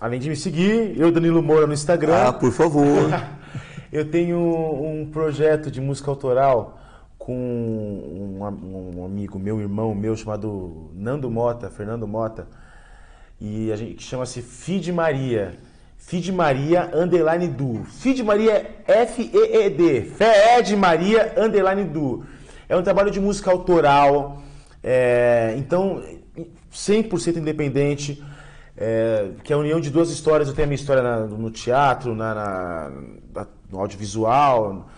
além 0.00 0.18
de 0.18 0.28
me 0.30 0.36
seguir, 0.36 0.98
eu 0.98 1.12
Danilo 1.12 1.42
Moura 1.42 1.66
no 1.66 1.74
Instagram, 1.74 2.16
Ah, 2.28 2.32
por 2.32 2.50
favor. 2.52 2.86
eu 3.92 4.04
tenho 4.10 4.38
um 4.38 5.08
projeto 5.12 5.70
de 5.70 5.80
música 5.80 6.10
autoral 6.10 6.78
com 7.18 7.34
um, 7.34 8.38
um 9.00 9.04
amigo 9.04 9.38
meu, 9.38 9.60
irmão 9.60 9.94
meu 9.94 10.16
chamado 10.16 10.90
Nando 10.94 11.30
Mota, 11.30 11.68
Fernando 11.70 12.06
Mota, 12.06 12.46
e 13.40 13.72
a 13.72 13.76
gente 13.76 13.94
que 13.94 14.02
chama-se 14.02 14.40
Feed 14.42 14.92
Maria. 14.92 15.54
Feed 15.98 16.30
Maria 16.32 16.90
underline 16.94 17.48
du. 17.48 17.84
Feed 17.84 18.22
Maria 18.22 18.52
é 18.86 19.02
F-E-E-D. 19.02 20.02
Fed 20.02 20.76
Maria 20.76 21.34
underline 21.36 21.84
du. 21.84 22.24
É 22.68 22.76
um 22.76 22.82
trabalho 22.82 23.10
de 23.10 23.20
música 23.20 23.50
autoral. 23.50 24.42
é, 24.88 25.54
então, 25.58 26.00
100% 26.72 27.36
independente. 27.38 28.22
é, 28.78 29.30
que 29.42 29.52
é 29.52 29.56
a 29.56 29.58
união 29.58 29.80
de 29.80 29.88
duas 29.90 30.10
histórias. 30.10 30.48
Eu 30.48 30.54
tenho 30.54 30.66
a 30.66 30.68
minha 30.68 30.74
história 30.76 31.02
na- 31.02 31.20
no 31.26 31.50
teatro, 31.50 32.14
na- 32.14 32.34
na- 32.34 32.92
no 33.70 33.78
audiovisual. 33.78 34.88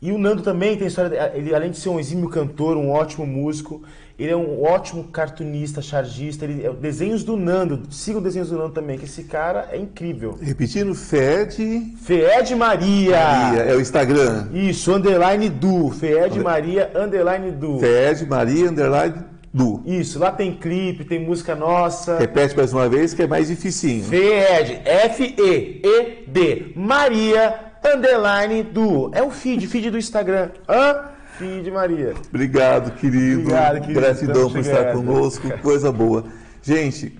E 0.00 0.12
o 0.12 0.18
Nando 0.18 0.42
também 0.42 0.76
tem 0.76 0.86
história. 0.86 1.32
Ele, 1.34 1.54
além 1.54 1.70
de 1.70 1.78
ser 1.78 1.88
um 1.88 1.98
exímio 1.98 2.28
cantor, 2.28 2.76
um 2.76 2.90
ótimo 2.90 3.26
músico, 3.26 3.82
ele 4.18 4.30
é 4.30 4.36
um 4.36 4.62
ótimo 4.62 5.04
cartunista, 5.04 5.80
chargista. 5.80 6.44
Ele, 6.44 6.66
é, 6.66 6.70
desenhos 6.72 7.24
do 7.24 7.36
Nando. 7.36 7.82
Siga 7.90 8.18
os 8.18 8.24
desenhos 8.24 8.50
do 8.50 8.58
Nando 8.58 8.74
também, 8.74 8.98
que 8.98 9.06
esse 9.06 9.24
cara 9.24 9.68
é 9.72 9.78
incrível. 9.78 10.38
Repetindo, 10.40 10.94
Fed 10.94 11.96
Feed 12.02 12.54
Maria. 12.54 13.18
Maria, 13.18 13.62
é 13.62 13.74
o 13.74 13.80
Instagram. 13.80 14.48
Isso, 14.52 14.92
underline 14.92 15.48
du. 15.48 15.90
Feed 15.90 16.38
Maria, 16.38 16.92
underline 16.94 17.50
du. 17.50 17.78
Fed 17.78 18.26
Maria 18.26 18.68
Underline 18.68 19.34
Du. 19.54 19.84
Isso, 19.86 20.18
lá 20.18 20.32
tem 20.32 20.52
clipe, 20.56 21.04
tem 21.04 21.20
música 21.20 21.54
nossa. 21.54 22.18
Repete 22.18 22.56
mais 22.56 22.72
uma 22.72 22.88
vez 22.88 23.14
que 23.14 23.22
é 23.22 23.26
mais 23.28 23.46
dificinho. 23.46 24.02
Fed, 24.02 24.82
F-E-E-D, 24.84 26.72
Maria, 26.74 27.73
underline 27.84 28.62
du. 28.62 29.10
É 29.12 29.22
o 29.22 29.30
feed, 29.30 29.66
feed 29.66 29.90
do 29.90 29.98
Instagram. 29.98 30.50
Hã? 30.68 31.10
Feed 31.38 31.70
Maria. 31.70 32.14
Obrigado, 32.28 32.92
querido. 32.92 33.40
Obrigado, 33.40 33.80
querido. 33.80 34.00
Gratidão 34.00 34.50
por 34.50 34.60
estar 34.60 34.92
conosco. 34.92 35.58
Coisa 35.58 35.90
boa. 35.90 36.24
Gente, 36.62 37.18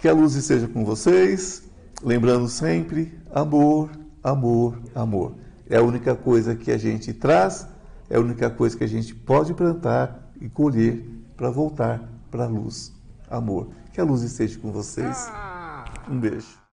que 0.00 0.08
a 0.08 0.12
luz 0.12 0.34
esteja 0.34 0.68
com 0.68 0.84
vocês. 0.84 1.62
Lembrando 2.02 2.48
sempre: 2.48 3.18
amor, 3.32 3.90
amor, 4.22 4.78
amor. 4.94 5.34
É 5.68 5.78
a 5.78 5.82
única 5.82 6.14
coisa 6.14 6.54
que 6.54 6.70
a 6.70 6.78
gente 6.78 7.12
traz, 7.12 7.66
é 8.08 8.16
a 8.16 8.20
única 8.20 8.48
coisa 8.50 8.76
que 8.76 8.84
a 8.84 8.88
gente 8.88 9.14
pode 9.14 9.54
plantar 9.54 10.30
e 10.40 10.48
colher 10.48 11.04
para 11.36 11.50
voltar 11.50 12.02
para 12.30 12.44
a 12.44 12.48
luz. 12.48 12.92
Amor. 13.28 13.68
Que 13.92 14.00
a 14.00 14.04
luz 14.04 14.22
esteja 14.22 14.58
com 14.58 14.70
vocês. 14.70 15.30
Um 16.08 16.20
beijo. 16.20 16.58